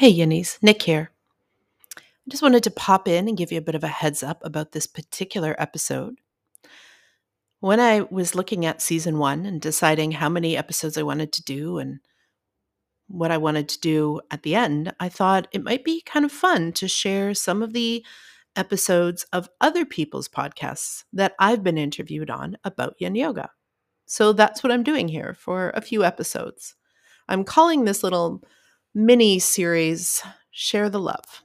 Hey, 0.00 0.14
Yinnies, 0.14 0.58
Nyk 0.60 0.80
here. 0.80 1.10
I 1.94 2.00
just 2.30 2.42
wanted 2.42 2.62
to 2.62 2.70
pop 2.70 3.06
in 3.06 3.28
and 3.28 3.36
give 3.36 3.52
you 3.52 3.58
a 3.58 3.60
bit 3.60 3.74
of 3.74 3.84
a 3.84 3.88
heads 3.88 4.22
up 4.22 4.40
about 4.42 4.72
this 4.72 4.86
particular 4.86 5.54
episode. 5.58 6.14
When 7.58 7.80
I 7.80 8.06
was 8.10 8.34
looking 8.34 8.64
at 8.64 8.80
season 8.80 9.18
one 9.18 9.44
and 9.44 9.60
deciding 9.60 10.12
how 10.12 10.30
many 10.30 10.56
episodes 10.56 10.96
I 10.96 11.02
wanted 11.02 11.34
to 11.34 11.44
do 11.44 11.76
and 11.76 12.00
what 13.08 13.30
I 13.30 13.36
wanted 13.36 13.68
to 13.68 13.80
do 13.80 14.22
at 14.30 14.42
the 14.42 14.54
end, 14.54 14.90
I 15.00 15.10
thought 15.10 15.48
it 15.52 15.64
might 15.64 15.84
be 15.84 16.00
kind 16.00 16.24
of 16.24 16.32
fun 16.32 16.72
to 16.72 16.88
share 16.88 17.34
some 17.34 17.62
of 17.62 17.74
the 17.74 18.02
episodes 18.56 19.26
of 19.34 19.50
other 19.60 19.84
people's 19.84 20.30
podcasts 20.30 21.04
that 21.12 21.34
I've 21.38 21.62
been 21.62 21.76
interviewed 21.76 22.30
on 22.30 22.56
about 22.64 22.94
yin 22.98 23.16
yoga. 23.16 23.50
So 24.06 24.32
that's 24.32 24.62
what 24.62 24.72
I'm 24.72 24.82
doing 24.82 25.08
here 25.08 25.34
for 25.34 25.72
a 25.74 25.82
few 25.82 26.02
episodes. 26.04 26.74
I'm 27.28 27.44
calling 27.44 27.84
this 27.84 28.02
little 28.02 28.42
mini 28.94 29.38
series 29.38 30.20
Share 30.50 30.90
the 30.90 30.98
Love. 30.98 31.44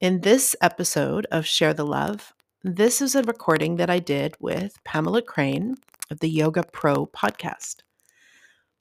In 0.00 0.22
this 0.22 0.56
episode 0.60 1.24
of 1.30 1.46
Share 1.46 1.72
the 1.72 1.86
Love, 1.86 2.32
this 2.64 3.00
is 3.00 3.14
a 3.14 3.22
recording 3.22 3.76
that 3.76 3.88
I 3.88 4.00
did 4.00 4.34
with 4.40 4.82
Pamela 4.84 5.22
Crane 5.22 5.76
of 6.10 6.18
the 6.18 6.28
Yoga 6.28 6.64
Pro 6.64 7.06
podcast. 7.06 7.82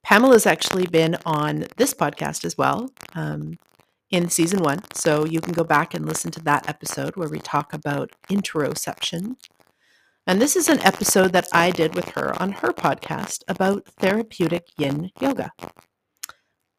Pamela's 0.04 0.48
actually 0.48 0.88
been 0.88 1.18
on 1.24 1.66
this 1.78 1.94
podcast 1.94 2.46
as 2.46 2.58
well 2.58 2.90
um, 3.14 3.60
in 4.10 4.30
season 4.30 4.64
one. 4.64 4.80
So 4.94 5.26
you 5.26 5.40
can 5.40 5.54
go 5.54 5.64
back 5.64 5.94
and 5.94 6.04
listen 6.04 6.32
to 6.32 6.44
that 6.46 6.68
episode 6.68 7.16
where 7.16 7.30
we 7.30 7.40
talk 7.40 7.74
about 7.74 8.12
interoception. 8.28 9.36
And 10.26 10.42
this 10.42 10.56
is 10.56 10.68
an 10.68 10.80
episode 10.80 11.32
that 11.34 11.48
I 11.54 11.70
did 11.70 11.94
with 11.94 12.10
her 12.16 12.42
on 12.42 12.54
her 12.54 12.74
podcast 12.74 13.44
about 13.48 13.86
therapeutic 14.00 14.66
yin 14.80 15.12
yoga. 15.22 15.52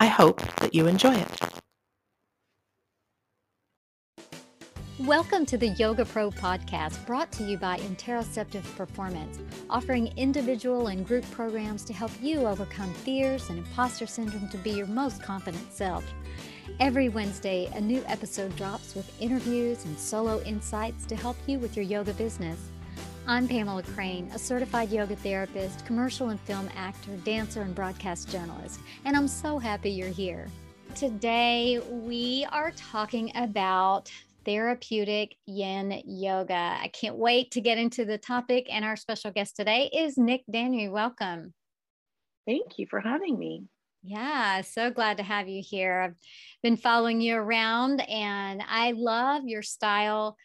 I 0.00 0.06
hope 0.06 0.40
that 0.60 0.76
you 0.76 0.86
enjoy 0.86 1.14
it. 1.14 1.40
Welcome 5.00 5.44
to 5.46 5.58
the 5.58 5.70
Yoga 5.70 6.04
Pro 6.04 6.30
podcast 6.30 7.04
brought 7.04 7.32
to 7.32 7.42
you 7.42 7.56
by 7.56 7.78
Interoceptive 7.78 8.62
Performance, 8.76 9.40
offering 9.68 10.12
individual 10.16 10.86
and 10.86 11.04
group 11.04 11.28
programs 11.32 11.84
to 11.84 11.92
help 11.92 12.12
you 12.22 12.46
overcome 12.46 12.94
fears 12.94 13.48
and 13.50 13.58
imposter 13.58 14.06
syndrome 14.06 14.48
to 14.50 14.58
be 14.58 14.70
your 14.70 14.86
most 14.86 15.20
confident 15.20 15.72
self. 15.72 16.04
Every 16.78 17.08
Wednesday, 17.08 17.68
a 17.74 17.80
new 17.80 18.04
episode 18.06 18.54
drops 18.54 18.94
with 18.94 19.20
interviews 19.20 19.84
and 19.84 19.98
solo 19.98 20.40
insights 20.42 21.06
to 21.06 21.16
help 21.16 21.36
you 21.48 21.58
with 21.58 21.74
your 21.74 21.84
yoga 21.84 22.12
business. 22.12 22.68
I'm 23.30 23.46
Pamela 23.46 23.82
Crane, 23.82 24.30
a 24.32 24.38
certified 24.38 24.88
yoga 24.88 25.14
therapist, 25.14 25.84
commercial 25.84 26.30
and 26.30 26.40
film 26.40 26.66
actor, 26.74 27.14
dancer, 27.24 27.60
and 27.60 27.74
broadcast 27.74 28.30
journalist, 28.30 28.80
and 29.04 29.14
I'm 29.14 29.28
so 29.28 29.58
happy 29.58 29.90
you're 29.90 30.08
here. 30.08 30.48
Today, 30.94 31.78
we 31.90 32.46
are 32.50 32.72
talking 32.74 33.30
about 33.34 34.10
therapeutic 34.46 35.36
yin 35.44 36.00
yoga. 36.06 36.78
I 36.80 36.90
can't 36.94 37.16
wait 37.16 37.50
to 37.50 37.60
get 37.60 37.76
into 37.76 38.06
the 38.06 38.16
topic, 38.16 38.66
and 38.70 38.82
our 38.82 38.96
special 38.96 39.30
guest 39.30 39.56
today 39.56 39.90
is 39.92 40.16
Nyk 40.16 40.44
Danu. 40.50 40.90
Welcome. 40.90 41.52
Thank 42.46 42.78
you 42.78 42.86
for 42.88 42.98
having 42.98 43.38
me. 43.38 43.64
Yeah, 44.02 44.62
so 44.62 44.90
glad 44.90 45.18
to 45.18 45.22
have 45.22 45.48
you 45.48 45.62
here. 45.62 46.00
I've 46.00 46.16
been 46.62 46.78
following 46.78 47.20
you 47.20 47.36
around, 47.36 48.00
and 48.08 48.62
I 48.66 48.92
love 48.96 49.42
your 49.44 49.62
style. 49.62 50.38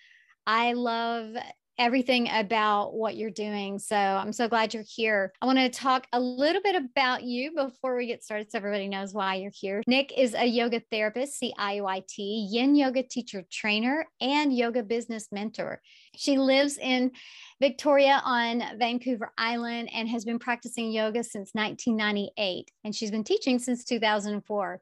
I 0.45 0.73
love 0.73 1.37
everything 1.77 2.29
about 2.31 2.93
what 2.93 3.17
you're 3.17 3.31
doing. 3.31 3.79
So 3.79 3.95
I'm 3.95 4.33
so 4.33 4.47
glad 4.47 4.73
you're 4.73 4.83
here. 4.88 5.33
I 5.41 5.45
want 5.45 5.57
to 5.59 5.69
talk 5.69 6.07
a 6.13 6.19
little 6.19 6.61
bit 6.61 6.75
about 6.75 7.23
you 7.23 7.53
before 7.53 7.97
we 7.97 8.07
get 8.07 8.23
started 8.23 8.52
so 8.52 8.57
everybody 8.57 8.88
knows 8.88 9.13
why 9.13 9.35
you're 9.35 9.52
here. 9.53 9.81
Nyk 9.89 10.11
is 10.16 10.35
a 10.35 10.45
yoga 10.45 10.81
therapist, 10.91 11.41
CIYT, 11.41 12.16
yin 12.17 12.75
yoga 12.75 13.03
teacher 13.03 13.44
trainer, 13.51 14.05
and 14.21 14.55
yoga 14.55 14.83
business 14.83 15.27
mentor. 15.31 15.81
She 16.16 16.38
lives 16.38 16.77
in 16.77 17.11
Victoria 17.59 18.22
on 18.23 18.63
Vancouver 18.78 19.31
Island 19.38 19.90
and 19.94 20.07
has 20.09 20.25
been 20.25 20.40
practicing 20.40 20.91
yoga 20.91 21.23
since 21.23 21.51
1998. 21.53 22.69
And 22.84 22.95
she's 22.95 23.11
been 23.11 23.23
teaching 23.23 23.57
since 23.57 23.84
2004. 23.84 24.81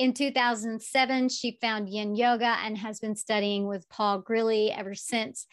In 0.00 0.14
2007, 0.14 1.28
she 1.28 1.58
found 1.60 1.86
yin 1.86 2.16
yoga 2.16 2.56
and 2.64 2.78
has 2.78 3.00
been 3.00 3.14
studying 3.14 3.66
with 3.66 3.86
Paul 3.90 4.22
Grilley 4.22 4.74
ever 4.74 4.94
since. 4.94 5.46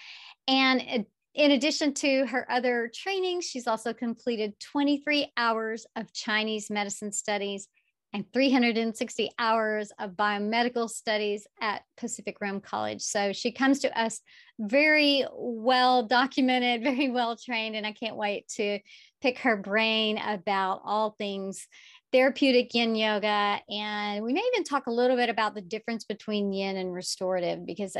And 0.47 1.05
in 1.35 1.51
addition 1.51 1.93
to 1.95 2.25
her 2.27 2.49
other 2.49 2.89
trainings, 2.95 3.43
she's 3.43 3.67
also 3.67 3.91
completed 3.91 4.57
23 4.61 5.33
hours 5.35 5.85
of 5.97 6.13
Chinese 6.13 6.69
medicine 6.69 7.11
studies 7.11 7.67
and 8.13 8.23
360 8.31 9.31
hours 9.37 9.91
of 9.99 10.11
biomedical 10.11 10.89
studies 10.89 11.45
at 11.59 11.83
Pacific 11.97 12.37
Rim 12.39 12.61
College. 12.61 13.01
So 13.01 13.33
she 13.33 13.51
comes 13.51 13.79
to 13.79 13.99
us 13.99 14.21
very 14.59 15.25
well 15.33 16.03
documented, 16.03 16.83
very 16.95 17.09
well 17.09 17.35
trained, 17.35 17.75
and 17.75 17.85
I 17.85 17.91
can't 17.91 18.15
wait 18.15 18.47
to 18.55 18.79
pick 19.21 19.39
her 19.39 19.57
brain 19.57 20.17
about 20.19 20.81
all 20.85 21.11
things 21.17 21.67
therapeutic 22.12 22.73
yin 22.73 22.95
yoga. 22.95 23.59
And 23.69 24.23
we 24.23 24.34
may 24.34 24.44
even 24.53 24.63
talk 24.63 24.88
a 24.88 24.91
little 24.91 25.16
bit 25.16 25.29
about 25.29 25.56
the 25.56 25.62
difference 25.62 26.06
between 26.06 26.53
yin 26.53 26.78
and 26.78 26.94
restorative 26.94 27.66
because 27.66 27.95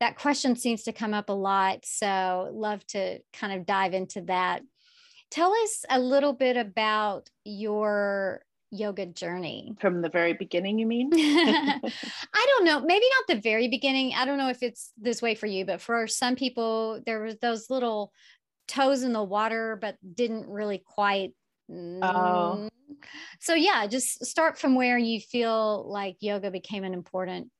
that, 0.00 0.16
question 0.16 0.56
seems 0.56 0.84
to 0.84 0.92
come 0.92 1.14
up 1.14 1.28
a 1.28 1.34
lot. 1.34 1.80
So, 1.84 2.50
love 2.52 2.84
to 2.88 3.18
kind 3.32 3.58
of 3.58 3.66
dive 3.66 3.94
into 3.94 4.22
that. 4.22 4.62
Tell 5.30 5.52
us 5.52 5.84
a 5.88 6.00
little 6.00 6.32
bit 6.32 6.56
about 6.56 7.28
your 7.44 8.42
yoga 8.70 9.06
journey 9.06 9.74
from 9.80 10.02
the 10.02 10.10
very 10.10 10.34
beginning 10.34 10.78
you 10.78 10.86
mean 10.86 11.08
i 11.14 11.80
don't 12.34 12.64
know 12.66 12.80
maybe 12.80 13.06
not 13.16 13.34
the 13.34 13.40
very 13.40 13.66
beginning 13.66 14.12
i 14.14 14.26
don't 14.26 14.36
know 14.36 14.50
if 14.50 14.62
it's 14.62 14.92
this 14.98 15.22
way 15.22 15.34
for 15.34 15.46
you 15.46 15.64
but 15.64 15.80
for 15.80 16.06
some 16.06 16.36
people 16.36 17.00
there 17.06 17.22
was 17.22 17.38
those 17.38 17.70
little 17.70 18.12
toes 18.66 19.02
in 19.02 19.14
the 19.14 19.22
water 19.22 19.78
but 19.80 19.96
didn't 20.14 20.46
really 20.46 20.82
quite 20.84 21.32
Oh. 21.70 22.68
So 23.40 23.54
yeah, 23.54 23.86
just 23.86 24.24
start 24.24 24.58
from 24.58 24.74
where 24.74 24.98
you 24.98 25.20
feel 25.20 25.88
like 25.88 26.16
yoga 26.20 26.50
became 26.50 26.84
an 26.84 26.94
important 26.94 27.50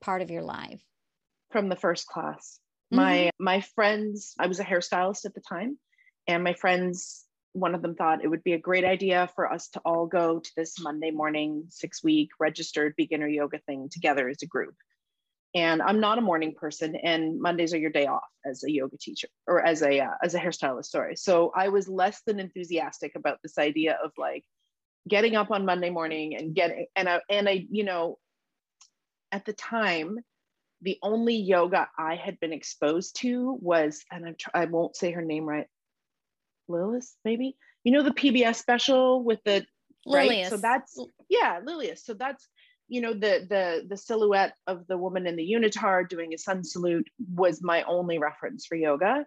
part 0.00 0.22
of 0.22 0.30
your 0.30 0.42
life. 0.42 0.82
From 1.50 1.68
the 1.68 1.76
first 1.76 2.06
class. 2.06 2.60
Mm-hmm. 2.92 2.96
My 2.96 3.30
my 3.38 3.60
friends, 3.60 4.34
I 4.38 4.46
was 4.46 4.60
a 4.60 4.64
hairstylist 4.64 5.24
at 5.24 5.34
the 5.34 5.42
time, 5.46 5.78
and 6.26 6.42
my 6.42 6.54
friends, 6.54 7.24
one 7.52 7.74
of 7.74 7.82
them 7.82 7.94
thought 7.94 8.24
it 8.24 8.28
would 8.28 8.44
be 8.44 8.54
a 8.54 8.58
great 8.58 8.84
idea 8.84 9.30
for 9.34 9.52
us 9.52 9.68
to 9.70 9.80
all 9.84 10.06
go 10.06 10.40
to 10.40 10.50
this 10.56 10.80
Monday 10.80 11.10
morning, 11.10 11.64
six 11.68 12.02
week 12.02 12.30
registered 12.40 12.94
beginner 12.96 13.28
yoga 13.28 13.58
thing 13.66 13.88
together 13.90 14.28
as 14.28 14.42
a 14.42 14.46
group 14.46 14.74
and 15.54 15.80
i'm 15.82 16.00
not 16.00 16.18
a 16.18 16.22
morning 16.22 16.54
person 16.54 16.94
and 16.96 17.40
mondays 17.40 17.72
are 17.72 17.78
your 17.78 17.90
day 17.90 18.06
off 18.06 18.22
as 18.44 18.62
a 18.64 18.70
yoga 18.70 18.96
teacher 18.98 19.28
or 19.46 19.64
as 19.64 19.82
a 19.82 20.00
uh, 20.00 20.14
as 20.22 20.34
a 20.34 20.38
hairstylist 20.38 20.86
sorry 20.86 21.16
so 21.16 21.50
i 21.56 21.68
was 21.68 21.88
less 21.88 22.22
than 22.26 22.40
enthusiastic 22.40 23.12
about 23.14 23.38
this 23.42 23.58
idea 23.58 23.98
of 24.02 24.10
like 24.18 24.44
getting 25.08 25.36
up 25.36 25.50
on 25.50 25.64
monday 25.64 25.90
morning 25.90 26.36
and 26.36 26.54
getting 26.54 26.86
and 26.96 27.08
i 27.08 27.20
and 27.30 27.48
i 27.48 27.66
you 27.70 27.84
know 27.84 28.18
at 29.32 29.44
the 29.44 29.52
time 29.54 30.18
the 30.82 30.98
only 31.02 31.36
yoga 31.36 31.88
i 31.98 32.14
had 32.14 32.38
been 32.40 32.52
exposed 32.52 33.16
to 33.16 33.58
was 33.60 34.04
and 34.12 34.26
I'm 34.26 34.36
i 34.54 34.66
won't 34.66 34.96
say 34.96 35.12
her 35.12 35.22
name 35.22 35.44
right 35.44 35.66
Lilias 36.68 37.14
maybe 37.24 37.56
you 37.84 37.92
know 37.92 38.02
the 38.02 38.10
pbs 38.10 38.56
special 38.56 39.22
with 39.24 39.40
the 39.44 39.64
Lilias. 40.06 40.28
Right? 40.28 40.46
so 40.50 40.56
that's 40.58 40.98
yeah 41.28 41.60
Lilias 41.64 42.04
so 42.04 42.14
that's 42.14 42.46
you 42.88 43.00
know 43.00 43.12
the 43.12 43.46
the 43.48 43.86
the 43.88 43.96
silhouette 43.96 44.54
of 44.66 44.86
the 44.86 44.96
woman 44.96 45.26
in 45.26 45.36
the 45.36 45.52
unitard 45.52 46.08
doing 46.08 46.34
a 46.34 46.38
sun 46.38 46.64
salute 46.64 47.08
was 47.34 47.62
my 47.62 47.82
only 47.84 48.18
reference 48.18 48.66
for 48.66 48.74
yoga. 48.74 49.24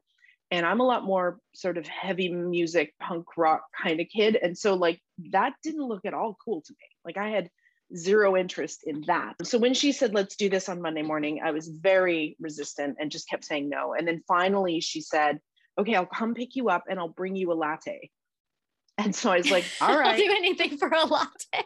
And 0.49 0.65
i'm 0.65 0.81
a 0.81 0.85
lot 0.85 1.05
more 1.05 1.39
sort 1.53 1.77
of 1.77 1.87
heavy 1.87 2.29
music 2.33 2.93
punk 2.99 3.25
rock 3.37 3.63
kind 3.81 4.01
of 4.01 4.07
kid. 4.13 4.35
And 4.35 4.57
so 4.57 4.73
like 4.75 4.99
that 5.31 5.53
didn't 5.63 5.87
look 5.87 6.05
at 6.05 6.13
all 6.13 6.37
cool 6.43 6.61
to 6.61 6.73
me. 6.73 6.87
Like 7.05 7.17
i 7.17 7.29
had 7.29 7.49
zero 7.95 8.37
interest 8.37 8.83
in 8.85 9.03
that. 9.07 9.35
So 9.43 9.57
when 9.57 9.73
she 9.73 9.91
said 9.91 10.13
let's 10.13 10.35
do 10.35 10.49
this 10.49 10.69
on 10.69 10.81
monday 10.81 11.03
morning 11.03 11.41
i 11.43 11.51
was 11.51 11.67
very 11.67 12.35
resistant 12.39 12.97
and 12.99 13.11
just 13.11 13.29
kept 13.29 13.45
saying 13.45 13.69
no. 13.69 13.93
And 13.93 14.07
then 14.07 14.23
finally 14.27 14.81
she 14.81 15.01
said 15.01 15.39
okay 15.77 15.95
i'll 15.95 16.05
come 16.05 16.33
pick 16.33 16.55
you 16.55 16.69
up 16.69 16.83
and 16.89 16.99
i'll 16.99 17.07
bring 17.07 17.35
you 17.35 17.51
a 17.51 17.53
latte 17.53 18.09
and 19.03 19.15
so 19.15 19.31
I 19.31 19.37
was 19.37 19.51
like, 19.51 19.65
all 19.81 19.97
right. 19.97 20.11
I'll 20.11 20.17
do 20.17 20.33
anything 20.37 20.77
for 20.77 20.87
a 20.89 21.05
latte. 21.05 21.65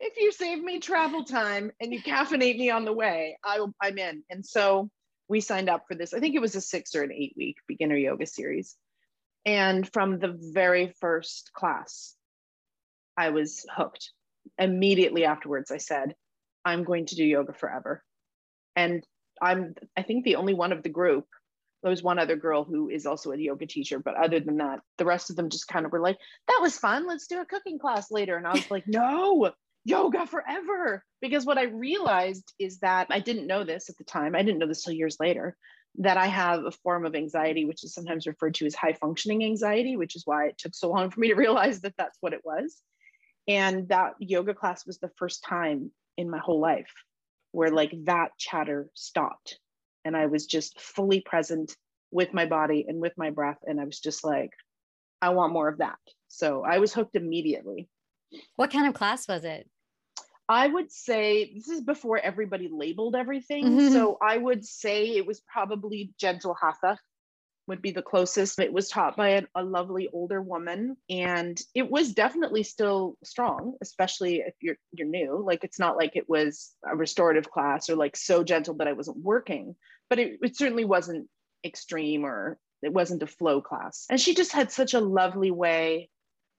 if 0.00 0.16
you 0.16 0.32
save 0.32 0.62
me 0.62 0.78
travel 0.78 1.24
time 1.24 1.70
and 1.80 1.92
you 1.92 2.02
caffeinate 2.02 2.58
me 2.58 2.70
on 2.70 2.84
the 2.84 2.92
way, 2.92 3.38
I, 3.44 3.64
I'm 3.80 3.98
in. 3.98 4.22
And 4.30 4.44
so 4.44 4.90
we 5.28 5.40
signed 5.40 5.68
up 5.68 5.84
for 5.88 5.94
this. 5.94 6.12
I 6.14 6.20
think 6.20 6.34
it 6.34 6.40
was 6.40 6.54
a 6.54 6.60
six 6.60 6.94
or 6.94 7.02
an 7.02 7.12
eight 7.12 7.34
week 7.36 7.56
beginner 7.66 7.96
yoga 7.96 8.26
series. 8.26 8.76
And 9.44 9.90
from 9.92 10.18
the 10.18 10.38
very 10.52 10.94
first 11.00 11.52
class, 11.52 12.14
I 13.16 13.30
was 13.30 13.66
hooked. 13.74 14.10
Immediately 14.58 15.24
afterwards, 15.24 15.70
I 15.70 15.78
said, 15.78 16.14
I'm 16.64 16.84
going 16.84 17.06
to 17.06 17.16
do 17.16 17.24
yoga 17.24 17.52
forever. 17.52 18.02
And 18.76 19.04
I'm, 19.40 19.74
I 19.96 20.02
think, 20.02 20.24
the 20.24 20.36
only 20.36 20.54
one 20.54 20.72
of 20.72 20.82
the 20.82 20.88
group 20.88 21.26
there 21.82 21.90
was 21.90 22.02
one 22.02 22.18
other 22.18 22.36
girl 22.36 22.64
who 22.64 22.88
is 22.88 23.06
also 23.06 23.32
a 23.32 23.36
yoga 23.36 23.66
teacher, 23.66 23.98
but 23.98 24.16
other 24.16 24.40
than 24.40 24.58
that, 24.58 24.80
the 24.98 25.04
rest 25.04 25.30
of 25.30 25.36
them 25.36 25.48
just 25.48 25.68
kind 25.68 25.84
of 25.84 25.92
were 25.92 26.00
like, 26.00 26.18
that 26.48 26.60
was 26.62 26.78
fun. 26.78 27.06
Let's 27.06 27.26
do 27.26 27.40
a 27.40 27.46
cooking 27.46 27.78
class 27.78 28.10
later. 28.10 28.36
And 28.36 28.46
I 28.46 28.52
was 28.52 28.70
like, 28.70 28.86
no, 28.86 29.50
yoga 29.84 30.26
forever. 30.26 31.04
Because 31.20 31.44
what 31.44 31.58
I 31.58 31.64
realized 31.64 32.52
is 32.58 32.78
that 32.78 33.08
I 33.10 33.20
didn't 33.20 33.48
know 33.48 33.64
this 33.64 33.90
at 33.90 33.98
the 33.98 34.04
time. 34.04 34.36
I 34.36 34.42
didn't 34.42 34.58
know 34.58 34.66
this 34.68 34.84
till 34.84 34.94
years 34.94 35.16
later 35.18 35.56
that 35.98 36.16
I 36.16 36.26
have 36.26 36.64
a 36.64 36.70
form 36.70 37.04
of 37.04 37.14
anxiety, 37.14 37.64
which 37.64 37.84
is 37.84 37.92
sometimes 37.92 38.26
referred 38.26 38.54
to 38.54 38.66
as 38.66 38.74
high 38.74 38.94
functioning 38.94 39.44
anxiety, 39.44 39.96
which 39.96 40.16
is 40.16 40.22
why 40.24 40.46
it 40.46 40.58
took 40.58 40.74
so 40.74 40.90
long 40.90 41.10
for 41.10 41.20
me 41.20 41.28
to 41.28 41.34
realize 41.36 41.80
that 41.80 41.94
that's 41.98 42.18
what 42.20 42.32
it 42.32 42.42
was. 42.44 42.80
And 43.48 43.88
that 43.88 44.14
yoga 44.18 44.54
class 44.54 44.86
was 44.86 44.98
the 44.98 45.10
first 45.16 45.44
time 45.44 45.90
in 46.16 46.30
my 46.30 46.38
whole 46.38 46.60
life 46.60 46.92
where 47.50 47.70
like 47.70 47.92
that 48.04 48.30
chatter 48.38 48.88
stopped. 48.94 49.58
And 50.04 50.16
I 50.16 50.26
was 50.26 50.46
just 50.46 50.80
fully 50.80 51.20
present 51.20 51.76
with 52.10 52.34
my 52.34 52.46
body 52.46 52.84
and 52.88 53.00
with 53.00 53.12
my 53.16 53.30
breath. 53.30 53.58
And 53.64 53.80
I 53.80 53.84
was 53.84 54.00
just 54.00 54.24
like, 54.24 54.50
I 55.20 55.30
want 55.30 55.52
more 55.52 55.68
of 55.68 55.78
that. 55.78 55.98
So 56.28 56.62
I 56.62 56.78
was 56.78 56.92
hooked 56.92 57.16
immediately. 57.16 57.88
What 58.56 58.72
kind 58.72 58.88
of 58.88 58.94
class 58.94 59.28
was 59.28 59.44
it? 59.44 59.68
I 60.48 60.66
would 60.66 60.90
say 60.90 61.52
this 61.54 61.68
is 61.68 61.80
before 61.80 62.18
everybody 62.18 62.68
labeled 62.70 63.16
everything. 63.16 63.64
Mm-hmm. 63.64 63.92
So 63.92 64.18
I 64.20 64.36
would 64.36 64.64
say 64.64 65.10
it 65.10 65.26
was 65.26 65.40
probably 65.40 66.12
gentle 66.18 66.54
hatha 66.60 66.98
would 67.68 67.82
be 67.82 67.92
the 67.92 68.02
closest. 68.02 68.58
It 68.58 68.72
was 68.72 68.88
taught 68.88 69.16
by 69.16 69.28
a, 69.30 69.42
a, 69.54 69.62
lovely 69.62 70.08
older 70.12 70.42
woman, 70.42 70.96
and 71.08 71.60
it 71.74 71.90
was 71.90 72.12
definitely 72.12 72.64
still 72.64 73.16
strong, 73.22 73.74
especially 73.80 74.36
if 74.40 74.54
you're 74.60 74.76
you're 74.92 75.06
new. 75.06 75.42
Like 75.44 75.62
it's 75.62 75.78
not 75.78 75.96
like 75.96 76.16
it 76.16 76.28
was 76.28 76.72
a 76.84 76.96
restorative 76.96 77.50
class 77.50 77.88
or 77.88 77.96
like 77.96 78.16
so 78.16 78.42
gentle 78.42 78.74
that 78.74 78.88
I 78.88 78.92
wasn't 78.92 79.18
working, 79.18 79.76
but 80.12 80.18
it, 80.18 80.38
it 80.42 80.54
certainly 80.54 80.84
wasn't 80.84 81.26
extreme 81.64 82.26
or 82.26 82.58
it 82.82 82.92
wasn't 82.92 83.22
a 83.22 83.26
flow 83.26 83.62
class. 83.62 84.04
And 84.10 84.20
she 84.20 84.34
just 84.34 84.52
had 84.52 84.70
such 84.70 84.92
a 84.92 85.00
lovely 85.00 85.50
way. 85.50 86.10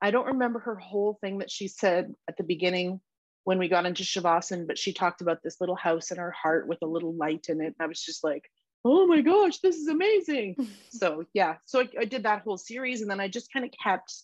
I 0.02 0.10
don't 0.10 0.26
remember 0.26 0.58
her 0.62 0.74
whole 0.74 1.20
thing 1.22 1.38
that 1.38 1.52
she 1.52 1.68
said 1.68 2.16
at 2.28 2.36
the 2.36 2.44
beginning 2.44 3.00
when 3.44 3.60
we 3.60 3.68
got 3.68 3.86
into 3.86 4.02
Shavasana, 4.02 4.66
but 4.66 4.80
she 4.80 4.92
talked 4.92 5.22
about 5.22 5.44
this 5.44 5.62
little 5.62 5.76
house 5.76 6.10
in 6.10 6.18
her 6.18 6.32
heart 6.32 6.68
with 6.68 6.80
a 6.82 6.88
little 6.88 7.14
light 7.14 7.46
in 7.48 7.62
it. 7.62 7.66
And 7.66 7.76
I 7.80 7.86
was 7.86 8.02
just 8.02 8.24
like, 8.24 8.50
oh 8.84 9.06
my 9.06 9.22
gosh, 9.22 9.60
this 9.60 9.76
is 9.76 9.88
amazing. 9.88 10.56
so 10.90 11.24
yeah, 11.36 11.58
so 11.66 11.82
I, 11.82 11.90
I, 12.00 12.06
did 12.06 12.24
that 12.24 12.42
whole 12.42 12.58
series 12.58 13.04
and 13.04 13.12
then 13.12 13.20
I 13.20 13.28
just 13.28 13.54
kind 13.54 13.68
of 13.68 13.72
kept 13.84 14.16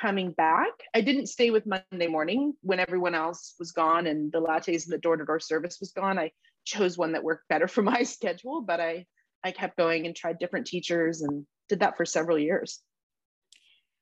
coming 0.00 0.32
back. 0.32 0.72
I 0.92 1.00
didn't 1.00 1.28
stay 1.28 1.52
with 1.52 1.64
Monday 1.64 2.08
morning 2.08 2.54
when 2.62 2.80
everyone 2.80 3.14
else 3.14 3.54
was 3.60 3.70
gone 3.70 4.08
and 4.08 4.32
the 4.32 4.42
lattes 4.42 4.82
and 4.82 4.92
the 4.92 4.98
door-to-door 4.98 5.38
service 5.38 5.78
was 5.78 5.92
gone. 5.92 6.18
I 6.18 6.32
chose 6.64 6.98
one 6.98 7.12
that 7.12 7.24
worked 7.24 7.48
better 7.48 7.68
for 7.68 7.82
my 7.82 8.02
schedule, 8.04 8.62
but 8.62 8.80
I 8.80 9.06
I 9.44 9.52
kept 9.52 9.76
going 9.76 10.06
and 10.06 10.16
tried 10.16 10.38
different 10.38 10.66
teachers 10.66 11.20
and 11.20 11.46
did 11.68 11.80
that 11.80 11.96
for 11.96 12.06
several 12.06 12.38
years. 12.38 12.80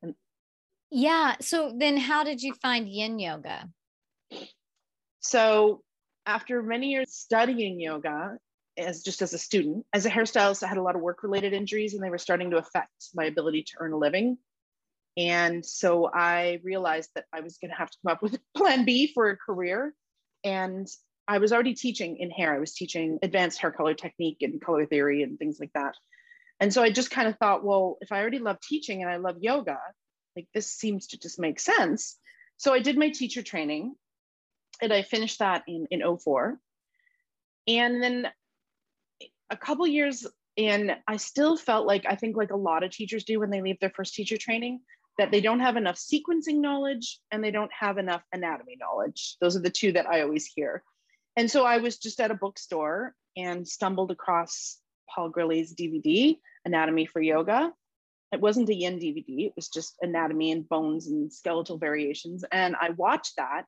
And, 0.00 0.14
yeah. 0.90 1.34
So 1.40 1.74
then 1.76 1.96
how 1.96 2.22
did 2.22 2.40
you 2.40 2.54
find 2.54 2.88
yin 2.88 3.18
yoga? 3.18 3.68
So 5.18 5.82
after 6.26 6.62
many 6.62 6.90
years 6.90 7.12
studying 7.12 7.80
yoga 7.80 8.38
as 8.78 9.02
just 9.02 9.20
as 9.20 9.34
a 9.34 9.38
student, 9.38 9.84
as 9.92 10.06
a 10.06 10.10
hairstylist, 10.10 10.62
I 10.62 10.68
had 10.68 10.78
a 10.78 10.82
lot 10.82 10.94
of 10.94 11.02
work 11.02 11.22
related 11.22 11.52
injuries 11.52 11.94
and 11.94 12.02
they 12.02 12.10
were 12.10 12.18
starting 12.18 12.50
to 12.50 12.58
affect 12.58 12.90
my 13.14 13.24
ability 13.24 13.64
to 13.64 13.72
earn 13.80 13.92
a 13.92 13.98
living. 13.98 14.38
And 15.16 15.64
so 15.64 16.08
I 16.12 16.60
realized 16.62 17.10
that 17.16 17.24
I 17.32 17.40
was 17.40 17.58
going 17.58 17.70
to 17.70 17.76
have 17.76 17.90
to 17.90 17.98
come 18.02 18.12
up 18.12 18.22
with 18.22 18.34
a 18.34 18.40
plan 18.56 18.84
B 18.84 19.12
for 19.12 19.28
a 19.28 19.36
career. 19.36 19.94
And 20.44 20.88
I 21.32 21.38
was 21.38 21.50
already 21.50 21.72
teaching 21.72 22.18
in 22.18 22.30
hair. 22.30 22.54
I 22.54 22.58
was 22.58 22.74
teaching 22.74 23.18
advanced 23.22 23.58
hair 23.58 23.70
color 23.70 23.94
technique 23.94 24.42
and 24.42 24.60
color 24.60 24.84
theory 24.84 25.22
and 25.22 25.38
things 25.38 25.58
like 25.58 25.72
that. 25.72 25.94
And 26.60 26.70
so 26.72 26.82
I 26.82 26.90
just 26.90 27.10
kind 27.10 27.26
of 27.26 27.38
thought, 27.38 27.64
well, 27.64 27.96
if 28.02 28.12
I 28.12 28.20
already 28.20 28.38
love 28.38 28.58
teaching 28.60 29.00
and 29.00 29.10
I 29.10 29.16
love 29.16 29.36
yoga, 29.40 29.78
like 30.36 30.46
this 30.52 30.70
seems 30.70 31.06
to 31.08 31.18
just 31.18 31.40
make 31.40 31.58
sense. 31.58 32.18
So 32.58 32.74
I 32.74 32.80
did 32.80 32.98
my 32.98 33.08
teacher 33.08 33.42
training 33.42 33.94
and 34.82 34.92
I 34.92 35.00
finished 35.00 35.38
that 35.38 35.62
in, 35.66 35.86
in 35.90 36.02
04. 36.18 36.58
And 37.66 38.02
then 38.02 38.28
a 39.48 39.56
couple 39.56 39.86
years 39.86 40.26
in, 40.56 40.92
I 41.08 41.16
still 41.16 41.56
felt 41.56 41.86
like, 41.86 42.04
I 42.06 42.14
think 42.14 42.36
like 42.36 42.50
a 42.50 42.56
lot 42.56 42.84
of 42.84 42.90
teachers 42.90 43.24
do 43.24 43.40
when 43.40 43.48
they 43.48 43.62
leave 43.62 43.80
their 43.80 43.92
first 43.96 44.12
teacher 44.12 44.36
training, 44.36 44.80
that 45.16 45.30
they 45.30 45.40
don't 45.40 45.60
have 45.60 45.78
enough 45.78 45.96
sequencing 45.96 46.60
knowledge 46.60 47.20
and 47.30 47.42
they 47.42 47.50
don't 47.50 47.72
have 47.72 47.96
enough 47.96 48.22
anatomy 48.34 48.76
knowledge. 48.78 49.38
Those 49.40 49.56
are 49.56 49.62
the 49.62 49.70
two 49.70 49.92
that 49.92 50.06
I 50.06 50.20
always 50.20 50.44
hear. 50.44 50.82
And 51.36 51.50
so 51.50 51.64
I 51.64 51.78
was 51.78 51.98
just 51.98 52.20
at 52.20 52.30
a 52.30 52.34
bookstore 52.34 53.14
and 53.36 53.66
stumbled 53.66 54.10
across 54.10 54.78
Paul 55.08 55.30
Grilley's 55.30 55.74
DVD, 55.74 56.36
Anatomy 56.64 57.06
for 57.06 57.20
Yoga. 57.20 57.72
It 58.32 58.40
wasn't 58.40 58.70
a 58.70 58.74
yin 58.74 58.98
DVD, 58.98 59.46
it 59.46 59.52
was 59.56 59.68
just 59.68 59.96
anatomy 60.00 60.52
and 60.52 60.66
bones 60.66 61.06
and 61.06 61.32
skeletal 61.32 61.78
variations. 61.78 62.44
And 62.50 62.74
I 62.80 62.90
watched 62.90 63.36
that 63.36 63.66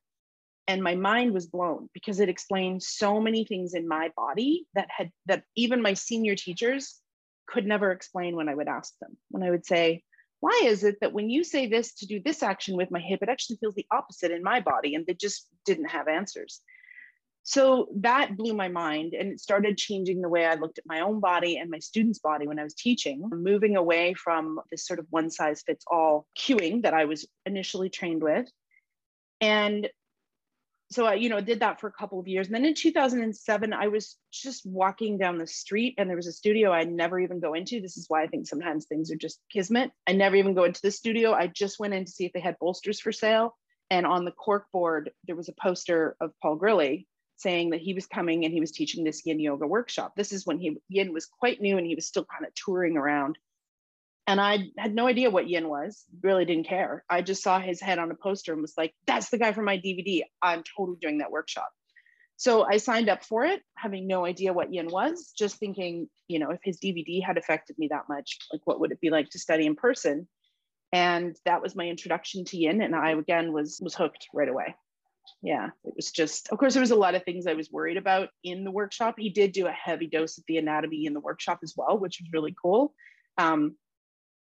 and 0.67 0.81
my 0.81 0.95
mind 0.95 1.33
was 1.33 1.45
blown 1.45 1.89
because 1.93 2.19
it 2.19 2.29
explained 2.29 2.81
so 2.81 3.19
many 3.19 3.45
things 3.45 3.73
in 3.73 3.87
my 3.87 4.11
body 4.15 4.65
that 4.73 4.87
had 4.89 5.11
that 5.27 5.43
even 5.55 5.81
my 5.81 5.93
senior 5.93 6.35
teachers 6.35 6.99
could 7.47 7.67
never 7.67 7.91
explain 7.91 8.35
when 8.35 8.49
I 8.49 8.55
would 8.55 8.67
ask 8.67 8.97
them. 8.99 9.15
When 9.29 9.43
I 9.43 9.51
would 9.51 9.65
say, 9.65 10.03
why 10.39 10.61
is 10.65 10.83
it 10.83 10.97
that 11.01 11.13
when 11.13 11.29
you 11.29 11.43
say 11.43 11.67
this 11.67 11.93
to 11.95 12.07
do 12.07 12.19
this 12.19 12.41
action 12.41 12.75
with 12.75 12.89
my 12.89 12.99
hip, 12.99 13.21
it 13.21 13.29
actually 13.29 13.57
feels 13.57 13.75
the 13.75 13.85
opposite 13.91 14.31
in 14.31 14.41
my 14.41 14.59
body? 14.59 14.95
And 14.95 15.05
they 15.05 15.13
just 15.13 15.47
didn't 15.65 15.89
have 15.89 16.07
answers. 16.07 16.61
So 17.47 17.89
that 17.97 18.35
blew 18.35 18.55
my 18.55 18.69
mind 18.69 19.13
and 19.13 19.31
it 19.31 19.39
started 19.39 19.77
changing 19.77 20.19
the 20.19 20.29
way 20.29 20.47
I 20.47 20.55
looked 20.55 20.79
at 20.79 20.87
my 20.87 21.01
own 21.01 21.19
body 21.19 21.57
and 21.57 21.69
my 21.69 21.77
students' 21.77 22.17
body 22.17 22.47
when 22.47 22.57
I 22.57 22.63
was 22.63 22.73
teaching, 22.73 23.21
moving 23.31 23.75
away 23.77 24.15
from 24.15 24.59
this 24.71 24.87
sort 24.87 24.97
of 24.97 25.05
one 25.11 25.29
size 25.29 25.61
fits 25.61 25.85
all 25.85 26.25
cueing 26.35 26.81
that 26.81 26.95
I 26.95 27.05
was 27.05 27.27
initially 27.45 27.91
trained 27.91 28.23
with. 28.23 28.47
And 29.41 29.87
so 30.91 31.05
I, 31.05 31.13
you 31.13 31.29
know, 31.29 31.39
did 31.39 31.59
that 31.59 31.79
for 31.79 31.85
a 31.85 31.91
couple 31.91 32.19
of 32.19 32.27
years. 32.27 32.47
And 32.47 32.55
then 32.55 32.65
in 32.65 32.73
2007, 32.73 33.73
I 33.73 33.89
was 33.89 34.17
just 34.33 34.65
walking 34.65 35.19
down 35.19 35.37
the 35.37 35.45
street 35.45 35.93
and 35.99 36.09
there 36.09 36.17
was 36.17 36.27
a 36.27 36.31
studio 36.31 36.71
I 36.71 36.85
never 36.85 37.19
even 37.19 37.39
go 37.39 37.53
into. 37.53 37.79
This 37.79 37.97
is 37.97 38.05
why 38.07 38.23
I 38.23 38.27
think 38.27 38.47
sometimes 38.47 38.85
things 38.85 39.11
are 39.11 39.17
just 39.17 39.39
kismet. 39.53 39.91
I 40.07 40.13
never 40.13 40.35
even 40.35 40.55
go 40.55 40.63
into 40.63 40.81
the 40.81 40.89
studio. 40.89 41.31
I 41.31 41.45
just 41.45 41.79
went 41.79 41.93
in 41.93 42.05
to 42.05 42.11
see 42.11 42.25
if 42.25 42.33
they 42.33 42.39
had 42.39 42.57
bolsters 42.59 42.99
for 42.99 43.11
sale. 43.11 43.55
And 43.91 44.07
on 44.07 44.25
the 44.25 44.31
cork 44.31 44.65
board, 44.73 45.11
there 45.27 45.35
was 45.35 45.47
a 45.47 45.53
poster 45.61 46.15
of 46.19 46.31
Paul 46.41 46.57
Grilley 46.57 47.05
saying 47.37 47.71
that 47.71 47.81
he 47.81 47.93
was 47.93 48.07
coming 48.07 48.45
and 48.45 48.53
he 48.53 48.59
was 48.59 48.71
teaching 48.71 49.03
this 49.03 49.25
yin 49.25 49.39
yoga 49.39 49.67
workshop. 49.67 50.13
This 50.15 50.31
is 50.31 50.45
when 50.45 50.59
he 50.59 50.77
yin 50.89 51.13
was 51.13 51.25
quite 51.25 51.61
new 51.61 51.77
and 51.77 51.85
he 51.85 51.95
was 51.95 52.07
still 52.07 52.25
kind 52.25 52.45
of 52.45 52.53
touring 52.55 52.97
around 52.97 53.37
and 54.27 54.41
I 54.41 54.71
had 54.77 54.95
no 54.95 55.07
idea 55.07 55.29
what 55.29 55.47
Yin 55.47 55.69
was, 55.69 56.03
really 56.23 56.45
didn't 56.45 56.67
care. 56.67 57.03
I 57.09 57.21
just 57.21 57.43
saw 57.43 57.59
his 57.59 57.79
head 57.79 57.99
on 57.99 58.09
a 58.09 58.15
poster 58.15 58.53
and 58.53 58.61
was 58.61 58.73
like, 58.75 58.93
that's 59.05 59.29
the 59.29 59.37
guy 59.37 59.53
from 59.53 59.65
my 59.65 59.77
DVD. 59.77 60.23
I'm 60.41 60.63
totally 60.75 60.97
doing 60.99 61.19
that 61.19 61.31
workshop. 61.31 61.69
So 62.37 62.63
I 62.63 62.77
signed 62.77 63.07
up 63.07 63.23
for 63.23 63.45
it, 63.45 63.61
having 63.75 64.07
no 64.07 64.25
idea 64.25 64.51
what 64.51 64.73
Yin 64.73 64.89
was, 64.89 65.31
just 65.37 65.57
thinking, 65.57 66.09
you 66.27 66.39
know, 66.39 66.49
if 66.49 66.59
his 66.63 66.79
DVD 66.79 67.23
had 67.23 67.37
affected 67.37 67.77
me 67.77 67.87
that 67.89 68.09
much, 68.09 68.39
like 68.51 68.61
what 68.65 68.79
would 68.79 68.91
it 68.91 68.99
be 68.99 69.09
like 69.09 69.29
to 69.29 69.39
study 69.39 69.65
in 69.65 69.75
person? 69.75 70.27
And 70.91 71.35
that 71.45 71.61
was 71.61 71.75
my 71.75 71.85
introduction 71.85 72.45
to 72.45 72.57
Yin. 72.57 72.81
And 72.81 72.95
I 72.95 73.11
again 73.11 73.53
was 73.53 73.79
was 73.81 73.95
hooked 73.95 74.27
right 74.33 74.49
away. 74.49 74.75
Yeah, 75.41 75.69
it 75.83 75.93
was 75.95 76.11
just, 76.11 76.49
of 76.49 76.57
course, 76.57 76.73
there 76.73 76.81
was 76.81 76.91
a 76.91 76.95
lot 76.95 77.15
of 77.15 77.23
things 77.23 77.47
I 77.47 77.53
was 77.53 77.71
worried 77.71 77.97
about 77.97 78.29
in 78.43 78.63
the 78.63 78.71
workshop. 78.71 79.15
He 79.17 79.29
did 79.29 79.51
do 79.51 79.67
a 79.67 79.71
heavy 79.71 80.07
dose 80.07 80.37
of 80.37 80.43
the 80.47 80.57
anatomy 80.57 81.05
in 81.05 81.13
the 81.13 81.19
workshop 81.19 81.59
as 81.63 81.73
well, 81.75 81.97
which 81.97 82.19
was 82.19 82.29
really 82.33 82.55
cool. 82.61 82.93
Um, 83.37 83.75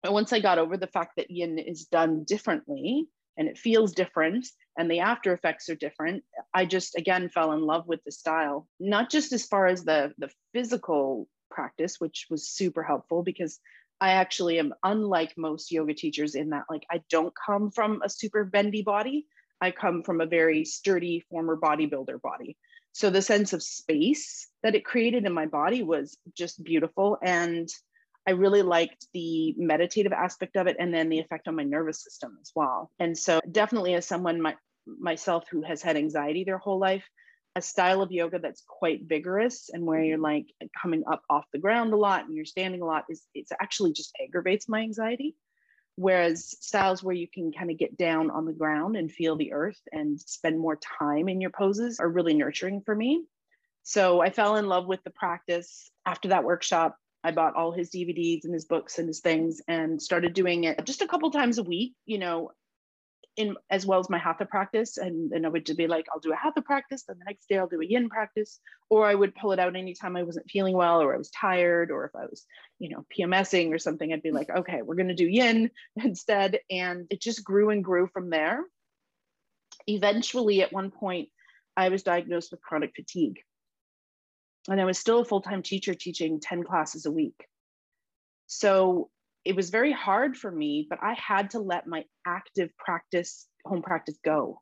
but 0.01 0.13
once 0.13 0.33
I 0.33 0.39
got 0.39 0.59
over 0.59 0.77
the 0.77 0.87
fact 0.87 1.13
that 1.17 1.31
yin 1.31 1.59
is 1.59 1.85
done 1.85 2.23
differently 2.23 3.07
and 3.37 3.47
it 3.47 3.57
feels 3.57 3.93
different 3.93 4.47
and 4.77 4.89
the 4.89 4.99
after 4.99 5.33
effects 5.33 5.69
are 5.69 5.75
different, 5.75 6.23
I 6.53 6.65
just 6.65 6.95
again 6.95 7.29
fell 7.29 7.51
in 7.51 7.61
love 7.61 7.87
with 7.87 8.03
the 8.05 8.11
style, 8.11 8.67
not 8.79 9.09
just 9.09 9.33
as 9.33 9.45
far 9.45 9.67
as 9.67 9.83
the, 9.83 10.13
the 10.17 10.29
physical 10.53 11.27
practice, 11.51 11.95
which 11.99 12.27
was 12.29 12.49
super 12.49 12.83
helpful 12.83 13.23
because 13.23 13.59
I 14.01 14.11
actually 14.11 14.59
am 14.59 14.73
unlike 14.83 15.37
most 15.37 15.71
yoga 15.71 15.93
teachers 15.93 16.35
in 16.35 16.51
that 16.51 16.63
like 16.69 16.85
I 16.89 17.01
don't 17.09 17.33
come 17.45 17.71
from 17.71 18.01
a 18.01 18.09
super 18.09 18.45
bendy 18.45 18.81
body. 18.81 19.27
I 19.61 19.71
come 19.71 20.03
from 20.03 20.21
a 20.21 20.25
very 20.25 20.65
sturdy 20.65 21.25
former 21.29 21.57
bodybuilder 21.57 22.21
body. 22.21 22.57
So 22.91 23.09
the 23.09 23.21
sense 23.21 23.53
of 23.53 23.63
space 23.63 24.47
that 24.63 24.75
it 24.75 24.85
created 24.85 25.25
in 25.25 25.33
my 25.33 25.45
body 25.45 25.83
was 25.83 26.17
just 26.35 26.63
beautiful. 26.63 27.17
And 27.21 27.69
I 28.27 28.31
really 28.31 28.61
liked 28.61 29.07
the 29.13 29.53
meditative 29.57 30.13
aspect 30.13 30.55
of 30.55 30.67
it 30.67 30.77
and 30.79 30.93
then 30.93 31.09
the 31.09 31.19
effect 31.19 31.47
on 31.47 31.55
my 31.55 31.63
nervous 31.63 32.03
system 32.03 32.37
as 32.41 32.51
well. 32.55 32.91
And 32.99 33.17
so, 33.17 33.39
definitely, 33.51 33.93
as 33.95 34.05
someone 34.05 34.41
my, 34.41 34.55
myself 34.85 35.45
who 35.49 35.61
has 35.63 35.81
had 35.81 35.97
anxiety 35.97 36.43
their 36.43 36.57
whole 36.57 36.79
life, 36.79 37.03
a 37.55 37.61
style 37.61 38.01
of 38.01 38.11
yoga 38.11 38.39
that's 38.39 38.63
quite 38.67 39.03
vigorous 39.03 39.69
and 39.73 39.85
where 39.85 40.03
you're 40.03 40.17
like 40.17 40.45
coming 40.79 41.03
up 41.11 41.23
off 41.29 41.45
the 41.51 41.59
ground 41.59 41.93
a 41.93 41.97
lot 41.97 42.25
and 42.25 42.35
you're 42.35 42.45
standing 42.45 42.81
a 42.81 42.85
lot 42.85 43.05
is 43.09 43.23
it's 43.33 43.51
actually 43.59 43.93
just 43.93 44.15
aggravates 44.23 44.69
my 44.69 44.81
anxiety. 44.81 45.35
Whereas 45.99 46.55
styles 46.61 47.03
where 47.03 47.13
you 47.13 47.27
can 47.27 47.51
kind 47.51 47.69
of 47.69 47.77
get 47.77 47.97
down 47.97 48.31
on 48.31 48.45
the 48.45 48.53
ground 48.53 48.95
and 48.95 49.11
feel 49.11 49.35
the 49.35 49.51
earth 49.51 49.81
and 49.91 50.17
spend 50.17 50.57
more 50.57 50.77
time 50.77 51.27
in 51.27 51.41
your 51.41 51.49
poses 51.49 51.99
are 51.99 52.07
really 52.07 52.33
nurturing 52.33 52.79
for 52.85 52.95
me. 52.95 53.25
So 53.83 54.21
I 54.21 54.29
fell 54.29 54.55
in 54.55 54.67
love 54.67 54.87
with 54.87 55.03
the 55.03 55.09
practice 55.09 55.91
after 56.05 56.29
that 56.29 56.45
workshop. 56.45 56.95
I 57.21 57.31
bought 57.31 57.57
all 57.57 57.73
his 57.73 57.89
DVDs 57.89 58.45
and 58.45 58.53
his 58.53 58.63
books 58.63 58.97
and 58.97 59.09
his 59.09 59.19
things 59.19 59.61
and 59.67 60.01
started 60.01 60.33
doing 60.33 60.63
it 60.63 60.85
just 60.85 61.01
a 61.01 61.07
couple 61.07 61.31
times 61.31 61.57
a 61.57 61.63
week. 61.63 61.95
You 62.05 62.19
know, 62.19 62.51
in 63.39 63.55
as 63.69 63.85
well 63.85 64.01
as 64.01 64.09
my 64.09 64.17
hatha 64.17 64.45
practice. 64.45 64.97
And 64.97 65.31
then 65.31 65.45
I 65.45 65.49
would 65.49 65.65
just 65.65 65.77
be 65.77 65.87
like, 65.87 66.05
I'll 66.11 66.19
do 66.19 66.33
a 66.33 66.35
hatha 66.35 66.61
practice, 66.61 67.03
then 67.03 67.17
the 67.17 67.25
next 67.25 67.47
day 67.47 67.57
I'll 67.57 67.67
do 67.67 67.79
a 67.79 67.85
yin 67.85 68.09
practice, 68.09 68.59
or 68.89 69.07
I 69.07 69.15
would 69.15 69.33
pull 69.33 69.53
it 69.53 69.59
out 69.59 69.77
anytime 69.77 70.17
I 70.17 70.23
wasn't 70.23 70.51
feeling 70.51 70.75
well 70.75 71.01
or 71.01 71.13
I 71.13 71.17
was 71.17 71.29
tired, 71.29 71.89
or 71.89 72.03
if 72.05 72.15
I 72.15 72.25
was, 72.25 72.45
you 72.79 72.89
know, 72.89 73.05
PMSing 73.17 73.73
or 73.73 73.77
something, 73.77 74.11
I'd 74.11 74.21
be 74.21 74.31
like, 74.31 74.49
okay, 74.49 74.81
we're 74.81 74.95
gonna 74.95 75.15
do 75.15 75.25
yin 75.25 75.71
instead. 75.95 76.59
And 76.69 77.07
it 77.09 77.21
just 77.21 77.43
grew 77.43 77.69
and 77.69 77.81
grew 77.83 78.07
from 78.07 78.29
there. 78.29 78.65
Eventually, 79.87 80.61
at 80.61 80.73
one 80.73 80.91
point, 80.91 81.29
I 81.77 81.87
was 81.87 82.03
diagnosed 82.03 82.51
with 82.51 82.61
chronic 82.61 82.91
fatigue. 82.93 83.39
And 84.67 84.81
I 84.81 84.85
was 84.85 84.99
still 84.99 85.19
a 85.19 85.25
full-time 85.25 85.63
teacher 85.63 85.93
teaching 85.93 86.41
10 86.41 86.63
classes 86.63 87.05
a 87.05 87.11
week. 87.11 87.47
So 88.47 89.09
it 89.45 89.55
was 89.55 89.69
very 89.69 89.91
hard 89.91 90.37
for 90.37 90.51
me, 90.51 90.87
but 90.89 90.99
I 91.01 91.13
had 91.13 91.51
to 91.51 91.59
let 91.59 91.87
my 91.87 92.05
active 92.25 92.69
practice, 92.77 93.47
home 93.65 93.81
practice 93.81 94.17
go 94.23 94.61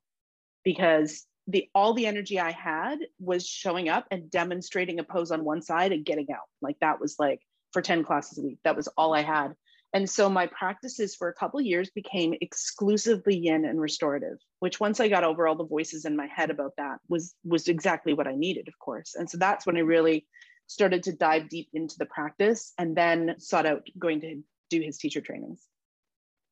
because 0.63 1.25
the 1.47 1.69
all 1.73 1.93
the 1.93 2.05
energy 2.05 2.39
I 2.39 2.51
had 2.51 2.99
was 3.19 3.47
showing 3.47 3.89
up 3.89 4.05
and 4.11 4.29
demonstrating 4.29 4.99
a 4.99 5.03
pose 5.03 5.31
on 5.31 5.45
one 5.45 5.61
side 5.61 5.91
and 5.91 6.05
getting 6.05 6.27
out. 6.31 6.47
Like 6.61 6.77
that 6.81 6.99
was 6.99 7.15
like 7.17 7.39
for 7.71 7.81
10 7.81 8.03
classes 8.03 8.37
a 8.37 8.41
week. 8.41 8.59
That 8.63 8.75
was 8.75 8.87
all 8.97 9.13
I 9.13 9.21
had. 9.21 9.53
And 9.93 10.09
so 10.09 10.29
my 10.29 10.47
practices 10.47 11.15
for 11.15 11.29
a 11.29 11.33
couple 11.33 11.61
years 11.61 11.89
became 11.89 12.35
exclusively 12.41 13.37
yin 13.37 13.63
and 13.63 13.79
restorative, 13.79 14.37
which 14.59 14.79
once 14.79 14.99
I 14.99 15.07
got 15.07 15.23
over 15.23 15.47
all 15.47 15.55
the 15.55 15.65
voices 15.65 16.03
in 16.03 16.15
my 16.15 16.27
head 16.27 16.49
about 16.49 16.73
that 16.77 16.99
was 17.07 17.33
was 17.45 17.69
exactly 17.69 18.13
what 18.13 18.27
I 18.27 18.35
needed, 18.35 18.67
of 18.67 18.77
course. 18.79 19.15
And 19.15 19.29
so 19.29 19.37
that's 19.37 19.65
when 19.65 19.77
I 19.77 19.81
really 19.81 20.27
started 20.67 21.03
to 21.03 21.15
dive 21.15 21.47
deep 21.47 21.69
into 21.73 21.95
the 21.97 22.05
practice 22.05 22.73
and 22.77 22.95
then 22.95 23.35
sought 23.39 23.65
out 23.65 23.87
going 23.97 24.19
to 24.21 24.43
do 24.69 24.81
his 24.81 24.97
teacher 24.97 25.21
trainings. 25.21 25.67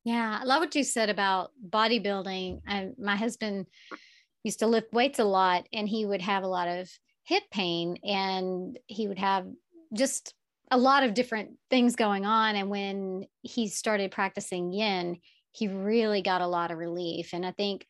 Yeah, 0.04 0.38
I 0.40 0.44
love 0.44 0.60
what 0.60 0.74
you 0.74 0.84
said 0.84 1.10
about 1.10 1.50
bodybuilding. 1.68 2.60
I, 2.66 2.90
my 2.96 3.16
husband 3.16 3.66
used 4.44 4.60
to 4.60 4.66
lift 4.68 4.92
weights 4.92 5.18
a 5.18 5.24
lot 5.24 5.66
and 5.72 5.88
he 5.88 6.06
would 6.06 6.22
have 6.22 6.44
a 6.44 6.48
lot 6.48 6.68
of 6.68 6.88
hip 7.24 7.42
pain 7.50 7.96
and 8.04 8.78
he 8.86 9.08
would 9.08 9.18
have 9.18 9.46
just 9.92 10.32
a 10.70 10.78
lot 10.78 11.02
of 11.02 11.14
different 11.14 11.50
things 11.70 11.96
going 11.96 12.24
on. 12.24 12.54
And 12.54 12.70
when 12.70 13.26
he 13.42 13.68
started 13.68 14.12
practicing 14.12 14.72
yin, 14.72 15.18
he 15.50 15.68
really 15.68 16.22
got 16.22 16.40
a 16.40 16.46
lot 16.46 16.70
of 16.70 16.78
relief. 16.78 17.30
And 17.32 17.44
I 17.44 17.50
think 17.50 17.86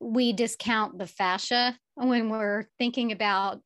we 0.00 0.32
discount 0.32 0.98
the 0.98 1.06
fascia 1.06 1.78
when 1.94 2.30
we're 2.30 2.64
thinking 2.78 3.12
about 3.12 3.60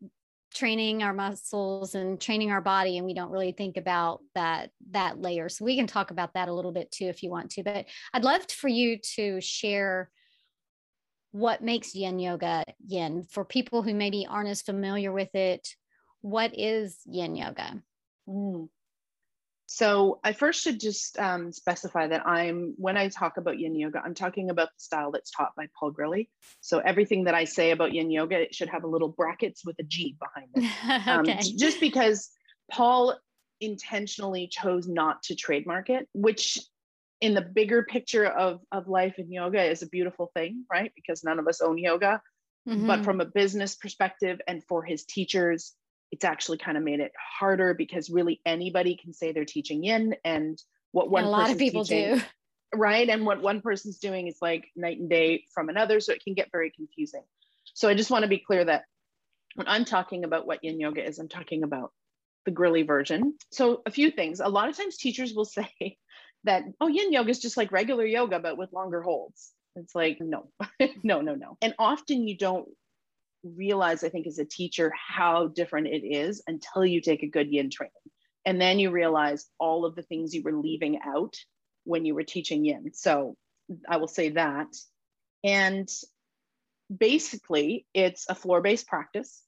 training 0.57 1.03
our 1.03 1.13
muscles 1.13 1.95
and 1.95 2.21
training 2.21 2.51
our 2.51 2.61
body 2.61 2.97
and 2.97 3.07
we 3.07 3.15
don't 3.15 3.31
really 3.31 3.53
think 3.53 3.77
about 3.77 4.21
that 4.35 4.71
that 4.91 5.21
layer. 5.21 5.49
So 5.49 5.65
we 5.65 5.77
can 5.77 5.87
talk 5.87 6.11
about 6.11 6.35
that 6.35 6.49
a 6.49 6.53
little 6.53 6.73
bit 6.73 6.91
too 6.91 7.07
if 7.07 7.23
you 7.23 7.31
want 7.31 7.51
to 7.53 7.63
but 7.63 7.87
i'd 8.15 8.25
love 8.25 8.43
for 8.51 8.69
you 8.69 8.99
to 9.15 9.41
share 9.41 10.11
what 11.37 11.63
makes 11.63 11.95
yin 11.95 12.19
yoga 12.19 12.65
yin 12.87 13.23
for 13.23 13.45
people 13.45 13.83
who 13.83 13.93
maybe 13.93 14.27
aren't 14.27 14.49
as 14.49 14.63
familiar 14.63 15.13
with 15.13 15.35
it. 15.35 15.69
What 16.23 16.59
is 16.59 16.99
yin 17.05 17.37
yoga? 17.37 17.83
Mm. 18.27 18.69
So 19.67 20.21
I 20.23 20.33
first 20.33 20.63
should 20.63 20.79
just 20.79 21.19
um, 21.19 21.53
specify 21.53 22.07
that 22.07 22.27
I'm, 22.27 22.75
when 22.77 22.97
I 22.97 23.09
talk 23.09 23.37
about 23.37 23.59
yin 23.59 23.75
yoga, 23.75 24.01
I'm 24.05 24.15
talking 24.15 24.49
about 24.51 24.69
the 24.69 24.81
style 24.81 25.11
that's 25.11 25.31
taught 25.33 25.57
by 25.57 25.67
Paul 25.79 25.93
Grilley. 25.93 26.29
So 26.61 26.79
everything 26.79 27.25
that 27.25 27.35
I 27.35 27.45
say 27.45 27.73
about 27.73 27.93
yin 27.93 28.11
yoga, 28.11 28.41
it 28.41 28.55
should 28.55 28.69
have 28.69 28.85
a 28.85 28.87
little 28.87 29.09
brackets 29.09 29.65
with 29.65 29.77
a 29.81 29.83
G 29.83 30.17
behind 30.21 30.51
it. 30.55 30.73
Um, 31.07 31.21
okay. 31.21 31.41
just 31.57 31.81
because 31.81 32.31
Paul 32.71 33.19
intentionally 33.61 34.49
chose 34.49 34.87
not 34.87 35.23
to 35.25 35.35
trademark 35.35 35.91
it, 35.91 36.09
which 36.15 36.59
in 37.21 37.35
the 37.35 37.43
bigger 37.43 37.83
picture 37.83 38.27
of, 38.27 38.61
of 38.73 38.89
life 38.89 39.15
and 39.19 39.33
yoga 39.33 39.63
is 39.63 39.83
a 39.83 39.89
beautiful 39.89 40.31
thing, 40.35 40.65
right? 40.71 40.93
Because 40.95 41.25
none 41.25 41.39
of 41.39 41.49
us 41.49 41.61
own 41.61 41.79
yoga. 41.79 42.21
Mm-hmm. 42.69 42.87
But 42.87 43.05
from 43.05 43.21
a 43.21 43.25
business 43.25 43.75
perspective 43.77 44.41
and 44.47 44.63
for 44.65 44.85
his 44.85 45.05
teachers, 45.05 45.75
it's 46.11 46.25
actually 46.25 46.59
kind 46.59 46.77
of 46.77 46.83
made 46.83 47.01
it 47.01 47.13
harder 47.39 47.75
because 47.75 48.11
really 48.11 48.41
anybody 48.47 48.97
can 48.97 49.13
say 49.13 49.33
they're 49.33 49.45
teaching 49.45 49.83
yin 49.85 50.15
and 50.25 50.63
what 50.93 51.11
one 51.11 51.25
and 51.25 51.29
a 51.29 51.31
lot 51.31 51.51
of 51.51 51.59
people 51.59 51.85
teaching, 51.85 52.17
do. 52.17 52.23
Right 52.75 53.09
and 53.09 53.25
what 53.25 53.43
one 53.43 53.61
person's 53.61 53.99
doing 53.99 54.27
is 54.27 54.39
like 54.41 54.67
night 54.77 54.99
and 54.99 55.09
day 55.09 55.45
from 55.53 55.69
another 55.69 56.01
so 56.01 56.13
it 56.13 56.23
can 56.23 56.35
get 56.35 56.51
very 56.53 56.71
confusing. 56.71 57.23
So 57.75 57.89
i 57.89 57.95
just 57.95 58.11
want 58.11 58.23
to 58.23 58.29
be 58.29 58.39
clear 58.39 58.65
that 58.65 58.85
when 59.55 59.69
i'm 59.69 59.85
talking 59.85 60.25
about 60.25 60.47
what 60.47 60.63
yin 60.63 60.81
yoga 60.81 61.07
is 61.07 61.19
i'm 61.19 61.29
talking 61.29 61.63
about 61.63 61.93
the 62.45 62.53
Grilley 62.53 62.87
version. 62.87 63.35
So 63.51 63.83
a 63.87 63.91
few 63.91 64.11
things 64.11 64.41
a 64.41 64.49
lot 64.49 64.69
of 64.69 64.77
times 64.77 64.97
teachers 64.97 65.35
will 65.35 65.45
say 65.59 65.99
that 66.45 66.63
oh 66.81 66.89
yin 66.89 67.13
yoga 67.13 67.31
is 67.31 67.41
just 67.41 67.57
like 67.57 67.73
regular 67.73 68.07
yoga 68.07 68.39
but 68.39 68.57
with 68.57 68.73
longer 68.73 69.03
holds. 69.03 69.53
It's 69.75 69.95
like 69.95 70.19
no 70.21 70.49
no 71.03 71.21
no 71.21 71.35
no. 71.35 71.59
And 71.61 71.75
often 71.79 72.27
you 72.27 72.37
don't 72.39 72.69
realize, 73.57 74.05
I 74.05 74.09
think, 74.09 74.27
as 74.27 74.39
a 74.39 74.45
teacher, 74.45 74.93
how 74.97 75.49
different 75.49 75.89
it 75.89 76.05
is 76.05 76.43
until 76.47 76.85
you 76.85 77.01
take 77.01 77.23
a 77.23 77.29
good 77.29 77.51
yin 77.51 77.71
training. 77.71 77.93
And 78.45 78.61
then 78.61 78.79
you 78.79 78.91
realize 78.91 79.47
all 79.59 79.85
of 79.85 79.97
the 79.97 80.03
things 80.03 80.35
you 80.35 80.43
were 80.43 80.53
leaving 80.53 81.01
out 81.05 81.37
when 81.85 82.05
you 82.05 82.15
were 82.15 82.23
teaching 82.23 82.65
yin. 82.65 82.93
So 82.95 83.37
I 83.89 83.97
will 83.97 84.09
say 84.09 84.31
that. 84.31 84.69
And 85.43 85.89
basically, 86.95 87.87
it's 87.93 88.27
a 88.29 88.35
floor 88.35 88.61
based 88.61 88.87
practice 88.87 89.43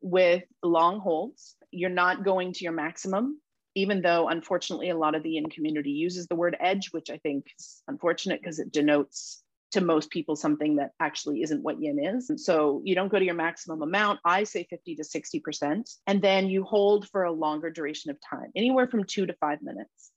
with 0.00 0.44
long 0.62 1.00
holds. 1.00 1.56
You're 1.70 1.90
not 1.90 2.24
going 2.24 2.52
to 2.54 2.64
your 2.64 2.72
maximum, 2.72 3.40
even 3.74 4.00
though 4.00 4.28
unfortunately 4.28 4.90
a 4.90 4.96
lot 4.96 5.14
of 5.14 5.22
the 5.22 5.30
yin 5.30 5.50
community 5.50 5.90
uses 5.90 6.26
the 6.26 6.36
word 6.36 6.56
edge, 6.60 6.88
which 6.92 7.10
I 7.10 7.18
think 7.18 7.46
is 7.58 7.82
unfortunate 7.88 8.40
because 8.40 8.58
it 8.58 8.72
denotes 8.72 9.42
to 9.72 9.80
most 9.80 10.10
people 10.10 10.36
something 10.36 10.76
that 10.76 10.92
actually 10.98 11.42
isn't 11.42 11.62
what 11.62 11.80
yin 11.80 12.02
is. 12.02 12.30
And 12.30 12.40
so 12.40 12.80
you 12.84 12.94
don't 12.94 13.10
go 13.10 13.18
to 13.18 13.24
your 13.24 13.34
maximum 13.34 13.82
amount. 13.82 14.20
I 14.24 14.44
say 14.44 14.66
50 14.68 14.96
to 14.96 15.02
60%. 15.02 15.96
And 16.06 16.22
then 16.22 16.48
you 16.48 16.64
hold 16.64 17.08
for 17.08 17.24
a 17.24 17.32
longer 17.32 17.70
duration 17.70 18.10
of 18.10 18.18
time, 18.20 18.50
anywhere 18.56 18.88
from 18.88 19.04
two 19.04 19.26
to 19.26 19.34
five 19.34 19.62
minutes. 19.62 20.10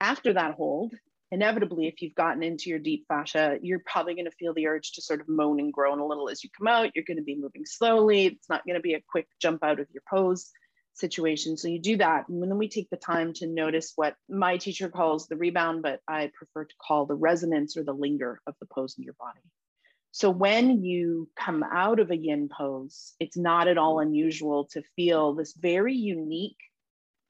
After 0.00 0.32
that 0.34 0.54
hold, 0.54 0.94
inevitably, 1.30 1.86
if 1.86 2.00
you've 2.00 2.14
gotten 2.14 2.42
into 2.42 2.70
your 2.70 2.78
deep 2.78 3.04
fascia, 3.08 3.58
you're 3.62 3.82
probably 3.84 4.14
going 4.14 4.24
to 4.26 4.30
feel 4.30 4.54
the 4.54 4.68
urge 4.68 4.92
to 4.92 5.02
sort 5.02 5.20
of 5.20 5.28
moan 5.28 5.60
and 5.60 5.72
groan 5.72 5.98
a 5.98 6.06
little 6.06 6.28
as 6.28 6.42
you 6.42 6.50
come 6.56 6.68
out. 6.68 6.90
You're 6.94 7.04
going 7.06 7.18
to 7.18 7.22
be 7.22 7.36
moving 7.36 7.66
slowly. 7.66 8.26
It's 8.26 8.48
not 8.48 8.64
going 8.66 8.76
to 8.76 8.82
be 8.82 8.94
a 8.94 9.02
quick 9.08 9.28
jump 9.40 9.62
out 9.62 9.80
of 9.80 9.88
your 9.92 10.02
pose 10.08 10.50
situation. 10.94 11.56
So 11.56 11.68
you 11.68 11.80
do 11.80 11.96
that. 11.98 12.28
And 12.28 12.42
then 12.42 12.56
we 12.56 12.68
take 12.68 12.88
the 12.90 12.96
time 12.96 13.32
to 13.34 13.46
notice 13.46 13.92
what 13.96 14.14
my 14.28 14.56
teacher 14.56 14.88
calls 14.88 15.26
the 15.26 15.36
rebound, 15.36 15.82
but 15.82 16.00
I 16.08 16.30
prefer 16.34 16.64
to 16.64 16.74
call 16.80 17.06
the 17.06 17.14
resonance 17.14 17.76
or 17.76 17.84
the 17.84 17.92
linger 17.92 18.40
of 18.46 18.54
the 18.60 18.66
pose 18.66 18.94
in 18.96 19.04
your 19.04 19.14
body. 19.18 19.40
So 20.12 20.30
when 20.30 20.84
you 20.84 21.28
come 21.36 21.64
out 21.64 21.98
of 21.98 22.12
a 22.12 22.16
yin 22.16 22.48
pose, 22.48 23.14
it's 23.18 23.36
not 23.36 23.66
at 23.66 23.78
all 23.78 23.98
unusual 23.98 24.66
to 24.66 24.82
feel 24.94 25.34
this 25.34 25.52
very 25.54 25.94
unique 25.94 26.58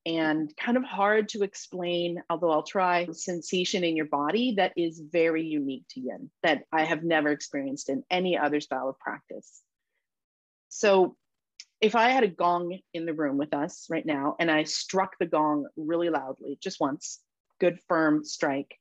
and 0.07 0.55
kind 0.59 0.77
of 0.77 0.85
hard 0.85 1.31
to 1.31 1.43
explain, 1.45 2.23
although 2.29 2.51
I'll 2.51 2.63
try, 2.63 3.07
sensation 3.13 3.85
in 3.85 3.97
your 3.97 4.05
body 4.05 4.57
that 4.59 4.75
is 4.77 5.01
very 5.01 5.45
unique 5.45 5.85
to 5.93 6.01
yin 6.01 6.31
that 6.43 6.65
I 6.71 6.85
have 6.85 7.03
never 7.03 7.31
experienced 7.31 7.89
in 7.89 8.05
any 8.11 8.37
other 8.37 8.61
style 8.61 8.91
of 8.91 8.99
practice. 8.99 9.63
So 10.69 11.17
if 11.85 11.95
I 11.95 12.09
had 12.09 12.25
a 12.25 12.29
gong 12.29 12.79
in 12.95 13.05
the 13.05 13.13
room 13.13 13.37
with 13.37 13.53
us 13.53 13.87
right 13.91 14.07
now 14.07 14.37
and 14.41 14.51
I 14.51 14.65
struck 14.65 15.19
the 15.21 15.27
gong 15.27 15.67
really 15.77 16.09
loudly, 16.09 16.57
just 16.59 16.81
once, 16.81 17.21
good 17.61 17.79
firm 17.89 18.25
strike, 18.25 18.79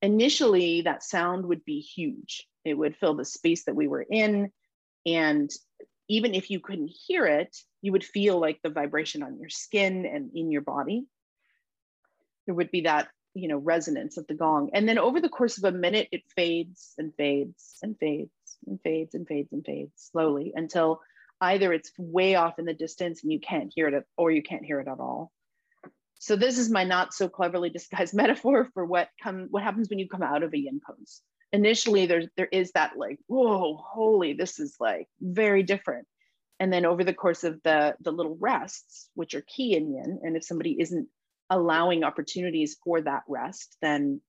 initially 0.00 0.82
that 0.82 1.02
sound 1.02 1.44
would 1.46 1.64
be 1.64 1.80
huge. 1.80 2.46
It 2.64 2.74
would 2.74 2.96
fill 2.96 3.14
the 3.14 3.24
space 3.24 3.64
that 3.64 3.74
we 3.74 3.88
were 3.88 4.06
in. 4.08 4.52
And 5.04 5.50
even 6.08 6.36
if 6.36 6.48
you 6.48 6.60
couldn't 6.60 6.92
hear 7.08 7.26
it, 7.26 7.56
you 7.82 7.90
would 7.90 8.04
feel 8.04 8.38
like 8.38 8.60
the 8.62 8.70
vibration 8.70 9.24
on 9.24 9.40
your 9.40 9.48
skin 9.48 10.06
and 10.06 10.30
in 10.32 10.52
your 10.52 10.62
body. 10.62 11.04
There 12.46 12.54
would 12.54 12.70
be 12.70 12.82
that, 12.82 13.08
you 13.34 13.48
know, 13.48 13.58
resonance 13.58 14.18
of 14.18 14.26
the 14.28 14.34
gong. 14.34 14.70
And 14.72 14.88
then 14.88 14.98
over 14.98 15.20
the 15.20 15.28
course 15.28 15.58
of 15.58 15.64
a 15.64 15.76
minute, 15.76 16.06
it 16.12 16.22
fades 16.36 16.94
and 16.96 17.12
fades 17.16 17.78
and 17.82 17.98
fades 17.98 18.30
and 18.68 18.80
fades 18.84 19.16
and 19.16 19.26
fades 19.26 19.52
and 19.52 19.66
fades 19.66 19.90
slowly 19.96 20.52
until 20.54 21.00
either 21.40 21.72
it's 21.72 21.92
way 21.98 22.34
off 22.34 22.58
in 22.58 22.64
the 22.64 22.74
distance 22.74 23.22
and 23.22 23.32
you 23.32 23.40
can't 23.40 23.72
hear 23.74 23.88
it 23.88 24.04
or 24.16 24.30
you 24.30 24.42
can't 24.42 24.64
hear 24.64 24.80
it 24.80 24.88
at 24.88 25.00
all. 25.00 25.32
So 26.18 26.34
this 26.34 26.58
is 26.58 26.70
my 26.70 26.84
not 26.84 27.12
so 27.14 27.28
cleverly 27.28 27.70
disguised 27.70 28.14
metaphor 28.14 28.68
for 28.74 28.84
what 28.84 29.08
come 29.22 29.48
what 29.50 29.62
happens 29.62 29.88
when 29.88 29.98
you 29.98 30.08
come 30.08 30.22
out 30.22 30.42
of 30.42 30.52
a 30.52 30.58
yin 30.58 30.80
pose. 30.84 31.22
Initially 31.52 32.06
there's 32.06 32.26
there 32.36 32.48
is 32.50 32.72
that 32.72 32.96
like 32.96 33.18
whoa 33.26 33.76
holy 33.76 34.32
this 34.32 34.58
is 34.58 34.76
like 34.80 35.08
very 35.20 35.62
different. 35.62 36.06
And 36.58 36.72
then 36.72 36.86
over 36.86 37.04
the 37.04 37.14
course 37.14 37.44
of 37.44 37.62
the 37.62 37.96
the 38.00 38.12
little 38.12 38.36
rests 38.40 39.10
which 39.14 39.34
are 39.34 39.44
key 39.46 39.76
in 39.76 39.94
yin 39.94 40.20
and 40.22 40.36
if 40.36 40.44
somebody 40.44 40.76
isn't 40.80 41.08
allowing 41.50 42.02
opportunities 42.02 42.76
for 42.82 43.00
that 43.00 43.22
rest 43.28 43.76
then 43.80 44.20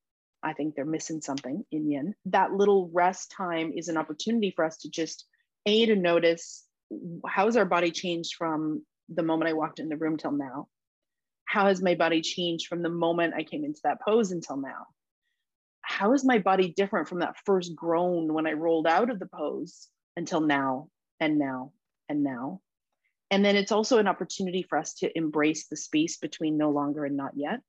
i 0.44 0.54
think 0.54 0.76
they're 0.76 0.86
missing 0.86 1.22
something 1.22 1.64
in 1.72 1.90
yin. 1.90 2.14
That 2.26 2.52
little 2.52 2.92
rest 2.94 3.34
time 3.36 3.72
is 3.76 3.88
an 3.88 3.98
opportunity 3.98 4.52
for 4.56 4.66
us 4.66 4.78
to 4.80 4.90
just 4.90 5.26
a 5.66 5.86
to 5.88 5.96
notice 5.96 6.67
how 7.28 7.46
has 7.46 7.58
our 7.58 7.66
body 7.66 7.92
changed 7.92 8.36
from 8.36 8.86
the 9.10 9.24
moment 9.24 9.50
I 9.50 9.54
walked 9.54 9.80
in 9.80 9.90
the 9.90 9.98
room 9.98 10.18
till 10.18 10.32
now? 10.32 10.68
How 11.46 11.68
has 11.68 11.82
my 11.82 11.96
body 11.96 12.22
changed 12.22 12.68
from 12.68 12.82
the 12.82 12.90
moment 12.90 13.34
I 13.36 13.44
came 13.44 13.64
into 13.64 13.80
that 13.84 14.02
pose 14.02 14.32
until 14.32 14.58
now? 14.58 14.88
how 15.88 16.14
is 16.14 16.26
my 16.26 16.38
body 16.38 16.74
different 16.76 17.08
from 17.08 17.20
that 17.20 17.38
first 17.46 17.74
groan 17.74 18.34
when 18.34 18.46
I 18.46 18.52
rolled 18.52 18.88
out 18.88 19.10
of 19.10 19.20
the 19.20 19.26
pose 19.26 19.88
until 20.18 20.42
now 20.42 20.90
and 21.22 21.40
now 21.40 21.72
and 22.10 22.24
now? 22.24 22.60
And 23.32 23.44
then 23.44 23.56
it's 23.56 23.72
also 23.72 23.98
an 23.98 24.08
opportunity 24.08 24.64
for 24.64 24.78
us 24.78 24.96
to 24.96 25.18
embrace 25.18 25.68
the 25.68 25.78
space 25.78 26.18
between 26.18 26.58
no 26.58 26.72
longer 26.72 27.06
and 27.06 27.16
not 27.16 27.32
yet, 27.36 27.62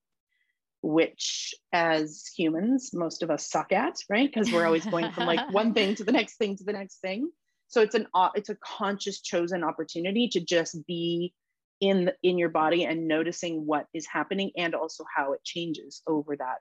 which 0.83 1.55
as 1.73 2.25
humans, 2.37 2.91
most 2.93 3.23
of 3.23 3.31
us 3.31 3.49
suck 3.49 3.73
at, 3.73 3.97
right? 4.11 4.29
Because 4.29 4.53
we're 4.53 4.67
always 4.67 4.85
going 4.85 5.13
from 5.13 5.27
like 5.27 5.53
one 5.53 5.73
thing 5.73 5.95
to 5.95 6.05
the 6.05 6.13
next 6.13 6.39
thing 6.39 6.57
to 6.57 6.65
the 6.65 6.73
next 6.73 7.01
thing. 7.01 7.31
So 7.69 7.83
it's 7.83 7.95
an 7.95 8.07
it's 8.35 8.49
a 8.49 8.57
conscious 8.57 9.21
chosen 9.21 9.63
opportunity 9.63 10.29
to 10.29 10.41
just 10.41 10.87
be 10.87 11.35
in 11.81 12.11
in 12.23 12.39
your 12.39 12.49
body 12.49 12.85
and 12.85 13.07
noticing 13.07 13.67
what 13.67 13.87
is 13.95 14.07
happening 14.07 14.51
and 14.57 14.75
also 14.75 15.05
how 15.15 15.33
it 15.33 15.45
changes 15.45 16.03
over 16.07 16.37
that 16.37 16.59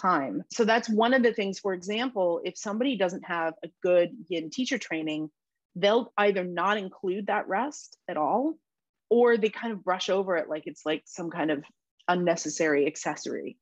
time. 0.00 0.42
So 0.52 0.64
that's 0.64 0.88
one 0.88 1.14
of 1.14 1.22
the 1.22 1.32
things, 1.32 1.58
for 1.58 1.74
example, 1.74 2.40
if 2.44 2.56
somebody 2.56 2.96
doesn't 2.96 3.24
have 3.24 3.54
a 3.64 3.68
good 3.82 4.10
yin 4.28 4.50
teacher 4.50 4.78
training, 4.78 5.30
they'll 5.76 6.12
either 6.16 6.44
not 6.44 6.78
include 6.78 7.26
that 7.28 7.48
rest 7.48 7.96
at 8.08 8.16
all, 8.16 8.54
or 9.08 9.36
they 9.36 9.48
kind 9.48 9.72
of 9.72 9.84
brush 9.84 10.10
over 10.10 10.36
it 10.36 10.48
like 10.48 10.64
it's 10.66 10.84
like 10.84 11.02
some 11.06 11.30
kind 11.30 11.50
of 11.50 11.64
unnecessary 12.08 12.86
accessory. 12.86 13.56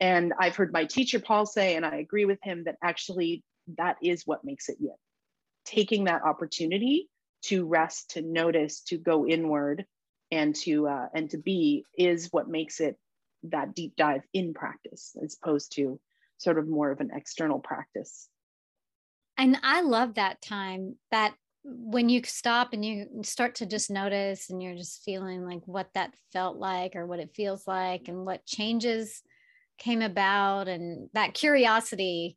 And 0.00 0.32
I've 0.38 0.56
heard 0.56 0.72
my 0.72 0.84
teacher 0.84 1.20
Paul 1.20 1.46
say, 1.46 1.76
and 1.76 1.86
I 1.86 1.96
agree 1.96 2.26
with 2.26 2.38
him, 2.42 2.64
that 2.64 2.76
actually 2.82 3.42
that 3.78 3.96
is 4.02 4.22
what 4.26 4.44
makes 4.44 4.68
it 4.68 4.76
yin. 4.80 4.94
Taking 5.66 6.04
that 6.04 6.22
opportunity 6.22 7.08
to 7.42 7.66
rest, 7.66 8.10
to 8.10 8.22
notice, 8.22 8.80
to 8.82 8.98
go 8.98 9.26
inward, 9.26 9.84
and 10.30 10.54
to 10.54 10.88
uh, 10.88 11.08
and 11.14 11.30
to 11.30 11.38
be 11.38 11.84
is 11.96 12.28
what 12.32 12.48
makes 12.48 12.80
it 12.80 12.96
that 13.44 13.74
deep 13.74 13.94
dive 13.96 14.22
in 14.32 14.54
practice 14.54 15.14
as 15.22 15.36
opposed 15.40 15.72
to 15.76 16.00
sort 16.38 16.58
of 16.58 16.68
more 16.68 16.90
of 16.90 17.00
an 17.00 17.10
external 17.14 17.58
practice. 17.58 18.28
And 19.38 19.58
i 19.62 19.82
love 19.82 20.14
that 20.14 20.40
time 20.40 20.96
that 21.10 21.34
when 21.68 22.08
you 22.08 22.22
stop 22.24 22.72
and 22.72 22.84
you 22.84 23.06
start 23.22 23.56
to 23.56 23.66
just 23.66 23.90
notice 23.90 24.50
and 24.50 24.62
you're 24.62 24.76
just 24.76 25.02
feeling 25.02 25.44
like 25.44 25.62
what 25.66 25.88
that 25.94 26.14
felt 26.32 26.56
like 26.56 26.94
or 26.94 27.06
what 27.06 27.18
it 27.18 27.34
feels 27.34 27.66
like 27.66 28.06
and 28.06 28.24
what 28.24 28.46
changes 28.46 29.22
came 29.76 30.00
about 30.00 30.68
and 30.68 31.10
that 31.12 31.34
curiosity 31.34 32.36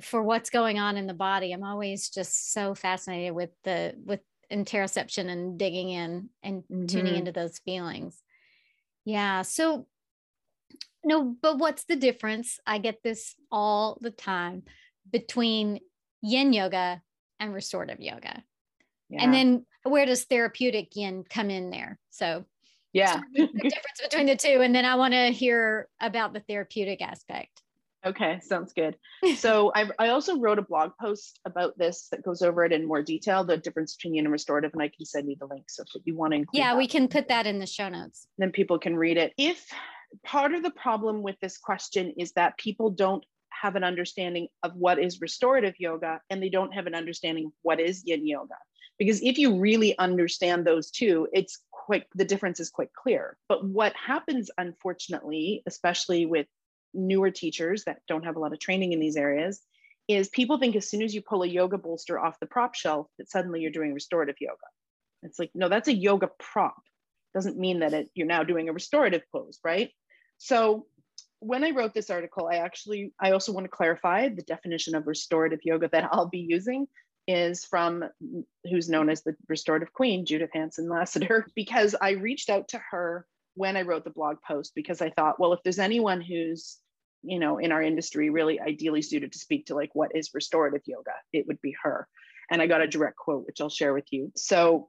for 0.00 0.22
what's 0.22 0.50
going 0.50 0.78
on 0.78 0.96
in 0.96 1.06
the 1.06 1.14
body 1.14 1.52
i'm 1.52 1.64
always 1.64 2.08
just 2.08 2.52
so 2.52 2.74
fascinated 2.74 3.34
with 3.34 3.50
the 3.64 3.94
with 4.04 4.20
interoception 4.52 5.28
and 5.30 5.58
digging 5.58 5.88
in 5.88 6.28
and 6.42 6.62
mm-hmm. 6.62 6.86
tuning 6.86 7.14
into 7.16 7.32
those 7.32 7.58
feelings. 7.58 8.22
Yeah 9.04 9.42
so 9.42 9.86
no 11.04 11.34
but 11.40 11.58
what's 11.58 11.84
the 11.84 11.96
difference? 11.96 12.60
I 12.66 12.78
get 12.78 13.02
this 13.02 13.34
all 13.50 13.98
the 14.00 14.10
time 14.10 14.62
between 15.10 15.80
yin 16.20 16.52
yoga 16.52 17.02
and 17.40 17.52
restorative 17.52 18.00
yoga. 18.00 18.44
Yeah. 19.08 19.24
and 19.24 19.34
then 19.34 19.66
where 19.82 20.06
does 20.06 20.24
therapeutic 20.24 20.94
yin 20.96 21.24
come 21.28 21.50
in 21.50 21.70
there? 21.70 21.98
So 22.10 22.44
yeah. 22.92 23.20
the 23.34 23.46
difference 23.46 24.00
between 24.02 24.26
the 24.26 24.36
two 24.36 24.60
and 24.60 24.74
then 24.74 24.84
i 24.84 24.96
want 24.96 25.14
to 25.14 25.30
hear 25.30 25.88
about 25.98 26.34
the 26.34 26.40
therapeutic 26.40 27.00
aspect 27.00 27.62
okay 28.04 28.40
sounds 28.42 28.72
good 28.72 28.96
so 29.36 29.72
I, 29.74 29.88
I 29.98 30.08
also 30.08 30.38
wrote 30.38 30.58
a 30.58 30.62
blog 30.62 30.92
post 31.00 31.40
about 31.44 31.76
this 31.78 32.08
that 32.10 32.22
goes 32.22 32.42
over 32.42 32.64
it 32.64 32.72
in 32.72 32.86
more 32.86 33.02
detail 33.02 33.44
the 33.44 33.56
difference 33.56 33.96
between 33.96 34.14
yin 34.14 34.24
and 34.26 34.32
restorative 34.32 34.72
and 34.72 34.82
i 34.82 34.88
can 34.88 35.04
send 35.04 35.28
you 35.28 35.36
the 35.38 35.46
link 35.46 35.64
so 35.68 35.84
if 35.94 36.02
you 36.04 36.14
want 36.14 36.32
to 36.32 36.38
include 36.38 36.58
yeah 36.58 36.72
that, 36.72 36.78
we 36.78 36.86
can 36.86 37.08
put 37.08 37.28
that 37.28 37.46
in 37.46 37.58
the 37.58 37.66
show 37.66 37.88
notes 37.88 38.26
then 38.38 38.50
people 38.50 38.78
can 38.78 38.96
read 38.96 39.16
it 39.16 39.32
if 39.38 39.66
part 40.24 40.54
of 40.54 40.62
the 40.62 40.70
problem 40.70 41.22
with 41.22 41.36
this 41.40 41.58
question 41.58 42.14
is 42.18 42.32
that 42.32 42.58
people 42.58 42.90
don't 42.90 43.24
have 43.62 43.76
an 43.76 43.84
understanding 43.84 44.48
of 44.62 44.74
what 44.74 44.98
is 44.98 45.20
restorative 45.20 45.74
yoga 45.78 46.20
and 46.30 46.42
they 46.42 46.48
don't 46.48 46.74
have 46.74 46.86
an 46.86 46.94
understanding 46.94 47.46
of 47.46 47.52
what 47.62 47.80
is 47.80 48.02
yin 48.04 48.26
yoga. 48.26 48.56
Because 48.98 49.22
if 49.22 49.38
you 49.38 49.58
really 49.58 49.96
understand 49.98 50.66
those 50.66 50.90
two, 50.90 51.28
it's 51.32 51.62
quite 51.70 52.04
the 52.14 52.24
difference 52.24 52.60
is 52.60 52.70
quite 52.70 52.92
clear. 52.92 53.36
But 53.48 53.64
what 53.64 53.94
happens, 53.96 54.50
unfortunately, 54.58 55.62
especially 55.66 56.26
with 56.26 56.46
newer 56.94 57.30
teachers 57.30 57.84
that 57.84 58.02
don't 58.08 58.24
have 58.24 58.36
a 58.36 58.38
lot 58.38 58.52
of 58.52 58.58
training 58.58 58.92
in 58.92 59.00
these 59.00 59.16
areas, 59.16 59.60
is 60.08 60.28
people 60.28 60.58
think 60.58 60.76
as 60.76 60.88
soon 60.88 61.02
as 61.02 61.14
you 61.14 61.22
pull 61.22 61.42
a 61.42 61.46
yoga 61.46 61.78
bolster 61.78 62.18
off 62.18 62.40
the 62.40 62.46
prop 62.46 62.74
shelf 62.74 63.06
that 63.18 63.30
suddenly 63.30 63.60
you're 63.60 63.70
doing 63.70 63.94
restorative 63.94 64.36
yoga. 64.40 64.56
It's 65.22 65.38
like, 65.38 65.50
no, 65.54 65.68
that's 65.68 65.88
a 65.88 65.94
yoga 65.94 66.28
prop. 66.38 66.82
Doesn't 67.34 67.58
mean 67.58 67.80
that 67.80 67.94
it, 67.94 68.10
you're 68.14 68.26
now 68.26 68.42
doing 68.42 68.68
a 68.68 68.72
restorative 68.72 69.22
pose, 69.32 69.58
right? 69.64 69.90
So 70.38 70.86
when 71.38 71.64
I 71.64 71.70
wrote 71.70 71.94
this 71.94 72.10
article, 72.10 72.48
I 72.48 72.56
actually, 72.56 73.12
I 73.20 73.32
also 73.32 73.52
want 73.52 73.64
to 73.64 73.70
clarify 73.70 74.28
the 74.28 74.42
definition 74.42 74.94
of 74.94 75.06
restorative 75.06 75.60
yoga 75.64 75.88
that 75.88 76.08
I'll 76.12 76.28
be 76.28 76.38
using 76.38 76.88
is 77.28 77.64
from 77.64 78.04
who's 78.68 78.88
known 78.88 79.08
as 79.08 79.22
the 79.22 79.36
restorative 79.48 79.92
queen, 79.92 80.26
Judith 80.26 80.50
Hanson 80.52 80.88
Lasater, 80.88 81.46
because 81.54 81.94
I 82.00 82.10
reached 82.10 82.50
out 82.50 82.68
to 82.68 82.80
her 82.90 83.26
when 83.54 83.76
I 83.76 83.82
wrote 83.82 84.04
the 84.04 84.10
blog 84.10 84.36
post 84.46 84.72
because 84.74 85.00
I 85.00 85.10
thought, 85.10 85.38
well, 85.38 85.52
if 85.52 85.60
there's 85.62 85.78
anyone 85.78 86.20
who's, 86.20 86.78
you 87.22 87.38
know, 87.38 87.58
in 87.58 87.72
our 87.72 87.82
industry 87.82 88.30
really 88.30 88.60
ideally 88.60 89.02
suited 89.02 89.32
to 89.32 89.38
speak 89.38 89.66
to 89.66 89.74
like 89.74 89.90
what 89.94 90.14
is 90.14 90.30
restorative 90.34 90.82
yoga, 90.86 91.12
it 91.32 91.46
would 91.46 91.60
be 91.60 91.74
her. 91.82 92.08
And 92.50 92.60
I 92.60 92.66
got 92.66 92.80
a 92.80 92.86
direct 92.86 93.16
quote, 93.16 93.46
which 93.46 93.60
I'll 93.60 93.68
share 93.68 93.94
with 93.94 94.06
you. 94.10 94.32
So 94.36 94.88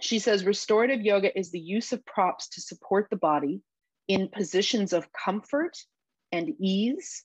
she 0.00 0.18
says, 0.18 0.44
restorative 0.44 1.00
yoga 1.00 1.36
is 1.36 1.50
the 1.50 1.60
use 1.60 1.92
of 1.92 2.04
props 2.06 2.48
to 2.50 2.60
support 2.60 3.08
the 3.10 3.16
body 3.16 3.62
in 4.08 4.28
positions 4.28 4.92
of 4.92 5.12
comfort 5.12 5.76
and 6.32 6.50
ease 6.60 7.24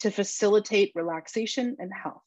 to 0.00 0.10
facilitate 0.10 0.92
relaxation 0.94 1.76
and 1.78 1.90
health. 1.92 2.22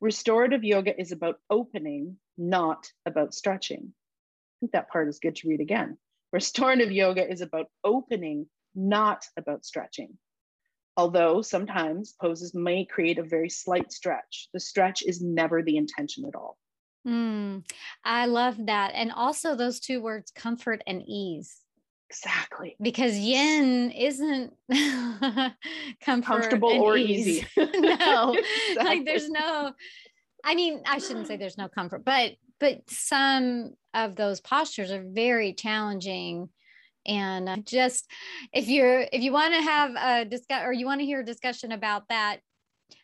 Restorative 0.00 0.62
yoga 0.62 0.98
is 0.98 1.12
about 1.12 1.36
opening, 1.48 2.16
not 2.36 2.90
about 3.06 3.34
stretching. 3.34 3.92
I 3.92 4.54
think 4.60 4.72
that 4.72 4.90
part 4.90 5.08
is 5.08 5.18
good 5.18 5.36
to 5.36 5.48
read 5.48 5.60
again. 5.60 5.98
Restorative 6.36 6.92
yoga 6.92 7.26
is 7.26 7.40
about 7.40 7.68
opening, 7.82 8.46
not 8.74 9.24
about 9.38 9.64
stretching. 9.64 10.18
Although 10.94 11.40
sometimes 11.40 12.14
poses 12.20 12.52
may 12.54 12.84
create 12.84 13.18
a 13.18 13.22
very 13.22 13.48
slight 13.48 13.90
stretch, 13.90 14.50
the 14.52 14.60
stretch 14.60 15.02
is 15.02 15.22
never 15.22 15.62
the 15.62 15.78
intention 15.78 16.26
at 16.26 16.34
all. 16.34 16.58
Mm, 17.08 17.64
I 18.04 18.26
love 18.26 18.66
that. 18.66 18.90
And 18.94 19.12
also 19.12 19.56
those 19.56 19.80
two 19.80 20.02
words, 20.02 20.30
comfort 20.30 20.82
and 20.86 21.02
ease. 21.06 21.56
Exactly. 22.10 22.76
Because 22.82 23.16
yin 23.16 23.90
isn't 23.92 24.52
comfortable 26.02 26.68
or 26.68 26.98
ease. 26.98 27.28
easy. 27.28 27.46
no. 27.56 28.34
exactly. 28.34 28.42
Like 28.76 29.06
there's 29.06 29.30
no 29.30 29.72
I 30.44 30.54
mean, 30.54 30.82
I 30.86 30.98
shouldn't 30.98 31.28
say 31.28 31.38
there's 31.38 31.56
no 31.56 31.68
comfort, 31.68 32.04
but 32.04 32.32
but 32.60 32.82
some 32.88 33.74
of 33.94 34.16
those 34.16 34.40
postures 34.40 34.90
are 34.90 35.04
very 35.06 35.52
challenging. 35.52 36.48
And 37.06 37.48
uh, 37.48 37.56
just 37.64 38.10
if 38.52 38.68
you're 38.68 39.06
if 39.12 39.22
you 39.22 39.32
want 39.32 39.54
to 39.54 39.62
have 39.62 39.90
a 39.96 40.24
discuss 40.24 40.62
or 40.64 40.72
you 40.72 40.86
want 40.86 41.00
to 41.00 41.06
hear 41.06 41.20
a 41.20 41.24
discussion 41.24 41.72
about 41.72 42.08
that 42.08 42.40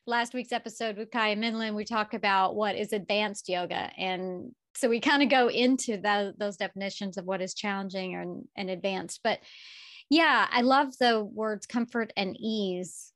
last 0.06 0.34
week's 0.34 0.52
episode 0.52 0.96
with 0.96 1.10
Kaya 1.10 1.36
Mindlin, 1.36 1.74
we 1.74 1.84
talk 1.84 2.14
about 2.14 2.56
what 2.56 2.76
is 2.76 2.92
advanced 2.92 3.48
yoga. 3.48 3.90
And 3.96 4.52
so 4.74 4.88
we 4.88 5.00
kind 5.00 5.22
of 5.22 5.28
go 5.28 5.48
into 5.48 5.98
the, 5.98 6.34
those 6.38 6.56
definitions 6.56 7.18
of 7.18 7.26
what 7.26 7.42
is 7.42 7.54
challenging 7.54 8.14
and, 8.14 8.44
and 8.56 8.70
advanced. 8.70 9.20
But 9.22 9.40
yeah 10.12 10.46
i 10.50 10.60
love 10.60 10.88
the 10.98 11.24
words 11.24 11.66
comfort 11.66 12.12
and 12.18 12.36
ease 12.38 13.12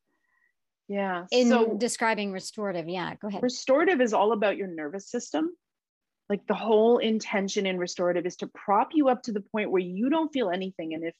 yeah 0.88 1.26
in 1.30 1.50
so 1.50 1.76
describing 1.76 2.32
restorative. 2.32 2.88
Yeah 2.88 3.14
go 3.16 3.28
ahead. 3.28 3.42
restorative 3.42 4.00
is 4.00 4.14
all 4.14 4.32
about 4.32 4.56
your 4.56 4.68
nervous 4.68 5.10
system 5.10 5.50
like 6.28 6.46
the 6.46 6.54
whole 6.54 6.98
intention 6.98 7.66
in 7.66 7.78
restorative 7.78 8.26
is 8.26 8.36
to 8.36 8.48
prop 8.48 8.90
you 8.92 9.08
up 9.08 9.22
to 9.22 9.32
the 9.32 9.40
point 9.40 9.70
where 9.70 9.82
you 9.82 10.10
don't 10.10 10.32
feel 10.32 10.50
anything 10.50 10.94
and 10.94 11.04
if 11.04 11.14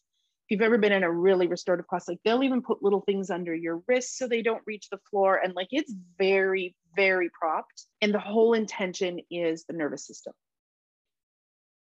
if 0.48 0.52
you've 0.52 0.62
ever 0.62 0.78
been 0.78 0.92
in 0.92 1.02
a 1.02 1.10
really 1.10 1.48
restorative 1.48 1.88
class 1.88 2.06
like 2.06 2.20
they'll 2.24 2.44
even 2.44 2.62
put 2.62 2.82
little 2.82 3.00
things 3.00 3.30
under 3.30 3.54
your 3.54 3.82
wrists 3.88 4.16
so 4.16 4.28
they 4.28 4.42
don't 4.42 4.62
reach 4.64 4.88
the 4.90 4.98
floor 5.10 5.40
and 5.42 5.54
like 5.54 5.68
it's 5.72 5.92
very 6.18 6.74
very 6.96 7.30
propped. 7.30 7.84
And 8.00 8.12
the 8.12 8.18
whole 8.18 8.54
intention 8.54 9.20
is 9.30 9.64
the 9.64 9.74
nervous 9.74 10.06
system. 10.06 10.32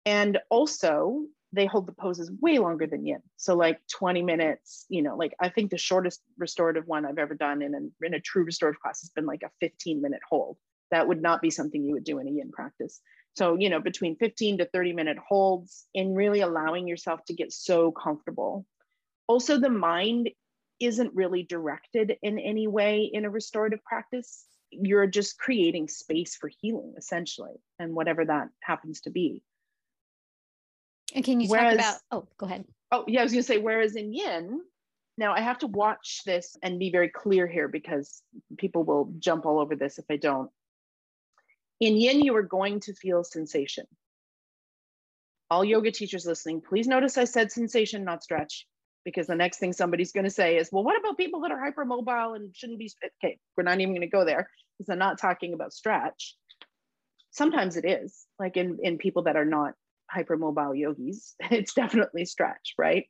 And 0.05 0.39
also, 0.49 1.25
they 1.53 1.65
hold 1.65 1.87
the 1.87 1.93
poses 1.93 2.29
way 2.41 2.59
longer 2.59 2.87
than 2.87 3.05
yin. 3.05 3.21
So, 3.37 3.55
like 3.55 3.79
20 3.97 4.21
minutes, 4.23 4.85
you 4.89 5.01
know, 5.01 5.15
like 5.15 5.33
I 5.39 5.49
think 5.49 5.71
the 5.71 5.77
shortest 5.77 6.21
restorative 6.37 6.85
one 6.87 7.05
I've 7.05 7.19
ever 7.19 7.35
done 7.35 7.61
in 7.61 7.73
a, 7.73 8.05
in 8.05 8.13
a 8.13 8.19
true 8.19 8.43
restorative 8.43 8.81
class 8.81 9.01
has 9.01 9.09
been 9.09 9.25
like 9.25 9.43
a 9.43 9.51
15 9.61 10.01
minute 10.01 10.21
hold. 10.29 10.57
That 10.91 11.07
would 11.07 11.21
not 11.21 11.41
be 11.41 11.49
something 11.49 11.83
you 11.83 11.93
would 11.93 12.03
do 12.03 12.19
in 12.19 12.27
a 12.27 12.31
yin 12.31 12.51
practice. 12.51 13.01
So, 13.35 13.55
you 13.55 13.69
know, 13.69 13.79
between 13.79 14.15
15 14.15 14.59
to 14.59 14.65
30 14.65 14.93
minute 14.93 15.17
holds 15.17 15.85
and 15.93 16.15
really 16.15 16.41
allowing 16.41 16.87
yourself 16.87 17.23
to 17.25 17.33
get 17.33 17.51
so 17.51 17.91
comfortable. 17.91 18.65
Also, 19.27 19.59
the 19.59 19.69
mind 19.69 20.29
isn't 20.79 21.13
really 21.13 21.43
directed 21.43 22.17
in 22.21 22.39
any 22.39 22.67
way 22.67 23.09
in 23.11 23.25
a 23.25 23.29
restorative 23.29 23.83
practice 23.83 24.45
you're 24.69 25.07
just 25.07 25.39
creating 25.39 25.87
space 25.87 26.35
for 26.35 26.49
healing 26.61 26.93
essentially 26.97 27.53
and 27.79 27.95
whatever 27.95 28.25
that 28.25 28.49
happens 28.61 28.99
to 28.99 29.09
be 29.09 29.41
and 31.15 31.23
can 31.23 31.39
you 31.39 31.47
whereas, 31.47 31.77
talk 31.77 31.85
about 31.85 32.01
oh 32.11 32.27
go 32.37 32.45
ahead 32.45 32.65
oh 32.91 33.05
yeah 33.07 33.21
i 33.21 33.23
was 33.23 33.31
going 33.31 33.41
to 33.41 33.47
say 33.47 33.57
whereas 33.57 33.95
in 33.95 34.13
yin 34.13 34.61
Now, 35.17 35.33
I 35.33 35.41
have 35.41 35.57
to 35.59 35.67
watch 35.67 36.21
this 36.25 36.55
and 36.61 36.77
be 36.77 36.91
very 36.91 37.09
clear 37.09 37.47
here 37.47 37.67
because 37.67 38.21
people 38.57 38.83
will 38.83 39.11
jump 39.17 39.45
all 39.45 39.59
over 39.59 39.75
this 39.75 39.97
if 39.97 40.05
I 40.11 40.17
don't. 40.17 40.51
In 41.79 41.95
yin, 41.97 42.21
you 42.21 42.35
are 42.35 42.43
going 42.43 42.79
to 42.81 42.93
feel 42.93 43.23
sensation. 43.23 43.85
All 45.49 45.63
yoga 45.63 45.91
teachers 45.91 46.25
listening, 46.25 46.61
please 46.61 46.87
notice 46.87 47.17
I 47.17 47.25
said 47.25 47.51
sensation, 47.51 48.03
not 48.03 48.23
stretch, 48.23 48.65
because 49.05 49.27
the 49.27 49.35
next 49.35 49.59
thing 49.59 49.73
somebody's 49.73 50.11
going 50.11 50.25
to 50.25 50.29
say 50.29 50.57
is, 50.57 50.69
well, 50.71 50.83
what 50.83 50.99
about 50.99 51.17
people 51.17 51.41
that 51.41 51.51
are 51.51 51.71
hypermobile 51.71 52.35
and 52.35 52.55
shouldn't 52.55 52.79
be? 52.79 52.91
Okay, 53.23 53.37
we're 53.55 53.63
not 53.63 53.79
even 53.79 53.93
going 53.93 54.01
to 54.01 54.07
go 54.07 54.25
there 54.25 54.49
because 54.77 54.91
I'm 54.91 54.99
not 54.99 55.19
talking 55.19 55.53
about 55.53 55.71
stretch. 55.71 56.35
Sometimes 57.31 57.77
it 57.77 57.85
is, 57.85 58.25
like 58.39 58.57
in, 58.57 58.79
in 58.81 58.97
people 58.97 59.23
that 59.23 59.37
are 59.37 59.45
not 59.45 59.75
hypermobile 60.13 60.77
yogis, 60.77 61.35
it's 61.51 61.73
definitely 61.73 62.25
stretch, 62.25 62.73
right? 62.77 63.05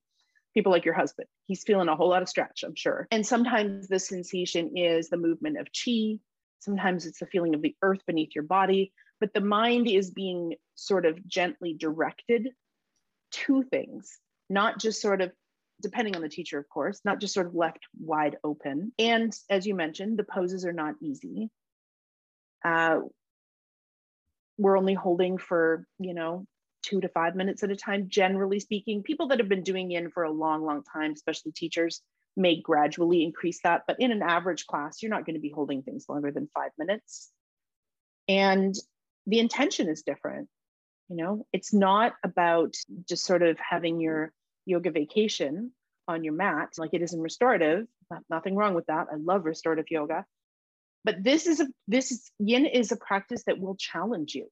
People 0.53 0.71
like 0.71 0.85
your 0.85 0.93
husband, 0.93 1.27
he's 1.45 1.63
feeling 1.63 1.87
a 1.87 1.95
whole 1.95 2.09
lot 2.09 2.21
of 2.21 2.29
stretch, 2.29 2.63
I'm 2.65 2.75
sure. 2.75 3.07
And 3.11 3.25
sometimes 3.25 3.87
the 3.87 3.99
sensation 3.99 4.75
is 4.75 5.09
the 5.09 5.17
movement 5.17 5.57
of 5.59 5.67
chi, 5.67 6.19
sometimes 6.59 7.05
it's 7.05 7.19
the 7.19 7.25
feeling 7.27 7.55
of 7.55 7.61
the 7.61 7.75
earth 7.81 8.01
beneath 8.05 8.35
your 8.35 8.43
body, 8.43 8.91
but 9.19 9.33
the 9.33 9.41
mind 9.41 9.87
is 9.87 10.11
being 10.11 10.55
sort 10.75 11.05
of 11.05 11.25
gently 11.27 11.73
directed 11.73 12.49
to 13.31 13.63
things, 13.63 14.19
not 14.49 14.79
just 14.79 15.01
sort 15.01 15.21
of 15.21 15.31
depending 15.81 16.15
on 16.15 16.21
the 16.21 16.29
teacher, 16.29 16.57
of 16.57 16.67
course, 16.69 17.01
not 17.05 17.19
just 17.19 17.33
sort 17.33 17.47
of 17.47 17.55
left 17.55 17.79
wide 17.99 18.37
open. 18.43 18.91
And 18.97 19.37
as 19.49 19.67
you 19.67 19.75
mentioned, 19.75 20.17
the 20.17 20.23
poses 20.23 20.65
are 20.65 20.73
not 20.73 20.95
easy. 21.01 21.49
Uh, 22.65 23.01
we're 24.57 24.77
only 24.77 24.95
holding 24.95 25.37
for, 25.37 25.85
you 25.99 26.15
know, 26.15 26.47
two 26.81 27.01
to 27.01 27.09
five 27.09 27.35
minutes 27.35 27.63
at 27.63 27.69
a 27.69 27.75
time, 27.75 28.07
generally 28.09 28.59
speaking. 28.59 29.03
People 29.03 29.27
that 29.27 29.39
have 29.39 29.49
been 29.49 29.63
doing 29.63 29.91
yin 29.91 30.09
for 30.09 30.23
a 30.23 30.31
long, 30.31 30.65
long 30.65 30.83
time, 30.83 31.11
especially 31.11 31.51
teachers, 31.51 32.01
may 32.37 32.61
gradually 32.61 33.23
increase 33.23 33.59
that. 33.63 33.83
But 33.87 33.99
in 33.99 34.11
an 34.11 34.21
average 34.21 34.67
class, 34.67 35.01
you're 35.01 35.09
not 35.09 35.25
going 35.25 35.35
to 35.35 35.41
be 35.41 35.49
holding 35.49 35.81
things 35.81 36.05
longer 36.07 36.31
than 36.31 36.49
five 36.53 36.71
minutes. 36.77 37.29
And 38.27 38.75
the 39.25 39.39
intention 39.39 39.89
is 39.89 40.03
different. 40.03 40.47
You 41.09 41.15
know, 41.17 41.45
it's 41.51 41.73
not 41.73 42.13
about 42.23 42.75
just 43.07 43.25
sort 43.25 43.41
of 43.41 43.57
having 43.57 43.99
your 43.99 44.31
yoga 44.65 44.91
vacation 44.91 45.71
on 46.07 46.23
your 46.23 46.33
mat 46.33 46.69
like 46.77 46.93
it 46.93 47.01
is 47.01 47.13
in 47.13 47.21
restorative. 47.21 47.87
Nothing 48.29 48.55
wrong 48.55 48.73
with 48.73 48.85
that. 48.87 49.07
I 49.11 49.15
love 49.15 49.45
restorative 49.45 49.89
yoga. 49.89 50.25
But 51.03 51.23
this 51.23 51.47
is 51.47 51.61
a 51.61 51.67
this 51.87 52.11
is 52.11 52.31
yin 52.39 52.65
is 52.65 52.91
a 52.91 52.97
practice 52.97 53.43
that 53.45 53.59
will 53.59 53.75
challenge 53.75 54.35
you 54.35 54.49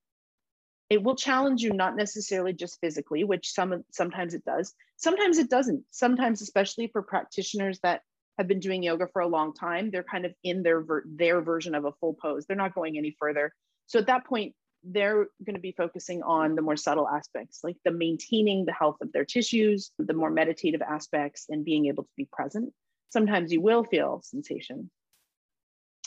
it 0.90 1.02
will 1.02 1.16
challenge 1.16 1.62
you 1.62 1.74
not 1.74 1.96
necessarily 1.96 2.54
just 2.54 2.80
physically 2.80 3.24
which 3.24 3.52
some 3.52 3.84
sometimes 3.92 4.34
it 4.34 4.46
does. 4.46 4.74
Sometimes 4.98 5.38
it 5.38 5.50
doesn't. 5.50 5.84
Sometimes 5.92 6.42
especially 6.42 6.88
for 6.88 7.02
practitioners 7.02 7.80
that 7.82 8.02
have 8.38 8.48
been 8.48 8.60
doing 8.60 8.84
yoga 8.84 9.08
for 9.12 9.22
a 9.22 9.28
long 9.28 9.54
time 9.54 9.90
they're 9.90 10.04
kind 10.04 10.26
of 10.26 10.34
in 10.44 10.62
their 10.62 10.82
ver- 10.82 11.06
their 11.08 11.42
version 11.42 11.74
of 11.76 11.86
a 11.86 11.92
full 11.94 12.14
pose. 12.14 12.46
They're 12.46 12.58
not 12.58 12.76
going 12.76 12.98
any 12.98 13.16
further. 13.20 13.52
So 13.88 14.00
at 14.00 14.08
that 14.08 14.26
point 14.26 14.54
they're 14.84 15.28
going 15.44 15.56
to 15.56 15.60
be 15.60 15.74
focusing 15.76 16.22
on 16.22 16.54
the 16.56 16.62
more 16.62 16.78
subtle 16.78 17.08
aspects 17.08 17.62
like 17.64 17.78
the 17.84 17.92
maintaining 17.92 18.66
the 18.66 18.74
health 18.74 18.98
of 19.02 19.12
their 19.12 19.26
tissues 19.26 19.92
the 19.98 20.14
more 20.14 20.30
meditative 20.30 20.84
aspects 20.84 21.48
and 21.50 21.66
being 21.66 21.88
able 21.88 22.04
to 22.04 22.10
be 22.16 22.28
present. 22.32 22.72
Sometimes 23.10 23.52
you 23.52 23.62
will 23.62 23.84
feel 23.84 24.22
sensation. 24.24 24.92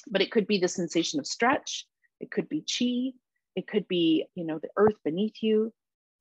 But 0.09 0.23
it 0.23 0.31
could 0.31 0.47
be 0.47 0.59
the 0.59 0.69
sensation 0.69 1.19
of 1.19 1.27
stretch. 1.27 1.87
It 2.21 2.31
could 2.31 2.49
be 2.49 2.61
chi 2.63 3.19
it 3.57 3.67
could 3.67 3.89
be, 3.89 4.27
you 4.35 4.45
know, 4.45 4.59
the 4.59 4.71
earth 4.77 4.97
beneath 5.05 5.43
you. 5.43 5.73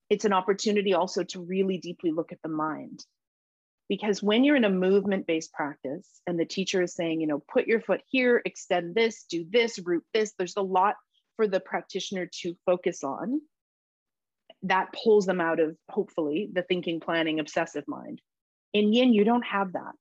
It's 0.10 0.26
an 0.26 0.34
opportunity 0.34 0.94
also 0.94 1.24
to 1.24 1.42
really 1.42 1.78
deeply 1.78 2.12
look 2.12 2.32
at 2.32 2.42
the 2.42 2.50
mind. 2.50 3.06
Because 3.90 4.22
when 4.22 4.44
you're 4.44 4.56
in 4.56 4.66
a 4.66 4.70
movement 4.70 5.28
based 5.28 5.54
practice 5.54 6.22
and 6.28 6.40
the 6.40 6.46
teacher 6.46 6.82
is 6.82 6.94
saying, 6.94 7.22
you 7.22 7.28
know, 7.28 7.42
put 7.52 7.68
your 7.68 7.80
foot 7.80 8.02
here, 8.10 8.42
extend 8.44 8.96
this, 8.96 9.26
do 9.30 9.46
this, 9.50 9.80
root 9.80 10.04
this, 10.14 10.34
there's 10.38 10.58
a 10.58 10.62
lot 10.62 10.96
for 11.38 11.48
the 11.48 11.60
practitioner 11.60 12.30
to 12.42 12.56
focus 12.66 13.04
on. 13.04 13.42
That 14.64 14.94
pulls 14.94 15.26
them 15.26 15.40
out 15.40 15.60
of 15.60 15.78
hopefully 15.90 16.50
the 16.52 16.64
thinking, 16.64 17.00
planning, 17.00 17.40
obsessive 17.40 17.88
mind. 17.88 18.22
In 18.74 18.92
yin, 18.92 19.14
you 19.14 19.24
don't 19.24 19.46
have 19.46 19.74
that. 19.74 19.94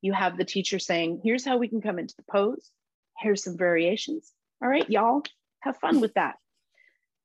You 0.00 0.12
have 0.12 0.38
the 0.38 0.44
teacher 0.44 0.78
saying, 0.78 1.20
here's 1.22 1.44
how 1.44 1.58
we 1.58 1.68
can 1.68 1.82
come 1.82 1.98
into 1.98 2.14
the 2.16 2.24
pose. 2.30 2.70
Here's 3.18 3.44
some 3.44 3.58
variations. 3.58 4.32
All 4.62 4.68
right, 4.68 4.88
y'all, 4.88 5.22
have 5.60 5.76
fun 5.76 6.00
with 6.00 6.14
that. 6.14 6.36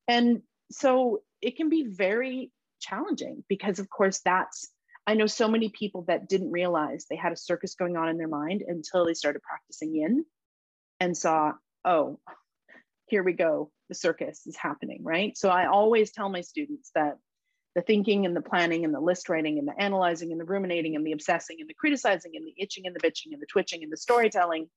And 0.08 0.42
so 0.72 1.22
it 1.42 1.58
can 1.58 1.70
be 1.70 1.86
very 1.88 2.52
challenging 2.80 3.44
because, 3.48 3.80
of 3.80 3.90
course, 3.90 4.22
that's, 4.24 4.70
I 5.06 5.14
know 5.14 5.28
so 5.28 5.48
many 5.48 5.70
people 5.70 6.04
that 6.08 6.28
didn't 6.28 6.52
realize 6.52 7.06
they 7.10 7.16
had 7.16 7.32
a 7.32 7.38
circus 7.38 7.76
going 7.76 7.98
on 7.98 8.10
in 8.10 8.18
their 8.18 8.28
mind 8.28 8.64
until 8.68 9.06
they 9.06 9.14
started 9.14 9.42
practicing 9.42 9.96
yin 9.96 10.26
and 11.00 11.16
saw, 11.16 11.54
oh, 11.86 12.20
here 13.08 13.24
we 13.24 13.34
go, 13.34 13.72
the 13.90 13.96
circus 13.96 14.46
is 14.46 14.58
happening, 14.58 15.02
right? 15.04 15.38
So 15.38 15.50
I 15.50 15.68
always 15.68 16.12
tell 16.12 16.30
my 16.30 16.42
students 16.42 16.92
that 16.94 17.18
the 17.76 17.82
thinking 17.82 18.26
and 18.26 18.36
the 18.36 18.42
planning 18.42 18.86
and 18.86 18.94
the 18.94 19.00
list 19.00 19.30
writing 19.30 19.60
and 19.60 19.68
the 19.68 19.80
analyzing 19.80 20.32
and 20.32 20.42
the 20.42 20.46
ruminating 20.46 20.96
and 20.96 21.06
the 21.06 21.12
obsessing 21.12 21.58
and 21.60 21.70
the 21.70 21.76
criticizing 21.76 22.32
and 22.36 22.46
the 22.46 22.56
itching 22.62 22.88
and 22.88 22.96
the 22.96 23.00
bitching 23.00 23.34
and 23.34 23.42
the 23.42 23.46
twitching 23.46 23.84
and 23.84 23.92
the 23.92 23.98
storytelling 23.98 24.68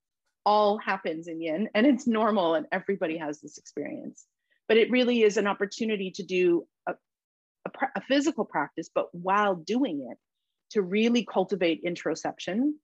all 0.44 0.78
happens 0.78 1.26
in 1.26 1.40
yin 1.40 1.68
and 1.74 1.86
it's 1.86 2.06
normal 2.06 2.54
and 2.54 2.66
everybody 2.72 3.16
has 3.16 3.40
this 3.40 3.58
experience 3.58 4.26
but 4.70 4.76
it 4.76 4.88
really 4.88 5.24
is 5.24 5.36
an 5.36 5.48
opportunity 5.48 6.12
to 6.12 6.22
do 6.22 6.64
a, 6.86 6.92
a, 7.66 7.70
a 7.96 8.00
physical 8.02 8.44
practice, 8.44 8.88
but 8.94 9.08
while 9.10 9.56
doing 9.56 10.06
it, 10.08 10.16
to 10.70 10.80
really 10.80 11.24
cultivate 11.24 11.84
interoception 11.84 12.74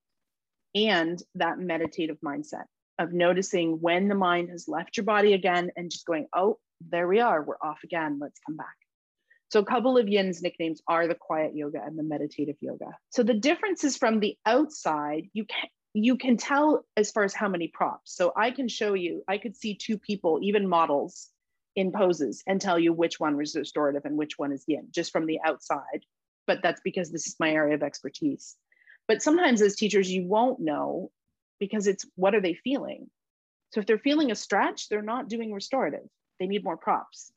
and 0.75 1.23
that 1.37 1.61
meditative 1.61 2.17
mindset 2.27 2.65
of 2.99 3.13
noticing 3.13 3.81
when 3.81 4.09
the 4.09 4.17
mind 4.17 4.51
has 4.51 4.67
left 4.67 4.97
your 4.97 5.05
body 5.05 5.33
again 5.33 5.71
and 5.77 5.93
just 5.93 6.05
going, 6.07 6.27
oh, 6.35 6.59
there 6.91 7.07
we 7.07 7.21
are, 7.21 7.41
we're 7.41 7.55
off 7.63 7.79
again, 7.85 8.19
let's 8.21 8.41
come 8.45 8.57
back. 8.57 8.75
So, 9.51 9.61
a 9.61 9.65
couple 9.65 9.97
of 9.97 10.09
Yin's 10.09 10.43
nicknames 10.43 10.83
are 10.89 11.07
the 11.07 11.15
quiet 11.15 11.55
yoga 11.55 11.79
and 11.87 11.97
the 11.97 12.03
meditative 12.03 12.57
yoga. 12.61 12.99
So, 13.11 13.23
the 13.23 13.35
differences 13.35 13.97
from 13.97 14.19
the 14.19 14.37
outside, 14.45 15.29
you 15.33 15.45
can 15.45 15.69
you 15.95 16.19
can 16.19 16.37
tell 16.37 16.85
as 16.97 17.13
far 17.13 17.23
as 17.23 17.33
how 17.33 17.49
many 17.49 17.69
props. 17.69 18.17
So, 18.17 18.33
I 18.37 18.51
can 18.51 18.67
show 18.67 18.95
you, 18.95 19.23
I 19.29 19.39
could 19.39 19.55
see 19.55 19.77
two 19.77 19.99
people, 19.99 20.41
even 20.43 20.69
models, 20.69 21.31
in 21.77 21.93
poses 21.93 22.43
and 22.47 22.61
tell 22.61 22.79
you 22.79 22.93
which 22.93 23.21
one 23.21 23.37
was 23.37 23.55
restorative 23.55 24.07
and 24.07 24.17
which 24.17 24.39
one 24.39 24.51
is 24.51 24.65
yin 24.67 24.89
just 24.91 25.13
from 25.13 25.27
the 25.27 25.39
outside. 25.45 26.05
But 26.47 26.61
that's 26.63 26.81
because 26.83 27.13
this 27.13 27.27
is 27.27 27.37
my 27.39 27.51
area 27.51 27.75
of 27.75 27.83
expertise. 27.83 28.57
But 29.07 29.23
sometimes 29.23 29.63
as 29.63 29.77
teachers 29.77 30.11
you 30.11 30.27
won't 30.27 30.59
know 30.59 31.11
because 31.61 31.87
it's 31.87 32.05
what 32.17 32.35
are 32.35 32.41
they 32.41 32.55
feeling? 32.55 33.09
So 33.73 33.81
if 33.81 33.87
they're 33.87 33.99
feeling 33.99 34.31
a 34.31 34.35
stretch 34.35 34.89
they're 34.89 35.03
not 35.03 35.29
doing 35.29 35.53
restorative. 35.53 36.09
They 36.41 36.47
need 36.47 36.65
more 36.65 36.77
props. 36.77 37.31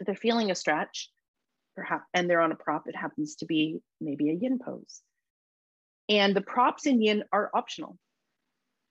If 0.00 0.06
they're 0.06 0.14
feeling 0.14 0.50
a 0.50 0.54
stretch 0.54 1.10
perhaps 1.76 2.04
and 2.12 2.28
they're 2.28 2.40
on 2.40 2.52
a 2.52 2.56
prop 2.56 2.88
it 2.88 2.96
happens 2.96 3.36
to 3.36 3.46
be 3.46 3.80
maybe 4.00 4.30
a 4.30 4.34
yin 4.34 4.58
pose. 4.58 5.02
And 6.08 6.34
the 6.34 6.40
props 6.40 6.86
in 6.86 7.02
yin 7.02 7.24
are 7.30 7.50
optional. 7.52 7.98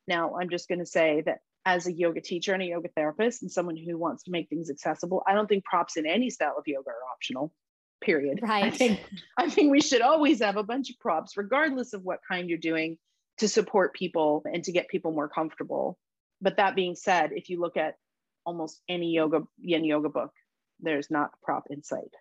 Now 0.08 0.36
i'm 0.36 0.50
just 0.50 0.68
going 0.68 0.80
to 0.80 0.86
say 0.86 1.24
that 1.26 1.40
as 1.66 1.88
a 1.88 1.92
yoga 1.92 2.22
teacher 2.22 2.54
and 2.54 2.64
a 2.64 2.66
yoga 2.66 2.90
therapist 2.96 3.42
and 3.42 3.52
someone 3.52 3.78
who 3.78 3.98
wants 3.98 4.24
to 4.24 4.32
make 4.32 4.50
things 4.50 4.70
accessible, 4.70 5.24
I 5.28 5.34
don't 5.34 5.48
think 5.48 5.64
props 5.64 5.98
in 5.98 6.06
any 6.06 6.30
style 6.30 6.56
of 6.58 6.64
yoga 6.68 6.90
are 6.90 7.12
optional. 7.14 7.54
Period. 8.02 8.40
Right. 8.42 8.64
I 8.64 8.72
think 8.72 9.00
I 9.38 9.48
think 9.48 9.72
we 9.72 9.82
should 9.82 10.02
always 10.02 10.42
have 10.42 10.58
a 10.58 10.64
bunch 10.64 10.90
of 10.90 10.98
props, 11.00 11.38
regardless 11.38 11.94
of 11.94 12.02
what 12.02 12.20
kind 12.28 12.50
you're 12.50 12.58
doing, 12.58 12.98
to 13.38 13.48
support 13.48 13.94
people 13.94 14.44
and 14.52 14.64
to 14.64 14.72
get 14.72 14.88
people 14.88 15.12
more 15.12 15.30
comfortable. 15.30 16.00
But 16.42 16.58
that 16.58 16.76
being 16.76 16.96
said, 16.96 17.30
if 17.34 17.50
you 17.50 17.62
look 17.62 17.78
at 17.78 17.96
almost 18.44 18.82
any 18.90 19.12
yoga 19.12 19.44
yin 19.60 19.86
yoga 19.86 20.10
book, 20.10 20.32
there's 20.80 21.12
not 21.12 21.30
a 21.34 21.46
prop 21.46 21.66
in 21.70 21.84
sight. 21.84 22.16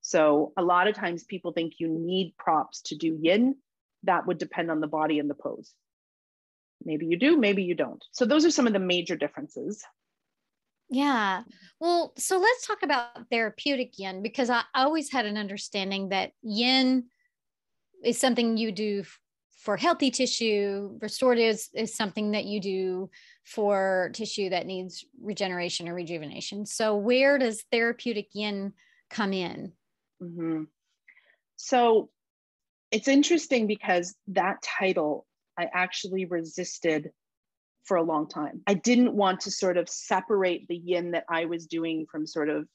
So 0.00 0.52
a 0.56 0.62
lot 0.62 0.88
of 0.88 0.94
times 0.94 1.24
people 1.24 1.52
think 1.52 1.74
you 1.78 1.88
need 1.88 2.34
props 2.38 2.80
to 2.82 2.96
do 2.96 3.18
yin. 3.20 3.56
That 4.04 4.26
would 4.26 4.38
depend 4.38 4.70
on 4.70 4.80
the 4.80 4.86
body 4.86 5.18
and 5.18 5.28
the 5.28 5.34
pose. 5.34 5.74
Maybe 6.88 7.04
you 7.04 7.18
do, 7.18 7.36
maybe 7.36 7.62
you 7.62 7.74
don't. 7.74 8.02
So 8.12 8.24
those 8.24 8.46
are 8.46 8.50
some 8.50 8.66
of 8.66 8.72
the 8.72 8.78
major 8.78 9.14
differences. 9.14 9.84
Yeah. 10.88 11.42
Well, 11.80 12.14
so 12.16 12.38
let's 12.38 12.66
talk 12.66 12.82
about 12.82 13.28
therapeutic 13.30 13.98
yin 13.98 14.22
because 14.22 14.48
I 14.48 14.62
always 14.74 15.12
had 15.12 15.26
an 15.26 15.36
understanding 15.36 16.08
that 16.08 16.32
yin 16.42 17.04
is 18.02 18.18
something 18.18 18.56
you 18.56 18.72
do 18.72 19.04
for 19.58 19.76
healthy 19.76 20.10
tissue. 20.10 20.96
Restorative 21.02 21.56
is, 21.56 21.68
is 21.74 21.94
something 21.94 22.30
that 22.30 22.46
you 22.46 22.58
do 22.58 23.10
for 23.44 24.10
tissue 24.14 24.48
that 24.48 24.64
needs 24.64 25.04
regeneration 25.20 25.90
or 25.90 25.94
rejuvenation. 25.94 26.64
So, 26.64 26.96
where 26.96 27.36
does 27.36 27.64
therapeutic 27.70 28.28
yin 28.32 28.72
come 29.10 29.34
in? 29.34 29.72
Mm-hmm. 30.22 30.62
So, 31.56 32.08
it's 32.90 33.08
interesting 33.08 33.66
because 33.66 34.14
that 34.28 34.62
title 34.62 35.26
I 35.58 35.68
actually 35.72 36.24
resisted 36.24 37.10
for 37.84 37.96
a 37.96 38.02
long 38.02 38.28
time. 38.28 38.62
I 38.66 38.74
didn't 38.74 39.14
want 39.14 39.40
to 39.40 39.50
sort 39.50 39.76
of 39.76 39.88
separate 39.88 40.68
the 40.68 40.76
yin 40.76 41.12
that 41.12 41.24
I 41.28 41.46
was 41.46 41.66
doing 41.66 42.06
from 42.10 42.26
sort 42.26 42.50
of 42.50 42.68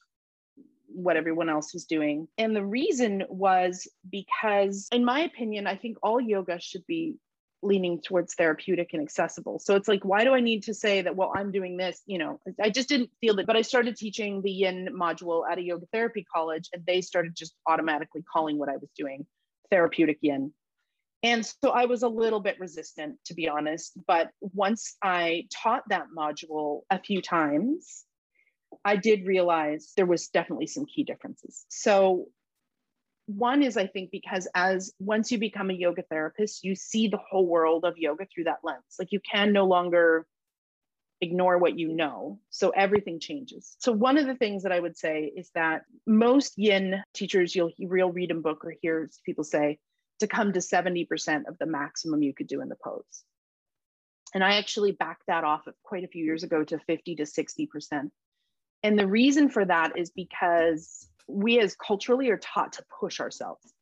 what 0.88 1.16
everyone 1.16 1.48
else 1.48 1.72
was 1.72 1.86
doing. 1.86 2.28
And 2.36 2.54
the 2.54 2.64
reason 2.64 3.24
was 3.28 3.88
because, 4.10 4.88
in 4.92 5.04
my 5.04 5.20
opinion, 5.20 5.66
I 5.66 5.76
think 5.76 5.98
all 6.02 6.20
yoga 6.20 6.60
should 6.60 6.86
be 6.86 7.16
leaning 7.62 8.00
towards 8.02 8.34
therapeutic 8.34 8.90
and 8.92 9.02
accessible. 9.02 9.58
So 9.58 9.74
it's 9.74 9.88
like, 9.88 10.04
why 10.04 10.24
do 10.24 10.34
I 10.34 10.40
need 10.40 10.64
to 10.64 10.74
say 10.74 11.00
that, 11.00 11.16
well, 11.16 11.32
I'm 11.34 11.50
doing 11.50 11.78
this? 11.78 12.02
You 12.06 12.18
know, 12.18 12.40
I 12.62 12.68
just 12.70 12.88
didn't 12.88 13.10
feel 13.20 13.34
that. 13.36 13.46
But 13.46 13.56
I 13.56 13.62
started 13.62 13.96
teaching 13.96 14.42
the 14.42 14.50
yin 14.50 14.88
module 14.92 15.42
at 15.50 15.58
a 15.58 15.62
yoga 15.62 15.86
therapy 15.92 16.26
college, 16.32 16.68
and 16.72 16.84
they 16.86 17.00
started 17.00 17.34
just 17.34 17.54
automatically 17.66 18.22
calling 18.30 18.58
what 18.58 18.68
I 18.68 18.76
was 18.76 18.90
doing 18.96 19.26
therapeutic 19.70 20.18
yin. 20.20 20.52
And 21.24 21.44
so 21.44 21.70
I 21.70 21.86
was 21.86 22.02
a 22.02 22.08
little 22.08 22.40
bit 22.40 22.60
resistant, 22.60 23.16
to 23.24 23.34
be 23.34 23.48
honest. 23.48 23.98
But 24.06 24.28
once 24.40 24.94
I 25.02 25.46
taught 25.50 25.82
that 25.88 26.08
module 26.16 26.82
a 26.90 27.00
few 27.00 27.22
times, 27.22 28.04
I 28.84 28.96
did 28.96 29.26
realize 29.26 29.92
there 29.96 30.04
was 30.04 30.28
definitely 30.28 30.66
some 30.66 30.84
key 30.84 31.02
differences. 31.02 31.64
So 31.70 32.26
one 33.24 33.62
is 33.62 33.78
I 33.78 33.86
think 33.86 34.10
because 34.10 34.46
as 34.54 34.92
once 34.98 35.32
you 35.32 35.38
become 35.38 35.70
a 35.70 35.74
yoga 35.74 36.02
therapist, 36.02 36.62
you 36.62 36.74
see 36.74 37.08
the 37.08 37.16
whole 37.30 37.46
world 37.46 37.86
of 37.86 37.96
yoga 37.96 38.26
through 38.26 38.44
that 38.44 38.58
lens. 38.62 38.82
Like 38.98 39.10
you 39.10 39.20
can 39.20 39.54
no 39.54 39.64
longer 39.64 40.26
ignore 41.22 41.56
what 41.56 41.78
you 41.78 41.88
know. 41.94 42.38
So 42.50 42.68
everything 42.68 43.18
changes. 43.18 43.76
So 43.78 43.92
one 43.92 44.18
of 44.18 44.26
the 44.26 44.34
things 44.34 44.64
that 44.64 44.72
I 44.72 44.80
would 44.80 44.98
say 44.98 45.32
is 45.34 45.50
that 45.54 45.84
most 46.06 46.52
yin 46.58 47.02
teachers 47.14 47.56
you'll 47.56 47.72
real 47.80 48.12
read 48.12 48.30
in 48.30 48.42
book 48.42 48.62
or 48.62 48.74
hear 48.82 49.08
people 49.24 49.44
say 49.44 49.78
to 50.20 50.26
come 50.26 50.52
to 50.52 50.60
70% 50.60 51.48
of 51.48 51.58
the 51.58 51.66
maximum 51.66 52.22
you 52.22 52.34
could 52.34 52.46
do 52.46 52.60
in 52.60 52.68
the 52.68 52.76
pose. 52.82 53.24
And 54.34 54.42
I 54.42 54.56
actually 54.56 54.92
backed 54.92 55.24
that 55.28 55.44
off 55.44 55.66
of 55.66 55.74
quite 55.82 56.04
a 56.04 56.08
few 56.08 56.24
years 56.24 56.42
ago 56.42 56.64
to 56.64 56.78
50 56.78 57.16
to 57.16 57.22
60%. 57.22 58.10
And 58.82 58.98
the 58.98 59.06
reason 59.06 59.48
for 59.48 59.64
that 59.64 59.96
is 59.96 60.10
because 60.10 61.08
we 61.28 61.58
as 61.60 61.76
culturally 61.76 62.30
are 62.30 62.38
taught 62.38 62.74
to 62.74 62.84
push 63.00 63.20
ourselves 63.20 63.72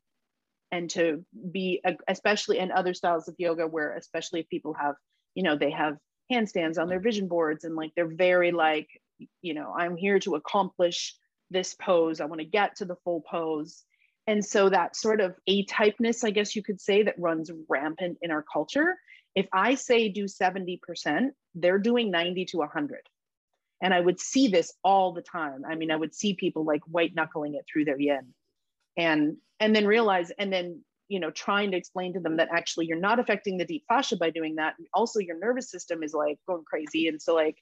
and 0.71 0.89
to 0.91 1.25
be 1.51 1.83
especially 2.09 2.59
in 2.59 2.71
other 2.73 2.95
styles 2.95 3.29
of 3.29 3.35
yoga 3.39 3.67
where 3.67 3.97
especially 3.97 4.41
if 4.41 4.49
people 4.49 4.75
have 4.75 4.95
you 5.35 5.43
know 5.43 5.57
they 5.57 5.71
have 5.71 5.97
handstands 6.33 6.81
on 6.81 6.89
their 6.89 7.01
vision 7.01 7.29
boards 7.29 7.65
and 7.65 7.75
like 7.75 7.91
they're 7.95 8.15
very 8.15 8.53
like 8.53 8.89
you 9.43 9.55
know 9.55 9.73
i'm 9.77 9.97
here 9.97 10.19
to 10.19 10.35
accomplish 10.37 11.15
this 11.51 11.75
pose 11.75 12.21
i 12.21 12.25
want 12.25 12.41
to 12.41 12.47
get 12.47 12.77
to 12.77 12.85
the 12.85 12.97
full 13.05 13.21
pose 13.29 13.85
and 14.27 14.45
so 14.45 14.69
that 14.69 14.97
sort 14.97 15.21
of 15.21 15.35
a 15.47 15.65
typeness 15.67 16.25
i 16.25 16.31
guess 16.31 16.55
you 16.55 16.63
could 16.63 16.81
say 16.81 17.03
that 17.03 17.19
runs 17.19 17.51
rampant 17.69 18.19
in 18.23 18.31
our 18.31 18.45
culture 18.53 18.97
if 19.35 19.47
i 19.53 19.75
say 19.75 20.09
do 20.09 20.25
70% 20.25 21.31
they're 21.55 21.79
doing 21.79 22.11
90 22.11 22.47
to 22.47 22.59
100 22.59 23.01
and 23.83 23.93
I 23.93 24.01
would 24.01 24.21
see 24.21 24.47
this 24.47 24.73
all 24.85 25.13
the 25.13 25.23
time. 25.23 25.65
I 25.69 25.75
mean, 25.75 25.91
I 25.91 25.97
would 25.97 26.15
see 26.15 26.35
people 26.35 26.65
like 26.65 26.83
white 26.87 27.15
knuckling 27.15 27.57
it 27.57 27.67
through 27.71 27.85
their 27.85 27.99
yin. 27.99 28.33
And 28.97 29.37
and 29.59 29.75
then 29.75 29.87
realize 29.87 30.31
and 30.39 30.53
then 30.53 30.83
you 31.09 31.19
know 31.19 31.31
trying 31.31 31.73
to 31.73 31.77
explain 31.77 32.15
to 32.15 32.21
them 32.21 32.37
that 32.37 32.49
actually 32.53 32.87
you're 32.87 32.99
not 32.99 33.19
affecting 33.19 33.57
the 33.57 33.65
deep 33.65 33.85
fascia 33.89 34.17
by 34.17 34.31
doing 34.31 34.57
that. 34.57 34.75
Also 34.95 35.19
your 35.19 35.39
nervous 35.39 35.71
system 35.71 36.03
is 36.03 36.15
like 36.15 36.39
going 36.47 36.65
crazy. 36.65 37.09
And 37.09 37.21
so 37.21 37.35
like 37.35 37.59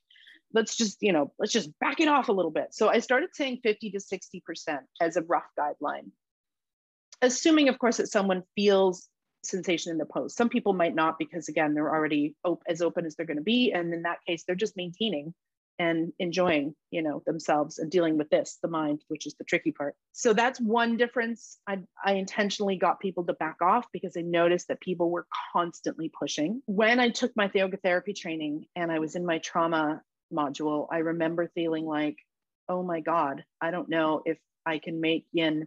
let's 0.52 0.76
just 0.76 0.98
you 1.00 1.12
know 1.12 1.32
let's 1.38 1.52
just 1.52 1.70
back 1.78 2.00
it 2.00 2.08
off 2.08 2.28
a 2.28 2.32
little 2.32 2.50
bit. 2.50 2.74
So 2.74 2.88
i 2.88 2.98
started 2.98 3.30
saying 3.32 3.60
50 3.62 3.92
to 3.92 4.00
60 4.00 4.42
percent 4.44 4.82
as 5.00 5.16
a 5.16 5.22
rough 5.22 5.48
guideline 5.58 6.10
assuming 7.22 7.68
of 7.68 7.78
course 7.78 7.98
that 7.98 8.08
someone 8.08 8.42
feels 8.56 9.08
sensation 9.42 9.90
in 9.90 9.98
the 9.98 10.04
pose 10.04 10.34
some 10.34 10.48
people 10.48 10.72
might 10.72 10.94
not 10.94 11.18
because 11.18 11.48
again 11.48 11.72
they're 11.74 11.94
already 11.94 12.34
op- 12.44 12.62
as 12.68 12.82
open 12.82 13.06
as 13.06 13.16
they're 13.16 13.26
going 13.26 13.38
to 13.38 13.42
be. 13.42 13.72
And 13.72 13.92
in 13.94 14.02
that 14.02 14.18
case 14.26 14.44
they're 14.46 14.54
just 14.56 14.76
maintaining 14.76 15.34
and 15.78 16.12
enjoying 16.18 16.74
you 16.90 17.00
know 17.00 17.22
themselves 17.24 17.78
and 17.78 17.90
dealing 17.90 18.18
with 18.18 18.28
this 18.28 18.58
the 18.62 18.68
mind 18.68 19.02
which 19.08 19.26
is 19.26 19.34
the 19.38 19.44
tricky 19.44 19.72
part. 19.72 19.94
So 20.12 20.34
that's 20.34 20.60
one 20.60 20.98
difference 20.98 21.58
i, 21.66 21.78
I 22.04 22.14
intentionally 22.14 22.76
got 22.76 23.00
people 23.00 23.24
to 23.24 23.32
back 23.32 23.56
off 23.62 23.86
because 23.92 24.14
i 24.16 24.20
noticed 24.20 24.68
that 24.68 24.80
people 24.80 25.10
were 25.10 25.26
constantly 25.52 26.10
pushing. 26.10 26.62
When 26.66 27.00
i 27.00 27.08
took 27.08 27.32
my 27.34 27.50
yoga 27.54 27.78
therapy 27.78 28.12
training 28.12 28.66
and 28.76 28.92
i 28.92 28.98
was 28.98 29.16
in 29.16 29.24
my 29.24 29.38
trauma 29.38 30.02
module 30.32 30.86
i 30.92 30.98
remember 30.98 31.50
feeling 31.54 31.84
like 31.86 32.16
oh 32.68 32.82
my 32.82 33.00
god 33.00 33.44
i 33.60 33.70
don't 33.70 33.88
know 33.88 34.22
if 34.24 34.38
i 34.64 34.78
can 34.78 35.00
make 35.00 35.26
yin 35.32 35.66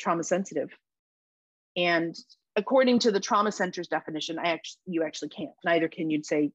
trauma 0.00 0.24
sensitive 0.24 0.70
and 1.76 2.16
according 2.56 2.98
to 2.98 3.12
the 3.12 3.20
trauma 3.20 3.52
center's 3.52 3.88
definition 3.88 4.38
i 4.38 4.48
actually 4.48 4.80
you 4.86 5.04
actually 5.04 5.28
can't 5.28 5.50
neither 5.64 5.88
can 5.88 6.10
you 6.10 6.22
say 6.22 6.50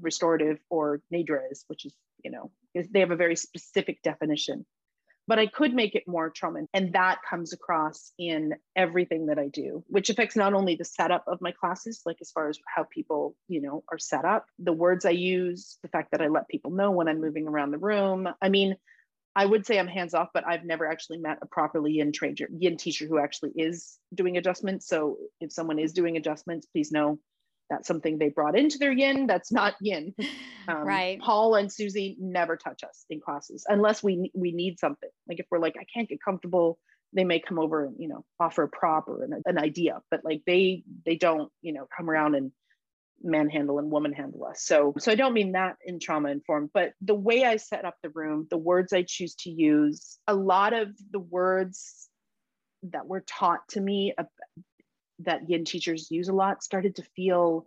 restorative 0.00 0.58
or 0.68 1.00
nidras 1.12 1.64
which 1.68 1.84
is 1.86 1.94
you 2.24 2.30
know, 2.30 2.50
they 2.74 3.00
have 3.00 3.10
a 3.10 3.16
very 3.16 3.36
specific 3.36 4.02
definition. 4.02 4.66
But 5.26 5.38
I 5.38 5.46
could 5.46 5.74
make 5.74 5.94
it 5.94 6.08
more 6.08 6.30
trauma. 6.30 6.60
And 6.74 6.92
that 6.94 7.18
comes 7.28 7.52
across 7.52 8.12
in 8.18 8.54
everything 8.74 9.26
that 9.26 9.38
I 9.38 9.48
do, 9.48 9.84
which 9.86 10.10
affects 10.10 10.34
not 10.34 10.54
only 10.54 10.74
the 10.74 10.84
setup 10.84 11.24
of 11.28 11.40
my 11.40 11.52
classes, 11.52 12.02
like 12.04 12.16
as 12.20 12.32
far 12.32 12.48
as 12.48 12.58
how 12.74 12.84
people, 12.84 13.36
you 13.46 13.60
know, 13.60 13.84
are 13.92 13.98
set 13.98 14.24
up, 14.24 14.46
the 14.58 14.72
words 14.72 15.04
I 15.04 15.10
use, 15.10 15.78
the 15.82 15.88
fact 15.88 16.10
that 16.10 16.20
I 16.22 16.28
let 16.28 16.48
people 16.48 16.72
know 16.72 16.90
when 16.90 17.06
I'm 17.06 17.20
moving 17.20 17.46
around 17.46 17.70
the 17.70 17.78
room. 17.78 18.28
I 18.42 18.48
mean, 18.48 18.74
I 19.36 19.46
would 19.46 19.64
say 19.64 19.78
I'm 19.78 19.86
hands 19.86 20.14
off, 20.14 20.28
but 20.34 20.46
I've 20.46 20.64
never 20.64 20.90
actually 20.90 21.18
met 21.18 21.38
a 21.40 21.46
properly 21.46 21.92
yin 21.92 22.12
trainer, 22.12 22.48
yin 22.50 22.76
teacher 22.76 23.06
who 23.06 23.18
actually 23.18 23.52
is 23.54 23.98
doing 24.14 24.36
adjustments. 24.36 24.88
So 24.88 25.18
if 25.40 25.52
someone 25.52 25.78
is 25.78 25.92
doing 25.92 26.16
adjustments, 26.16 26.66
please 26.66 26.90
know 26.90 27.18
that's 27.70 27.86
something 27.86 28.18
they 28.18 28.30
brought 28.30 28.58
into 28.58 28.78
their 28.78 28.90
yin. 28.92 29.26
That's 29.26 29.52
not 29.52 29.74
yin. 29.80 30.14
Um, 30.68 30.86
right. 30.86 31.18
Paul 31.20 31.56
and 31.56 31.68
Suzee 31.68 32.16
never 32.20 32.56
touch 32.56 32.84
us 32.84 33.04
in 33.10 33.18
classes 33.18 33.64
unless 33.68 34.04
we 34.04 34.30
we 34.34 34.52
need 34.52 34.78
something. 34.78 35.08
Like 35.26 35.40
if 35.40 35.46
we're 35.50 35.58
like, 35.58 35.74
I 35.80 35.84
can't 35.92 36.08
get 36.08 36.22
comfortable, 36.22 36.78
they 37.12 37.24
may 37.24 37.40
come 37.40 37.58
over 37.58 37.86
and 37.86 37.96
you 37.98 38.06
know 38.06 38.24
offer 38.38 38.64
a 38.64 38.68
prop 38.68 39.08
or 39.08 39.24
an, 39.24 39.42
an 39.46 39.58
idea. 39.58 40.00
But 40.12 40.20
like 40.22 40.42
they 40.46 40.84
they 41.04 41.16
don't 41.16 41.50
you 41.60 41.72
know 41.72 41.88
come 41.96 42.08
around 42.08 42.36
and 42.36 42.52
manhandle 43.22 43.78
and 43.78 43.90
woman 43.90 44.12
handle 44.12 44.44
us. 44.44 44.62
So 44.62 44.94
so 44.98 45.12
I 45.12 45.14
don't 45.14 45.34
mean 45.34 45.52
that 45.52 45.76
in 45.84 45.98
trauma 46.00 46.30
informed, 46.30 46.70
but 46.72 46.92
the 47.00 47.14
way 47.14 47.44
I 47.44 47.56
set 47.56 47.84
up 47.84 47.96
the 48.02 48.10
room, 48.10 48.46
the 48.50 48.58
words 48.58 48.92
I 48.92 49.02
choose 49.02 49.34
to 49.40 49.50
use, 49.50 50.18
a 50.26 50.34
lot 50.34 50.72
of 50.72 50.88
the 51.10 51.20
words 51.20 52.08
that 52.84 53.06
were 53.06 53.20
taught 53.20 53.60
to 53.70 53.80
me 53.80 54.14
that 55.20 55.48
yin 55.48 55.64
teachers 55.64 56.10
use 56.10 56.28
a 56.28 56.32
lot 56.32 56.62
started 56.62 56.96
to 56.96 57.02
feel 57.14 57.66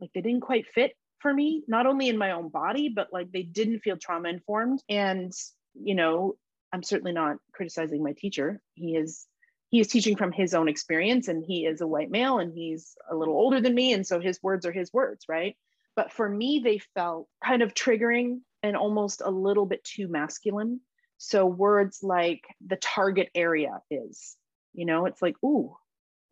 like 0.00 0.10
they 0.14 0.20
didn't 0.20 0.40
quite 0.40 0.66
fit 0.66 0.96
for 1.18 1.32
me 1.32 1.62
not 1.68 1.86
only 1.86 2.08
in 2.08 2.18
my 2.18 2.32
own 2.32 2.48
body 2.48 2.88
but 2.88 3.12
like 3.12 3.30
they 3.30 3.42
didn't 3.42 3.80
feel 3.80 3.96
trauma 3.96 4.28
informed 4.28 4.82
and 4.88 5.32
you 5.74 5.94
know 5.94 6.34
i'm 6.72 6.82
certainly 6.82 7.12
not 7.12 7.36
criticizing 7.52 8.02
my 8.02 8.12
teacher 8.12 8.60
he 8.74 8.96
is 8.96 9.26
he 9.70 9.80
is 9.80 9.88
teaching 9.88 10.16
from 10.16 10.32
his 10.32 10.52
own 10.52 10.68
experience 10.68 11.28
and 11.28 11.44
he 11.46 11.64
is 11.64 11.80
a 11.80 11.86
white 11.86 12.10
male 12.10 12.38
and 12.38 12.52
he's 12.52 12.96
a 13.10 13.14
little 13.14 13.34
older 13.34 13.60
than 13.60 13.74
me 13.74 13.92
and 13.92 14.06
so 14.06 14.20
his 14.20 14.42
words 14.42 14.66
are 14.66 14.72
his 14.72 14.92
words 14.92 15.24
right 15.28 15.56
but 15.96 16.12
for 16.12 16.28
me 16.28 16.60
they 16.62 16.78
felt 16.94 17.28
kind 17.42 17.62
of 17.62 17.74
triggering 17.74 18.40
and 18.62 18.76
almost 18.76 19.22
a 19.24 19.30
little 19.30 19.66
bit 19.66 19.82
too 19.84 20.08
masculine 20.08 20.80
so 21.18 21.46
words 21.46 22.00
like 22.02 22.44
the 22.66 22.76
target 22.76 23.30
area 23.34 23.80
is 23.90 24.36
you 24.74 24.84
know 24.84 25.06
it's 25.06 25.22
like 25.22 25.36
ooh 25.44 25.74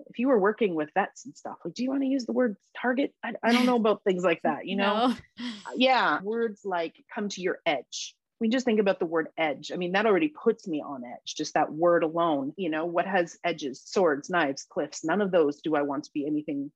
if 0.06 0.18
you 0.18 0.28
were 0.28 0.38
working 0.38 0.74
with 0.74 0.90
vets 0.94 1.24
and 1.24 1.36
stuff, 1.36 1.56
like, 1.64 1.74
do 1.74 1.82
you 1.82 1.90
want 1.90 2.02
to 2.02 2.08
use 2.08 2.24
the 2.24 2.32
word 2.32 2.56
target? 2.80 3.12
I, 3.24 3.32
I 3.42 3.52
don't 3.52 3.66
know 3.66 3.76
about 3.76 4.04
things 4.04 4.22
like 4.22 4.40
that, 4.42 4.66
you 4.66 4.76
know? 4.76 5.08
No. 5.08 5.46
Yeah. 5.76 6.20
Words 6.22 6.60
like 6.64 6.94
come 7.12 7.28
to 7.30 7.40
your 7.40 7.58
edge. 7.66 8.14
We 8.40 8.48
just 8.48 8.64
think 8.64 8.78
about 8.78 9.00
the 9.00 9.06
word 9.06 9.28
edge. 9.36 9.72
I 9.72 9.76
mean, 9.76 9.92
that 9.92 10.06
already 10.06 10.28
puts 10.28 10.68
me 10.68 10.80
on 10.80 11.02
edge, 11.04 11.34
just 11.36 11.54
that 11.54 11.72
word 11.72 12.04
alone. 12.04 12.52
You 12.56 12.70
know, 12.70 12.86
what 12.86 13.06
has 13.06 13.36
edges, 13.44 13.82
swords, 13.84 14.30
knives, 14.30 14.64
cliffs? 14.68 15.04
None 15.04 15.20
of 15.20 15.32
those 15.32 15.60
do 15.60 15.74
I 15.74 15.82
want 15.82 16.04
to 16.04 16.12
be 16.12 16.26
anything, 16.26 16.70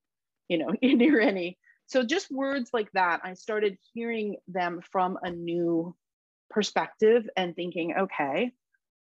you 0.48 0.58
know, 0.58 0.74
near 0.82 1.20
any. 1.20 1.58
So 1.86 2.02
just 2.02 2.30
words 2.30 2.70
like 2.72 2.90
that, 2.92 3.20
I 3.22 3.34
started 3.34 3.78
hearing 3.92 4.36
them 4.48 4.80
from 4.90 5.18
a 5.22 5.30
new 5.30 5.94
perspective 6.50 7.28
and 7.36 7.54
thinking, 7.54 7.94
okay, 7.96 8.52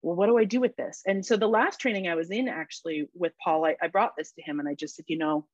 well, 0.02 0.16
what 0.16 0.28
do 0.28 0.38
I 0.38 0.44
do 0.44 0.60
with 0.60 0.76
this? 0.76 1.02
And 1.06 1.26
so 1.26 1.38
the 1.38 1.48
last 1.48 1.80
training 1.80 2.08
I 2.08 2.16
was 2.16 2.30
in 2.30 2.48
actually 2.48 3.08
with 3.14 3.34
Paul, 3.44 3.66
I, 3.66 3.76
I 3.82 3.88
brought 3.88 4.16
this 4.18 4.34
to 4.34 4.42
him 4.42 4.60
and 4.60 4.68
I 4.68 4.76
just 4.76 4.96
said, 4.96 5.06
you 5.08 5.18
know, 5.18 5.46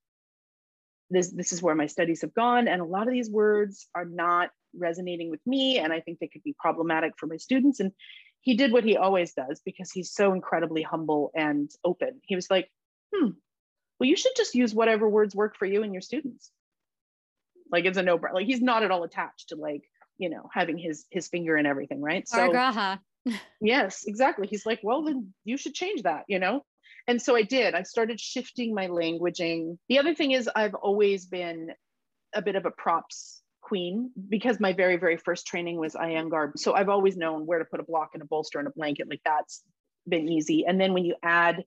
this 1.09 1.31
this 1.31 1.51
is 1.51 1.61
where 1.61 1.75
my 1.75 1.87
studies 1.87 2.21
have 2.21 2.33
gone 2.33 2.67
and 2.67 2.81
a 2.81 2.85
lot 2.85 3.07
of 3.07 3.13
these 3.13 3.29
words 3.29 3.87
are 3.95 4.05
not 4.05 4.49
resonating 4.75 5.29
with 5.29 5.45
me 5.45 5.79
and 5.79 5.91
i 5.91 5.99
think 5.99 6.19
they 6.19 6.27
could 6.27 6.43
be 6.43 6.55
problematic 6.59 7.13
for 7.17 7.27
my 7.27 7.37
students 7.37 7.79
and 7.79 7.91
he 8.41 8.55
did 8.55 8.71
what 8.71 8.83
he 8.83 8.95
always 8.97 9.33
does 9.33 9.61
because 9.65 9.91
he's 9.91 10.11
so 10.11 10.33
incredibly 10.33 10.81
humble 10.81 11.31
and 11.35 11.71
open 11.83 12.19
he 12.23 12.35
was 12.35 12.49
like 12.49 12.69
hmm 13.13 13.29
well 13.99 14.07
you 14.07 14.15
should 14.15 14.35
just 14.37 14.55
use 14.55 14.73
whatever 14.73 15.09
words 15.09 15.35
work 15.35 15.55
for 15.57 15.65
you 15.65 15.83
and 15.83 15.93
your 15.93 16.01
students 16.01 16.51
like 17.71 17.85
it's 17.85 17.97
a 17.97 18.03
no 18.03 18.19
like 18.33 18.45
he's 18.45 18.61
not 18.61 18.83
at 18.83 18.91
all 18.91 19.03
attached 19.03 19.49
to 19.49 19.55
like 19.55 19.83
you 20.17 20.29
know 20.29 20.49
having 20.53 20.77
his 20.77 21.05
his 21.09 21.27
finger 21.27 21.57
in 21.57 21.65
everything 21.65 22.01
right 22.01 22.27
so 22.27 22.51
yes, 23.61 24.05
exactly. 24.07 24.47
He's 24.47 24.65
like, 24.65 24.79
well, 24.83 25.03
then 25.03 25.33
you 25.43 25.57
should 25.57 25.73
change 25.73 26.03
that, 26.03 26.25
you 26.27 26.39
know? 26.39 26.63
And 27.09 27.19
so 27.19 27.35
I 27.35 27.41
did. 27.41 27.73
I 27.73 27.81
started 27.81 28.19
shifting 28.19 28.75
my 28.75 28.87
languaging. 28.87 29.79
The 29.89 29.97
other 29.97 30.13
thing 30.13 30.29
is, 30.29 30.47
I've 30.55 30.75
always 30.75 31.25
been 31.25 31.71
a 32.35 32.41
bit 32.43 32.55
of 32.55 32.67
a 32.67 32.71
props 32.71 33.41
queen 33.61 34.11
because 34.29 34.59
my 34.59 34.73
very, 34.73 34.95
very 34.97 35.17
first 35.17 35.47
training 35.47 35.79
was 35.79 35.95
Iyengar. 35.95 36.51
So 36.55 36.75
I've 36.75 36.87
always 36.87 37.17
known 37.17 37.47
where 37.47 37.57
to 37.57 37.65
put 37.65 37.79
a 37.79 37.83
block 37.83 38.11
and 38.13 38.21
a 38.21 38.27
bolster 38.27 38.59
and 38.59 38.67
a 38.67 38.71
blanket. 38.75 39.09
Like 39.09 39.21
that's 39.25 39.63
been 40.07 40.29
easy. 40.29 40.65
And 40.67 40.79
then 40.79 40.93
when 40.93 41.03
you 41.03 41.15
add 41.23 41.63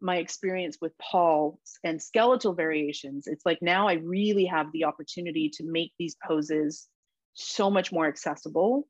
my 0.00 0.18
experience 0.18 0.78
with 0.80 0.92
Paul 0.98 1.58
and 1.82 2.00
skeletal 2.00 2.54
variations, 2.54 3.26
it's 3.26 3.44
like 3.44 3.58
now 3.60 3.88
I 3.88 3.94
really 3.94 4.44
have 4.44 4.70
the 4.72 4.84
opportunity 4.84 5.50
to 5.54 5.64
make 5.64 5.90
these 5.98 6.16
poses 6.24 6.86
so 7.32 7.68
much 7.68 7.90
more 7.90 8.06
accessible. 8.06 8.86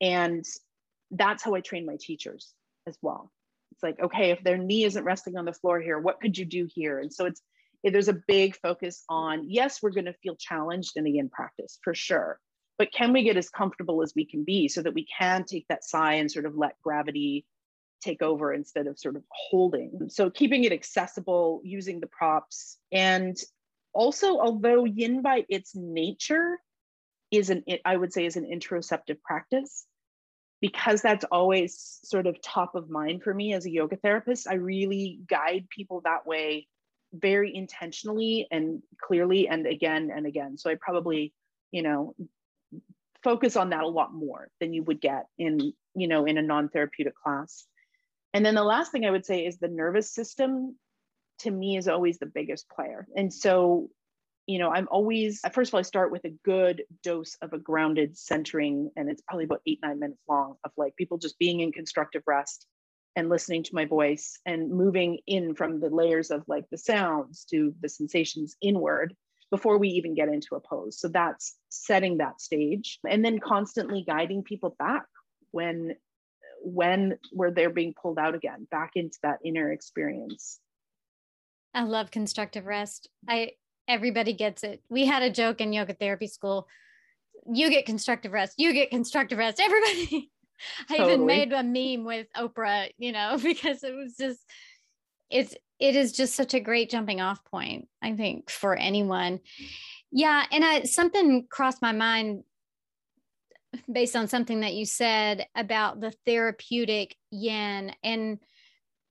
And 0.00 0.46
that's 1.10 1.44
how 1.44 1.54
I 1.54 1.60
train 1.60 1.84
my 1.84 1.98
teachers 2.00 2.54
as 2.86 2.96
well. 3.02 3.30
It's 3.80 3.98
like, 3.98 4.04
okay, 4.04 4.30
if 4.30 4.44
their 4.44 4.58
knee 4.58 4.84
isn't 4.84 5.04
resting 5.04 5.38
on 5.38 5.46
the 5.46 5.54
floor 5.54 5.80
here, 5.80 5.98
what 5.98 6.20
could 6.20 6.36
you 6.36 6.44
do 6.44 6.68
here? 6.70 6.98
And 6.98 7.12
so 7.12 7.24
it's, 7.24 7.40
there's 7.82 8.08
a 8.08 8.20
big 8.28 8.56
focus 8.56 9.04
on, 9.08 9.48
yes, 9.48 9.82
we're 9.82 9.90
going 9.90 10.04
to 10.04 10.12
feel 10.22 10.36
challenged 10.36 10.92
in 10.96 11.04
the 11.04 11.16
in 11.16 11.30
practice 11.30 11.78
for 11.82 11.94
sure, 11.94 12.38
but 12.76 12.92
can 12.92 13.14
we 13.14 13.22
get 13.22 13.38
as 13.38 13.48
comfortable 13.48 14.02
as 14.02 14.12
we 14.14 14.26
can 14.26 14.44
be 14.44 14.68
so 14.68 14.82
that 14.82 14.92
we 14.92 15.06
can 15.18 15.44
take 15.44 15.66
that 15.68 15.82
sigh 15.82 16.14
and 16.14 16.30
sort 16.30 16.44
of 16.44 16.58
let 16.58 16.80
gravity 16.82 17.46
take 18.02 18.22
over 18.22 18.52
instead 18.52 18.86
of 18.86 18.98
sort 18.98 19.16
of 19.16 19.22
holding. 19.30 20.08
So 20.08 20.30
keeping 20.30 20.64
it 20.64 20.72
accessible, 20.72 21.60
using 21.64 22.00
the 22.00 22.06
props. 22.06 22.78
And 22.92 23.36
also, 23.92 24.38
although 24.38 24.84
yin 24.84 25.22
by 25.22 25.44
its 25.48 25.74
nature 25.74 26.58
is 27.30 27.50
an, 27.50 27.64
I 27.84 27.96
would 27.96 28.12
say, 28.12 28.26
is 28.26 28.36
an 28.36 28.44
interoceptive 28.44 29.22
practice, 29.22 29.86
because 30.60 31.00
that's 31.00 31.24
always 31.30 32.00
sort 32.04 32.26
of 32.26 32.40
top 32.42 32.74
of 32.74 32.90
mind 32.90 33.22
for 33.22 33.32
me 33.32 33.54
as 33.54 33.64
a 33.64 33.70
yoga 33.70 33.96
therapist, 33.96 34.46
I 34.48 34.54
really 34.54 35.20
guide 35.26 35.66
people 35.70 36.02
that 36.04 36.26
way 36.26 36.66
very 37.12 37.54
intentionally 37.54 38.46
and 38.50 38.82
clearly 39.00 39.48
and 39.48 39.66
again 39.66 40.10
and 40.14 40.26
again. 40.26 40.58
So 40.58 40.70
I 40.70 40.76
probably, 40.76 41.32
you 41.72 41.82
know, 41.82 42.14
focus 43.22 43.56
on 43.56 43.70
that 43.70 43.84
a 43.84 43.88
lot 43.88 44.14
more 44.14 44.48
than 44.60 44.72
you 44.72 44.82
would 44.84 45.00
get 45.00 45.26
in, 45.38 45.72
you 45.94 46.08
know, 46.08 46.24
in 46.26 46.38
a 46.38 46.42
non-therapeutic 46.42 47.14
class. 47.16 47.66
And 48.32 48.44
then 48.44 48.54
the 48.54 48.62
last 48.62 48.92
thing 48.92 49.04
I 49.04 49.10
would 49.10 49.26
say 49.26 49.46
is 49.46 49.58
the 49.58 49.68
nervous 49.68 50.12
system 50.12 50.76
to 51.40 51.50
me 51.50 51.76
is 51.76 51.88
always 51.88 52.18
the 52.18 52.26
biggest 52.26 52.68
player. 52.68 53.06
And 53.16 53.32
so, 53.32 53.88
you 54.46 54.58
know, 54.58 54.70
I'm 54.70 54.88
always, 54.90 55.40
first 55.52 55.70
of 55.70 55.74
all, 55.74 55.80
I 55.80 55.82
start 55.82 56.10
with 56.10 56.24
a 56.24 56.34
good 56.44 56.82
dose 57.02 57.36
of 57.42 57.52
a 57.52 57.58
grounded 57.58 58.16
centering, 58.16 58.90
and 58.96 59.08
it's 59.08 59.22
probably 59.22 59.44
about 59.44 59.62
eight, 59.66 59.80
nine 59.82 60.00
minutes 60.00 60.22
long 60.28 60.56
of 60.64 60.72
like 60.76 60.96
people 60.96 61.18
just 61.18 61.38
being 61.38 61.60
in 61.60 61.72
constructive 61.72 62.22
rest 62.26 62.66
and 63.16 63.28
listening 63.28 63.62
to 63.64 63.74
my 63.74 63.84
voice 63.84 64.38
and 64.46 64.70
moving 64.70 65.18
in 65.26 65.54
from 65.54 65.80
the 65.80 65.90
layers 65.90 66.30
of 66.30 66.44
like 66.46 66.64
the 66.70 66.78
sounds 66.78 67.44
to 67.50 67.74
the 67.80 67.88
sensations 67.88 68.56
inward 68.62 69.14
before 69.50 69.78
we 69.78 69.88
even 69.88 70.14
get 70.14 70.28
into 70.28 70.54
a 70.54 70.60
pose. 70.60 70.98
So 71.00 71.08
that's 71.08 71.56
setting 71.70 72.18
that 72.18 72.40
stage 72.40 72.98
and 73.08 73.24
then 73.24 73.40
constantly 73.40 74.04
guiding 74.06 74.44
people 74.44 74.76
back 74.78 75.04
when 75.50 75.94
when 76.62 77.18
were 77.32 77.50
they're 77.50 77.70
being 77.70 77.94
pulled 78.00 78.18
out 78.18 78.34
again 78.34 78.66
back 78.70 78.92
into 78.94 79.18
that 79.22 79.38
inner 79.44 79.72
experience 79.72 80.60
i 81.74 81.82
love 81.82 82.10
constructive 82.10 82.66
rest 82.66 83.08
i 83.28 83.50
everybody 83.90 84.32
gets 84.32 84.62
it. 84.62 84.82
We 84.88 85.04
had 85.06 85.22
a 85.22 85.30
joke 85.30 85.60
in 85.60 85.72
yoga 85.72 85.94
therapy 85.94 86.26
school. 86.26 86.68
You 87.50 87.70
get 87.70 87.86
constructive 87.86 88.32
rest 88.32 88.54
you 88.58 88.72
get 88.72 88.90
constructive 88.90 89.38
rest. 89.38 89.60
Everybody 89.64 90.30
i 90.88 90.96
totally. 90.96 91.14
even 91.14 91.26
made 91.26 91.52
a 91.52 91.62
meme 91.62 92.04
with 92.04 92.26
oprah 92.36 92.90
you 92.98 93.12
know 93.12 93.38
because 93.42 93.82
it 93.82 93.94
was 93.94 94.16
just 94.16 94.40
it's 95.30 95.54
it 95.78 95.96
is 95.96 96.12
just 96.12 96.34
such 96.34 96.54
a 96.54 96.60
great 96.60 96.90
jumping 96.90 97.20
off 97.20 97.44
point 97.44 97.88
i 98.02 98.12
think 98.14 98.50
for 98.50 98.76
anyone. 98.76 99.40
Yeah 100.12 100.44
and 100.50 100.64
I, 100.64 100.82
something 100.82 101.46
crossed 101.48 101.80
my 101.82 101.92
mind 101.92 102.42
based 103.90 104.16
on 104.16 104.26
something 104.26 104.60
that 104.60 104.74
you 104.74 104.84
said 104.84 105.46
about 105.54 106.00
the 106.00 106.12
therapeutic 106.26 107.16
yin. 107.30 107.92
And 108.02 108.38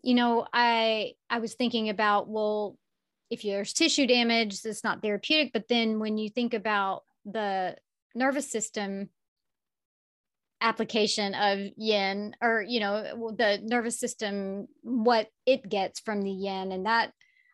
you 0.04 0.16
know 0.16 0.48
i 0.54 1.14
i 1.30 1.40
was 1.40 1.56
thinking 1.56 1.90
about 1.90 2.30
well 2.30 2.78
if 3.30 3.44
there's 3.44 3.74
tissue 3.74 4.08
damage 4.08 4.60
it's 4.66 4.84
not 4.84 5.02
therapeutic 5.02 5.52
but 5.54 5.68
then 5.68 6.00
when 6.00 6.18
you 6.18 6.30
think 6.30 6.54
about 6.54 7.04
the 7.26 7.76
nervous 8.16 8.50
system 8.50 9.10
application 10.62 11.34
of 11.36 11.60
yin 11.78 12.36
or 12.42 12.64
you 12.68 12.80
know 12.80 13.34
the 13.38 13.60
nervous 13.64 14.00
system 14.00 14.68
what 14.82 15.28
it 15.46 15.68
gets 15.68 16.00
from 16.02 16.22
the 16.22 16.32
yin 16.32 16.72
and 16.72 16.86
that 16.86 17.14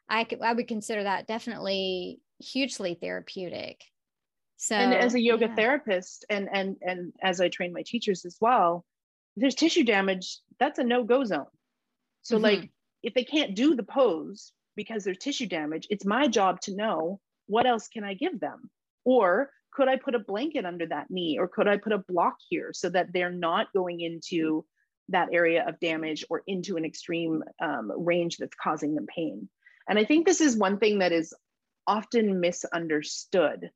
i 0.09 0.23
could 0.23 0.41
i 0.41 0.53
would 0.53 0.67
consider 0.67 1.03
that 1.03 1.27
definitely 1.27 2.19
hugely 2.39 2.97
therapeutic 2.99 3.81
so 4.57 4.75
and 4.75 4.93
as 4.93 5.15
a 5.15 5.21
yoga 5.21 5.47
yeah. 5.47 5.55
therapist 5.55 6.25
and 6.29 6.49
and 6.51 6.77
and 6.81 7.13
as 7.21 7.41
I 7.41 7.49
train 7.49 7.73
my 7.73 7.83
teachers 7.85 8.25
as 8.25 8.37
well, 8.39 8.85
there's 9.35 9.55
tissue 9.55 9.83
damage, 9.83 10.39
that's 10.59 10.79
a 10.79 10.83
no-go 10.83 11.23
zone. 11.23 11.45
So 12.21 12.35
mm-hmm. 12.35 12.43
like 12.43 12.71
if 13.03 13.13
they 13.13 13.23
can't 13.23 13.55
do 13.55 13.75
the 13.75 13.83
pose 13.83 14.53
because 14.75 15.03
there's 15.03 15.17
tissue 15.17 15.47
damage, 15.47 15.87
it's 15.89 16.05
my 16.05 16.27
job 16.27 16.61
to 16.61 16.75
know 16.75 17.19
what 17.47 17.65
else 17.65 17.87
can 17.87 18.03
I 18.03 18.13
give 18.13 18.39
them? 18.39 18.69
Or 19.03 19.51
could 19.71 19.87
I 19.87 19.97
put 19.97 20.15
a 20.15 20.19
blanket 20.19 20.65
under 20.65 20.85
that 20.87 21.09
knee 21.09 21.37
or 21.37 21.47
could 21.47 21.67
I 21.67 21.77
put 21.77 21.93
a 21.93 22.03
block 22.07 22.37
here 22.49 22.71
so 22.73 22.89
that 22.89 23.13
they're 23.13 23.31
not 23.31 23.73
going 23.73 23.99
into 23.99 24.65
that 25.09 25.29
area 25.31 25.65
of 25.67 25.79
damage 25.79 26.25
or 26.29 26.43
into 26.47 26.77
an 26.77 26.85
extreme 26.85 27.43
um, 27.61 27.91
range 27.95 28.37
that's 28.37 28.55
causing 28.61 28.95
them 28.95 29.05
pain? 29.13 29.49
And 29.87 29.99
I 29.99 30.05
think 30.05 30.25
this 30.25 30.41
is 30.41 30.57
one 30.57 30.79
thing 30.79 30.99
that 30.99 31.11
is 31.11 31.33
often 31.85 32.39
misunderstood 32.39 33.69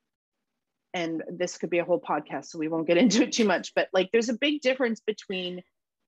and 0.93 1.21
this 1.31 1.57
could 1.57 1.69
be 1.69 1.77
a 1.79 1.85
whole 1.85 2.01
podcast, 2.01 2.45
so 2.47 2.57
we 2.57 2.67
won't 2.67 2.87
get 2.87 2.97
into 3.03 3.23
it 3.23 3.31
too 3.31 3.45
much, 3.45 3.73
but 3.75 3.89
like 3.93 4.09
there's 4.11 4.29
a 4.29 4.37
big 4.37 4.61
difference 4.61 4.99
between 4.99 5.61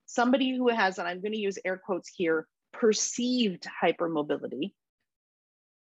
somebody 0.05 0.55
who 0.55 0.69
has, 0.69 0.97
and 0.97 1.07
I'm 1.07 1.21
going 1.21 1.33
to 1.33 1.37
use 1.37 1.59
air 1.63 1.77
quotes 1.83 2.09
here, 2.09 2.47
perceived 2.73 3.67
hypermobility 3.83 4.73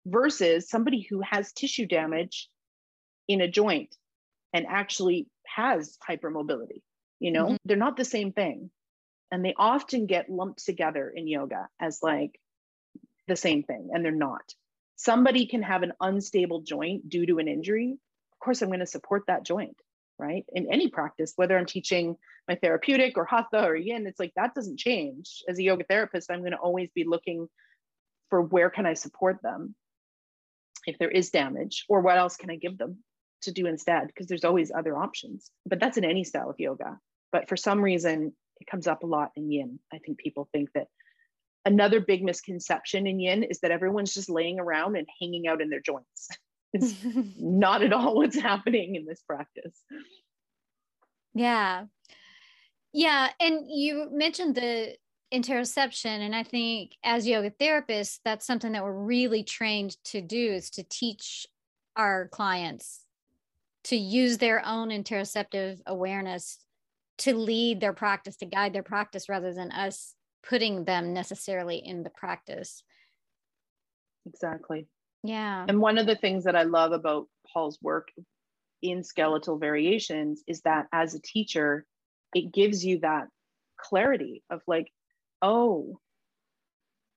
versus 0.06 0.70
somebody 0.70 1.02
who 1.02 1.22
has 1.22 1.52
tissue 1.52 1.86
damage 1.86 2.50
in 3.28 3.42
a 3.42 3.48
joint 3.48 3.96
and 4.54 4.66
actually 4.68 5.28
has 5.46 5.98
hypermobility. 6.08 6.82
You 7.20 7.32
know, 7.32 7.46
mm-hmm. 7.46 7.56
they're 7.66 7.78
not 7.78 7.98
the 7.98 8.06
same 8.06 8.32
thing. 8.32 8.70
And 9.32 9.44
they 9.44 9.56
often 9.58 10.06
get 10.06 10.30
lumped 10.30 10.66
together 10.66 11.12
in 11.14 11.28
yoga 11.28 11.68
as 11.80 12.00
like 12.04 12.40
the 13.28 13.36
same 13.36 13.64
thing, 13.64 13.90
and 13.92 14.06
they're 14.06 14.12
not. 14.12 14.54
Somebody 14.96 15.48
can 15.48 15.64
have 15.64 15.84
an 15.84 15.94
unstable 16.00 16.62
joint 16.62 17.10
due 17.10 17.26
to 17.26 17.40
an 17.40 17.48
injury 17.48 17.98
Of 18.32 18.40
course 18.40 18.62
I'm 18.62 18.70
going 18.70 18.80
to 18.80 18.86
support 18.86 19.24
that 19.28 19.44
joint, 19.44 19.76
right? 20.20 20.46
In 20.54 20.72
any 20.72 20.90
practice, 20.90 21.34
whether 21.36 21.58
I'm 21.58 21.66
teaching 21.66 22.16
my 22.48 22.56
therapeutic 22.56 23.18
or 23.18 23.26
hatha 23.26 23.66
or 23.66 23.76
yin, 23.76 24.06
it's 24.08 24.20
like 24.20 24.32
that 24.36 24.54
doesn't 24.54 24.80
change. 24.80 25.44
As 25.50 25.58
a 25.58 25.64
yoga 25.64 25.84
therapist, 25.90 26.30
I'm 26.30 26.42
going 26.42 26.52
to 26.52 26.58
always 26.58 26.90
be 26.94 27.04
looking 27.04 27.48
for 28.30 28.42
where 28.42 28.70
can 28.70 28.86
I 28.86 28.94
support 28.94 29.40
them 29.42 29.76
if 30.88 30.98
there 30.98 31.12
is 31.12 31.30
damage 31.30 31.86
or 31.90 32.02
what 32.02 32.18
else 32.18 32.38
can 32.38 32.50
I 32.50 32.56
give 32.56 32.78
them 32.78 33.04
to 33.44 33.52
do 33.52 33.66
instead 33.66 34.08
because 34.08 34.28
there's 34.28 34.44
always 34.44 34.72
other 34.72 34.98
options. 34.98 35.52
But 35.66 35.80
that's 35.80 35.98
in 35.98 36.06
any 36.06 36.24
style 36.24 36.50
of 36.50 36.60
yoga. 36.60 37.00
But 37.32 37.50
for 37.50 37.58
some 37.58 37.82
reason, 37.82 38.34
it 38.60 38.68
comes 38.68 38.88
up 38.88 39.04
a 39.04 39.08
lot 39.08 39.32
in 39.36 39.52
yin. 39.52 39.80
I 39.94 40.00
think 40.00 40.18
people 40.18 40.50
think 40.52 40.70
that 40.74 40.88
another 41.66 42.00
big 42.00 42.24
misconception 42.24 43.08
in 43.08 43.20
yin 43.20 43.44
is 43.44 43.60
that 43.60 43.72
everyone's 43.72 44.14
just 44.14 44.30
laying 44.30 44.60
around 44.60 44.96
and 44.96 45.08
hanging 45.20 45.48
out 45.48 45.62
in 45.62 45.70
their 45.70 45.82
joints. 45.82 46.30
It's 46.74 46.94
not 47.40 47.84
at 47.84 47.94
all 47.94 48.16
what's 48.18 48.38
happening 48.38 48.96
in 48.96 49.06
this 49.06 49.22
practice. 49.22 49.82
Yeah. 51.34 51.86
Yeah. 52.92 53.30
And 53.40 53.66
you 53.70 54.10
mentioned 54.12 54.56
the 54.56 54.98
interoception. 55.34 56.20
And 56.20 56.36
I 56.36 56.44
think 56.44 56.96
as 57.04 57.28
yoga 57.28 57.52
therapists, 57.52 58.20
that's 58.24 58.46
something 58.46 58.72
that 58.74 58.84
we're 58.84 58.94
really 58.94 59.44
trained 59.44 59.98
to 60.06 60.22
do 60.22 60.54
is 60.54 60.70
to 60.72 60.84
teach 60.84 61.48
our 61.96 62.28
clients 62.28 63.02
to 63.86 63.96
use 63.96 64.40
their 64.40 64.66
own 64.66 64.90
interoceptive 64.90 65.80
awareness 65.86 66.58
to 67.20 67.36
lead 67.36 67.80
their 67.80 67.94
practice, 67.94 68.36
to 68.38 68.46
guide 68.46 68.74
their 68.74 68.84
practice 68.84 69.30
rather 69.30 69.54
than 69.54 69.72
us 69.72 70.16
putting 70.48 70.84
them 70.86 71.14
necessarily 71.14 71.78
in 71.78 72.04
the 72.04 72.10
practice. 72.10 72.84
Exactly. 74.26 74.88
Yeah. 75.24 75.66
And 75.68 75.80
one 75.80 75.98
of 75.98 76.08
the 76.08 76.16
things 76.16 76.44
that 76.44 76.56
I 76.56 76.64
love 76.64 76.92
about 76.92 77.28
Paul's 77.52 77.80
work 77.82 78.10
in 78.82 79.04
skeletal 79.04 79.58
variations 79.58 80.44
is 80.48 80.62
that 80.62 80.88
as 80.92 81.14
a 81.14 81.22
teacher, 81.22 81.86
it 82.34 82.52
gives 82.52 82.84
you 82.84 83.00
that 83.00 83.28
clarity 83.78 84.44
of 84.50 84.62
like, 84.68 84.92
oh, 85.42 86.00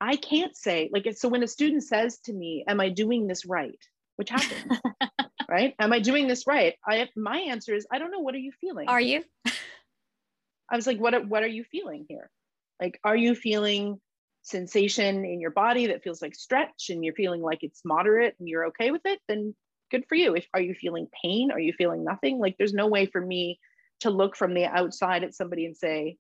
I 0.01 0.17
can't 0.17 0.57
say, 0.57 0.91
like, 0.93 1.09
so 1.17 1.29
when 1.29 1.43
a 1.43 1.49
student 1.49 1.83
says 1.83 2.19
to 2.25 2.33
me, 2.33 2.65
Am 2.67 2.81
I 2.81 2.89
doing 2.89 3.27
this 3.27 3.45
right? 3.47 3.79
Which 4.17 4.31
happens, 4.31 4.81
right? 5.49 5.75
Am 5.79 5.93
I 5.93 6.01
doing 6.01 6.29
this 6.29 6.47
right? 6.47 6.75
I 6.87 7.09
my 7.17 7.39
answer 7.39 7.75
is, 7.75 7.87
I 7.91 7.99
don't 7.99 8.11
know. 8.11 8.21
What 8.21 8.35
are 8.35 8.39
you 8.39 8.53
feeling? 8.61 8.89
Are 8.89 9.01
you? 9.01 9.25
I 10.71 10.77
was 10.77 10.87
like, 10.87 10.99
what, 10.99 11.27
what 11.27 11.43
are 11.43 11.49
you 11.49 11.65
feeling 11.65 12.05
here? 12.09 12.31
Like, 12.81 13.01
are 13.03 13.17
you 13.17 13.35
feeling 13.35 14.01
sensation 14.43 15.25
in 15.25 15.41
your 15.41 15.51
body 15.51 15.89
that 15.89 16.03
feels 16.03 16.23
like 16.23 16.35
stretch 16.35 16.91
and 16.91 17.05
you're 17.05 17.15
feeling 17.15 17.43
like 17.43 17.63
it's 17.63 17.85
moderate 17.85 18.35
and 18.39 18.49
you're 18.49 18.67
okay 18.67 18.91
with 18.91 19.03
it, 19.05 19.21
then 19.29 19.55
good 19.91 20.05
for 20.09 20.15
you. 20.15 20.35
If 20.35 20.47
are 20.55 20.61
you 20.61 20.75
feeling 20.75 21.07
pain? 21.23 21.51
Are 21.51 21.61
you 21.61 21.73
feeling 21.73 22.05
nothing? 22.05 22.39
Like 22.39 22.57
there's 22.59 22.75
no 22.75 22.87
way 22.87 23.07
for 23.07 23.21
me 23.21 23.59
to 24.01 24.11
look 24.11 24.37
from 24.37 24.55
the 24.55 24.65
outside 24.65 25.25
at 25.25 25.35
somebody 25.35 25.67
and 25.67 25.77
say, 25.77 26.17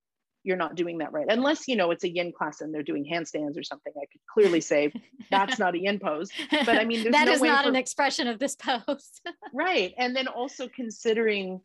you're 0.48 0.56
not 0.56 0.74
doing 0.74 0.98
that 0.98 1.12
right. 1.12 1.26
Unless, 1.28 1.68
you 1.68 1.76
know, 1.76 1.90
it's 1.90 2.04
a 2.04 2.08
yin 2.08 2.32
class 2.32 2.62
and 2.62 2.72
they're 2.72 2.82
doing 2.82 3.04
handstands 3.04 3.58
or 3.58 3.62
something. 3.62 3.92
I 3.94 4.06
could 4.10 4.22
clearly 4.32 4.62
say 4.62 4.90
that's 5.30 5.58
not 5.58 5.74
a 5.74 5.78
yin 5.78 5.98
pose. 5.98 6.30
But 6.50 6.70
I 6.70 6.84
mean, 6.86 7.10
that 7.10 7.26
no 7.26 7.32
is 7.32 7.42
not 7.42 7.64
for, 7.64 7.68
an 7.68 7.76
expression 7.76 8.26
of 8.26 8.38
this 8.38 8.56
pose. 8.56 9.20
right. 9.54 9.92
And 9.98 10.16
then 10.16 10.26
also 10.26 10.66
considering 10.66 11.60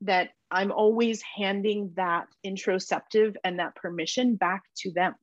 that 0.00 0.30
I'm 0.50 0.72
always 0.72 1.22
handing 1.22 1.92
that 1.94 2.26
introceptive 2.44 3.36
and 3.44 3.60
that 3.60 3.76
permission 3.76 4.34
back 4.34 4.64
to 4.78 4.90
them. 4.90 5.14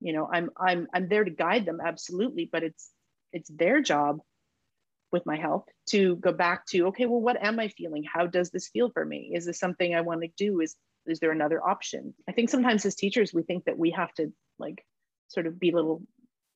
You 0.00 0.12
know, 0.12 0.28
I'm 0.32 0.50
I'm 0.56 0.86
I'm 0.94 1.08
there 1.08 1.24
to 1.24 1.30
guide 1.30 1.66
them 1.66 1.80
absolutely, 1.84 2.48
but 2.50 2.62
it's 2.62 2.92
it's 3.32 3.50
their 3.50 3.82
job 3.82 4.20
with 5.10 5.26
my 5.26 5.36
help 5.36 5.68
to 5.88 6.16
go 6.16 6.32
back 6.32 6.66
to 6.66 6.88
okay 6.88 7.06
well 7.06 7.20
what 7.20 7.42
am 7.42 7.58
i 7.58 7.68
feeling 7.68 8.04
how 8.04 8.26
does 8.26 8.50
this 8.50 8.68
feel 8.68 8.90
for 8.90 9.04
me 9.04 9.32
is 9.34 9.46
this 9.46 9.58
something 9.58 9.94
i 9.94 10.02
want 10.02 10.20
to 10.20 10.28
do 10.36 10.60
is 10.60 10.76
is 11.08 11.20
there 11.20 11.32
another 11.32 11.66
option? 11.66 12.14
I 12.28 12.32
think 12.32 12.50
sometimes 12.50 12.84
as 12.86 12.94
teachers 12.94 13.32
we 13.32 13.42
think 13.42 13.64
that 13.64 13.78
we 13.78 13.90
have 13.92 14.12
to 14.14 14.32
like 14.58 14.84
sort 15.28 15.46
of 15.46 15.58
be 15.58 15.72
little 15.72 16.02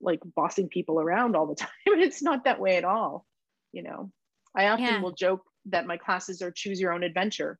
like 0.01 0.21
bossing 0.35 0.69
people 0.69 1.01
around 1.01 1.37
all 1.37 1.47
the 1.47 1.55
time. 1.57 1.71
It's 1.87 2.23
not 2.23 2.45
that 2.45 2.61
way 2.61 2.77
at 2.77 2.85
all 2.85 3.27
you 3.73 3.83
know? 3.83 4.11
I 4.55 4.69
often 4.69 4.85
yeah. 4.85 5.01
will 5.01 5.13
joke 5.13 5.43
that 5.67 5.87
my 5.87 5.97
classes 5.97 6.43
are 6.43 6.51
choose 6.51 6.81
your 6.81 6.93
own 6.93 7.03
adventure. 7.03 7.59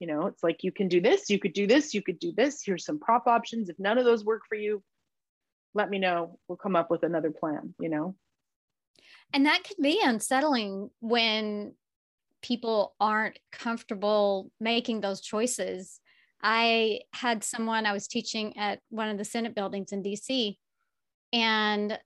You 0.00 0.08
know 0.08 0.26
it's 0.26 0.42
like 0.42 0.64
you 0.64 0.72
can 0.72 0.88
do 0.88 1.00
this 1.00 1.30
you 1.30 1.38
could 1.38 1.52
do 1.52 1.68
this 1.68 1.94
you 1.94 2.02
could 2.02 2.18
do 2.18 2.32
this. 2.36 2.60
Here's 2.64 2.84
some 2.84 2.98
prop 2.98 3.28
options. 3.28 3.68
If 3.68 3.78
none 3.78 3.98
of 3.98 4.04
those 4.04 4.24
work 4.24 4.42
for 4.48 4.56
you 4.56 4.82
let 5.74 5.88
me 5.88 5.98
know. 5.98 6.38
We'll 6.48 6.56
come 6.56 6.76
up 6.76 6.90
with 6.90 7.04
another 7.04 7.30
plan 7.30 7.74
you 7.78 7.88
know? 7.88 8.16
And 9.32 9.46
that 9.46 9.62
can 9.62 9.76
be 9.80 10.00
unsettling 10.02 10.90
when 11.00 11.74
people 12.42 12.94
aren't 12.98 13.38
comfortable 13.52 14.50
making 14.58 15.00
those 15.00 15.20
choices. 15.20 16.00
I 16.42 17.00
had 17.12 17.44
someone 17.44 17.86
I 17.86 17.92
was 17.92 18.08
teaching 18.08 18.56
at 18.56 18.80
one 18.90 19.08
of 19.08 19.18
the 19.18 19.24
Senate 19.24 19.54
buildings 19.54 19.92
in 19.92 20.02
DC, 20.02 20.56
and 21.32 21.98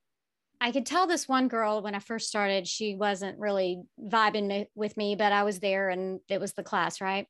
I 0.60 0.72
could 0.72 0.86
tell 0.86 1.06
this 1.06 1.28
one 1.28 1.48
girl 1.48 1.82
when 1.82 1.94
I 1.94 1.98
first 1.98 2.28
started, 2.28 2.66
she 2.66 2.94
wasn't 2.94 3.38
really 3.38 3.82
vibing 4.02 4.66
with 4.74 4.96
me, 4.96 5.14
but 5.14 5.32
I 5.32 5.42
was 5.42 5.60
there 5.60 5.90
and 5.90 6.20
it 6.28 6.40
was 6.40 6.54
the 6.54 6.62
class, 6.62 7.00
right? 7.00 7.26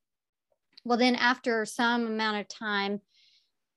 Well, 0.84 0.98
then 0.98 1.16
after 1.16 1.64
some 1.64 2.06
amount 2.06 2.38
of 2.38 2.48
time, 2.48 3.00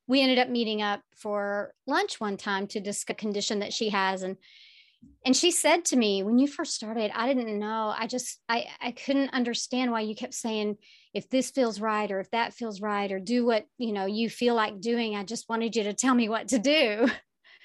we 0.07 0.21
ended 0.21 0.39
up 0.39 0.49
meeting 0.49 0.81
up 0.81 1.01
for 1.15 1.73
lunch 1.87 2.19
one 2.19 2.37
time 2.37 2.67
to 2.67 2.79
discuss 2.79 3.13
a 3.13 3.15
condition 3.15 3.59
that 3.59 3.73
she 3.73 3.89
has. 3.89 4.21
And 4.21 4.37
and 5.25 5.35
she 5.35 5.51
said 5.51 5.85
to 5.85 5.95
me 5.95 6.23
when 6.23 6.39
you 6.39 6.47
first 6.47 6.73
started 6.73 7.11
i 7.13 7.33
didn't 7.33 7.59
know. 7.59 7.93
I 7.95 8.07
just 8.07 8.39
i 8.47 8.65
i 8.81 8.91
couldn't 8.91 9.33
understand 9.33 9.91
why 9.91 10.01
you 10.01 10.15
kept 10.15 10.33
saying 10.33 10.77
if 11.13 11.29
this 11.29 11.51
feels 11.51 11.81
right 11.81 12.09
or 12.11 12.19
if 12.19 12.31
that 12.31 12.53
feels 12.53 12.81
right 12.81 13.11
or 13.11 13.19
do 13.19 13.45
what 13.45 13.65
you 13.77 13.93
know 13.93 14.05
you 14.05 14.29
feel 14.29 14.55
like 14.55 14.79
doing. 14.79 15.15
I 15.15 15.23
just 15.23 15.49
wanted 15.49 15.75
you 15.75 15.83
to 15.83 15.93
tell 15.93 16.15
me 16.15 16.29
what 16.29 16.49
to 16.49 16.59
do. 16.59 17.07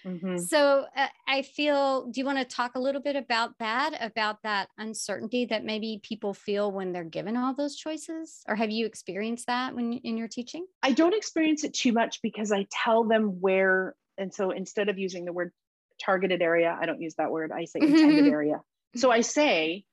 Mm-hmm. 0.07 0.37
so 0.37 0.85
uh, 0.95 1.07
i 1.27 1.41
feel 1.41 2.11
do 2.11 2.21
you 2.21 2.27
want 2.27 2.37
to 2.37 2.45
talk 2.45 2.75
a 2.75 2.79
little 2.79 3.01
bit 3.01 3.17
about 3.17 3.53
that 3.59 3.97
about 4.03 4.37
that 4.43 4.69
uncertainty 4.77 5.47
that 5.47 5.65
maybe 5.65 5.99
people 6.03 6.35
feel 6.35 6.71
when 6.71 6.93
they're 6.93 7.05
given 7.05 7.39
all 7.39 7.55
those 7.55 7.75
choices? 7.75 8.43
Or 8.47 8.55
have 8.55 8.71
you 8.71 8.85
experienced 8.85 9.47
that 9.47 9.75
when 9.75 9.95
in 9.95 10.19
your 10.19 10.29
teaching? 10.29 10.67
I 10.83 10.93
don't 10.93 11.15
experience 11.15 11.65
it 11.65 11.73
too 11.73 11.93
much 11.95 12.21
because 12.21 12.53
i 12.53 12.67
tell 12.71 13.05
them 13.05 13.41
where 13.41 13.95
and 14.19 14.33
so 14.33 14.51
instead 14.51 14.91
of 14.91 14.99
using 14.99 15.25
the 15.25 15.33
word 15.33 15.53
targeted 16.01 16.43
area. 16.43 16.77
I 16.81 16.87
don't 16.87 17.01
use 17.01 17.15
that 17.17 17.31
word. 17.31 17.53
I 17.53 17.65
say 17.65 17.81
mm-hmm, 17.81 17.95
intended 17.95 18.25
mm-hmm. 18.25 18.33
area. 18.33 18.61
So 18.97 19.11
I 19.11 19.23
say, 19.23 19.85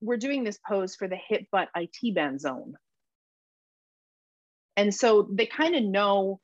we're 0.00 0.18
doing 0.18 0.44
this 0.44 0.58
pose 0.66 0.94
for 0.94 1.08
the 1.08 1.16
hip 1.28 1.46
butt 1.50 1.68
IT 1.74 2.14
band 2.14 2.40
zone. 2.40 2.74
And 4.76 4.94
so 4.94 5.26
they 5.30 5.46
kind 5.46 5.74
of 5.74 5.82
know 5.82 6.40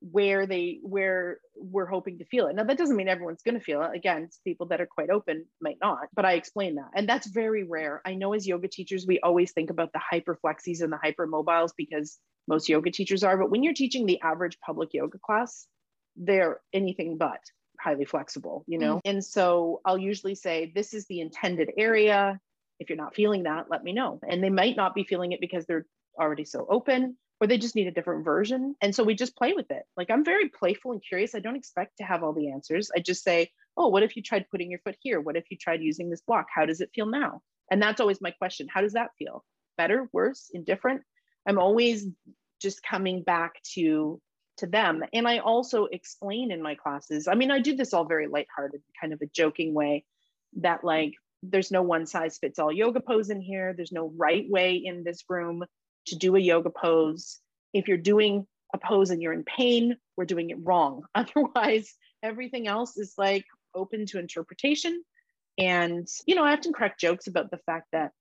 where 0.00 0.46
they 0.46 0.78
where 0.82 1.38
we're 1.56 1.86
hoping 1.86 2.18
to 2.18 2.24
feel 2.24 2.46
it. 2.46 2.54
Now 2.54 2.64
that 2.64 2.78
doesn't 2.78 2.96
mean 2.96 3.08
everyone's 3.08 3.42
going 3.42 3.58
to 3.58 3.64
feel 3.64 3.82
it. 3.82 3.96
Again, 3.96 4.28
people 4.44 4.66
that 4.66 4.80
are 4.80 4.86
quite 4.86 5.10
open 5.10 5.46
might 5.60 5.78
not, 5.80 6.08
but 6.14 6.24
I 6.24 6.32
explain 6.32 6.76
that. 6.76 6.90
And 6.94 7.08
that's 7.08 7.28
very 7.28 7.64
rare. 7.64 8.00
I 8.04 8.14
know 8.14 8.32
as 8.32 8.46
yoga 8.46 8.68
teachers 8.68 9.06
we 9.06 9.20
always 9.20 9.52
think 9.52 9.70
about 9.70 9.92
the 9.92 10.00
hyperflexies 10.12 10.82
and 10.82 10.92
the 10.92 10.98
hypermobiles 11.04 11.70
because 11.76 12.18
most 12.46 12.68
yoga 12.68 12.90
teachers 12.90 13.24
are, 13.24 13.36
but 13.36 13.50
when 13.50 13.62
you're 13.62 13.74
teaching 13.74 14.06
the 14.06 14.20
average 14.20 14.58
public 14.64 14.90
yoga 14.92 15.18
class, 15.18 15.66
they're 16.16 16.60
anything 16.72 17.18
but 17.18 17.40
highly 17.80 18.04
flexible, 18.04 18.64
you 18.66 18.78
know? 18.78 18.96
Mm. 18.96 19.00
And 19.04 19.24
so 19.24 19.80
I'll 19.84 19.98
usually 19.98 20.34
say, 20.34 20.72
this 20.74 20.94
is 20.94 21.06
the 21.06 21.20
intended 21.20 21.70
area. 21.76 22.40
If 22.80 22.88
you're 22.88 22.98
not 22.98 23.14
feeling 23.14 23.44
that, 23.44 23.66
let 23.70 23.82
me 23.82 23.92
know. 23.92 24.20
And 24.28 24.42
they 24.42 24.50
might 24.50 24.76
not 24.76 24.94
be 24.94 25.04
feeling 25.04 25.32
it 25.32 25.40
because 25.40 25.66
they're 25.66 25.86
already 26.18 26.44
so 26.44 26.66
open 26.68 27.16
or 27.40 27.46
they 27.46 27.58
just 27.58 27.76
need 27.76 27.86
a 27.86 27.92
different 27.92 28.24
version. 28.24 28.74
And 28.80 28.94
so 28.94 29.04
we 29.04 29.14
just 29.14 29.36
play 29.36 29.52
with 29.52 29.70
it. 29.70 29.82
Like 29.96 30.10
I'm 30.10 30.24
very 30.24 30.48
playful 30.48 30.92
and 30.92 31.02
curious. 31.06 31.34
I 31.34 31.40
don't 31.40 31.56
expect 31.56 31.98
to 31.98 32.04
have 32.04 32.22
all 32.22 32.32
the 32.32 32.50
answers. 32.50 32.90
I 32.94 33.00
just 33.00 33.22
say, 33.22 33.50
oh, 33.76 33.88
what 33.88 34.02
if 34.02 34.16
you 34.16 34.22
tried 34.22 34.50
putting 34.50 34.70
your 34.70 34.80
foot 34.80 34.96
here? 35.00 35.20
What 35.20 35.36
if 35.36 35.44
you 35.50 35.56
tried 35.56 35.82
using 35.82 36.10
this 36.10 36.22
block? 36.22 36.46
How 36.52 36.66
does 36.66 36.80
it 36.80 36.90
feel 36.94 37.06
now? 37.06 37.42
And 37.70 37.80
that's 37.80 38.00
always 38.00 38.20
my 38.20 38.32
question. 38.32 38.66
How 38.72 38.80
does 38.80 38.94
that 38.94 39.10
feel? 39.18 39.44
Better, 39.76 40.08
worse, 40.12 40.50
indifferent? 40.52 41.02
I'm 41.46 41.58
always 41.58 42.06
just 42.60 42.82
coming 42.82 43.22
back 43.22 43.62
to 43.74 44.20
to 44.58 44.66
them. 44.66 45.02
And 45.12 45.26
I 45.26 45.38
also 45.38 45.86
explain 45.86 46.50
in 46.50 46.62
my 46.62 46.74
classes, 46.74 47.28
I 47.28 47.34
mean, 47.34 47.50
I 47.50 47.60
do 47.60 47.76
this 47.76 47.94
all 47.94 48.04
very 48.04 48.26
lighthearted, 48.26 48.82
kind 49.00 49.12
of 49.12 49.20
a 49.22 49.26
joking 49.26 49.74
way 49.74 50.04
that 50.56 50.84
like 50.84 51.14
there's 51.42 51.70
no 51.70 51.82
one 51.82 52.06
size 52.06 52.38
fits 52.38 52.58
all 52.58 52.72
yoga 52.72 53.00
pose 53.00 53.30
in 53.30 53.40
here. 53.40 53.72
There's 53.72 53.92
no 53.92 54.12
right 54.16 54.48
way 54.48 54.74
in 54.76 55.04
this 55.04 55.24
room 55.28 55.64
to 56.06 56.16
do 56.16 56.36
a 56.36 56.40
yoga 56.40 56.70
pose. 56.70 57.38
If 57.72 57.88
you're 57.88 57.96
doing 57.96 58.46
a 58.74 58.78
pose 58.78 59.10
and 59.10 59.22
you're 59.22 59.32
in 59.32 59.44
pain, 59.44 59.96
we're 60.16 60.24
doing 60.24 60.50
it 60.50 60.58
wrong. 60.60 61.04
Otherwise, 61.14 61.94
everything 62.22 62.66
else 62.66 62.96
is 62.96 63.14
like 63.16 63.44
open 63.74 64.06
to 64.06 64.18
interpretation. 64.18 65.02
And, 65.58 66.06
you 66.26 66.34
know, 66.34 66.44
I 66.44 66.52
often 66.52 66.72
crack 66.72 66.98
jokes 66.98 67.26
about 67.26 67.50
the 67.50 67.58
fact 67.58 67.88
that 67.92 68.12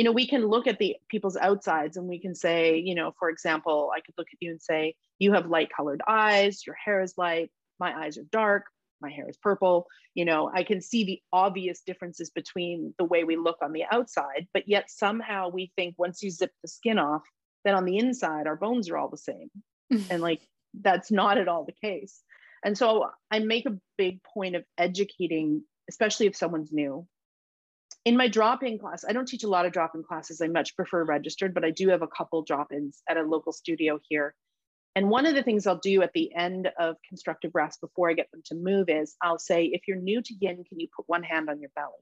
you 0.00 0.04
know 0.04 0.12
we 0.12 0.26
can 0.26 0.46
look 0.46 0.66
at 0.66 0.78
the 0.78 0.96
people's 1.10 1.36
outsides 1.36 1.98
and 1.98 2.08
we 2.08 2.18
can 2.18 2.34
say 2.34 2.78
you 2.78 2.94
know 2.94 3.12
for 3.18 3.28
example 3.28 3.90
i 3.94 4.00
could 4.00 4.14
look 4.16 4.28
at 4.32 4.38
you 4.40 4.50
and 4.50 4.62
say 4.62 4.94
you 5.18 5.34
have 5.34 5.44
light 5.44 5.68
colored 5.76 6.00
eyes 6.08 6.66
your 6.66 6.74
hair 6.82 7.02
is 7.02 7.18
light 7.18 7.50
my 7.78 7.92
eyes 7.94 8.16
are 8.16 8.24
dark 8.32 8.64
my 9.02 9.10
hair 9.10 9.28
is 9.28 9.36
purple. 9.36 9.86
You 10.14 10.24
know 10.24 10.50
i 10.54 10.62
can 10.62 10.80
see 10.80 11.04
the 11.04 11.20
obvious 11.34 11.82
differences 11.82 12.30
between 12.30 12.94
the 12.96 13.04
way 13.04 13.24
we 13.24 13.36
look 13.36 13.58
on 13.60 13.74
the 13.74 13.84
outside 13.92 14.48
but 14.54 14.66
yet 14.66 14.90
somehow 14.90 15.50
we 15.50 15.70
think 15.76 15.96
once 15.98 16.22
you 16.22 16.30
zip 16.30 16.52
the 16.62 16.68
skin 16.68 16.98
off 16.98 17.24
then 17.66 17.74
on 17.74 17.84
the 17.84 17.98
inside 17.98 18.46
our 18.46 18.56
bones 18.56 18.88
are 18.88 18.96
all 18.96 19.10
the 19.10 19.18
same. 19.18 19.50
And 20.10 20.22
like 20.22 20.40
that's 20.80 21.10
not 21.10 21.36
at 21.36 21.48
all 21.48 21.66
the 21.66 21.88
case. 21.88 22.22
And 22.64 22.78
so 22.78 23.10
i 23.30 23.38
make 23.38 23.66
a 23.66 23.78
big 23.98 24.22
point 24.22 24.56
of 24.56 24.64
educating 24.78 25.62
especially 25.90 26.26
if 26.26 26.36
someone's 26.36 26.72
new 26.72 27.06
in 28.04 28.16
my 28.16 28.28
drop-in 28.28 28.78
class, 28.78 29.04
I 29.06 29.12
don't 29.12 29.28
teach 29.28 29.44
a 29.44 29.48
lot 29.48 29.66
of 29.66 29.72
drop-in 29.72 30.02
classes. 30.02 30.40
I 30.40 30.48
much 30.48 30.74
prefer 30.74 31.04
registered, 31.04 31.52
but 31.52 31.64
I 31.64 31.70
do 31.70 31.88
have 31.88 32.02
a 32.02 32.08
couple 32.08 32.42
drop-ins 32.42 33.02
at 33.08 33.16
a 33.16 33.22
local 33.22 33.52
studio 33.52 34.00
here. 34.08 34.34
And 34.96 35.08
one 35.08 35.26
of 35.26 35.34
the 35.34 35.42
things 35.42 35.66
I'll 35.66 35.78
do 35.78 36.02
at 36.02 36.12
the 36.14 36.34
end 36.34 36.68
of 36.78 36.96
constructive 37.06 37.52
rest 37.54 37.80
before 37.80 38.10
I 38.10 38.14
get 38.14 38.30
them 38.32 38.42
to 38.46 38.54
move 38.54 38.88
is 38.88 39.16
I'll 39.22 39.38
say, 39.38 39.66
if 39.66 39.82
you're 39.86 39.98
new 39.98 40.20
to 40.22 40.34
yin, 40.40 40.64
can 40.64 40.80
you 40.80 40.88
put 40.94 41.08
one 41.08 41.22
hand 41.22 41.48
on 41.48 41.60
your 41.60 41.70
belly? 41.76 41.92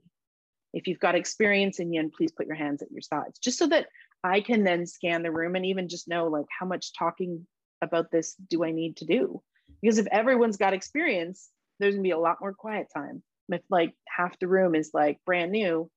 If 0.73 0.87
you've 0.87 1.01
got 1.01 1.15
experience 1.15 1.81
in 1.81 1.93
yin, 1.93 2.11
please 2.17 2.33
put 2.33 2.47
your 2.47 2.57
hands 2.57 2.81
at 2.83 2.91
your 2.91 3.01
sides, 3.01 3.39
just 3.39 3.59
so 3.59 3.67
that 3.69 3.89
I 4.25 4.41
can 4.41 4.65
then 4.65 4.87
scan 4.87 5.23
the 5.23 5.31
room 5.31 5.55
and 5.55 5.67
even 5.67 5.89
just 5.89 6.09
know 6.09 6.29
like 6.29 6.47
how 6.57 6.67
much 6.67 6.93
talking 6.93 7.47
about 7.83 8.11
this 8.11 8.35
do 8.49 8.65
I 8.65 8.71
need 8.71 8.97
to 8.99 9.05
do? 9.05 9.43
Because 9.83 9.99
if 9.99 10.07
everyone's 10.09 10.57
got 10.57 10.75
experience, 10.75 11.49
there's 11.79 11.95
gonna 11.95 12.03
be 12.03 12.11
a 12.11 12.19
lot 12.19 12.39
more 12.41 12.53
quiet 12.53 12.89
time 12.95 13.23
if 13.49 13.63
like 13.71 13.95
half 14.09 14.39
the 14.39 14.49
room 14.49 14.75
is 14.75 14.91
like 14.93 15.19
brand 15.25 15.53
new, 15.53 15.91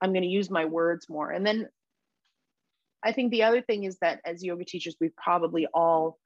I'm 0.00 0.12
going 0.12 0.22
to 0.22 0.28
use 0.28 0.50
my 0.50 0.64
words 0.64 1.08
more. 1.08 1.30
And 1.30 1.46
then 1.46 1.68
I 3.02 3.12
think 3.12 3.30
the 3.30 3.44
other 3.44 3.62
thing 3.62 3.84
is 3.84 3.98
that 3.98 4.20
as 4.24 4.44
yoga 4.44 4.64
teachers, 4.64 4.96
we've 5.00 5.16
probably 5.16 5.66
all 5.72 6.18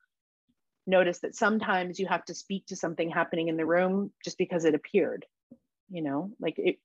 noticed 0.87 1.23
that 1.23 1.37
sometimes 1.37 1.99
you 1.99 2.07
have 2.07 2.25
to 2.25 2.35
speak 2.35 2.67
to 2.67 2.77
something 2.77 3.11
happening 3.11 3.49
in 3.49 3.57
the 3.57 3.67
room 3.67 4.11
just 4.25 4.39
because 4.39 4.65
it 4.65 4.75
appeared, 4.75 5.25
you 5.91 6.03
know, 6.03 6.31
like 6.41 6.55
it, 6.59 6.77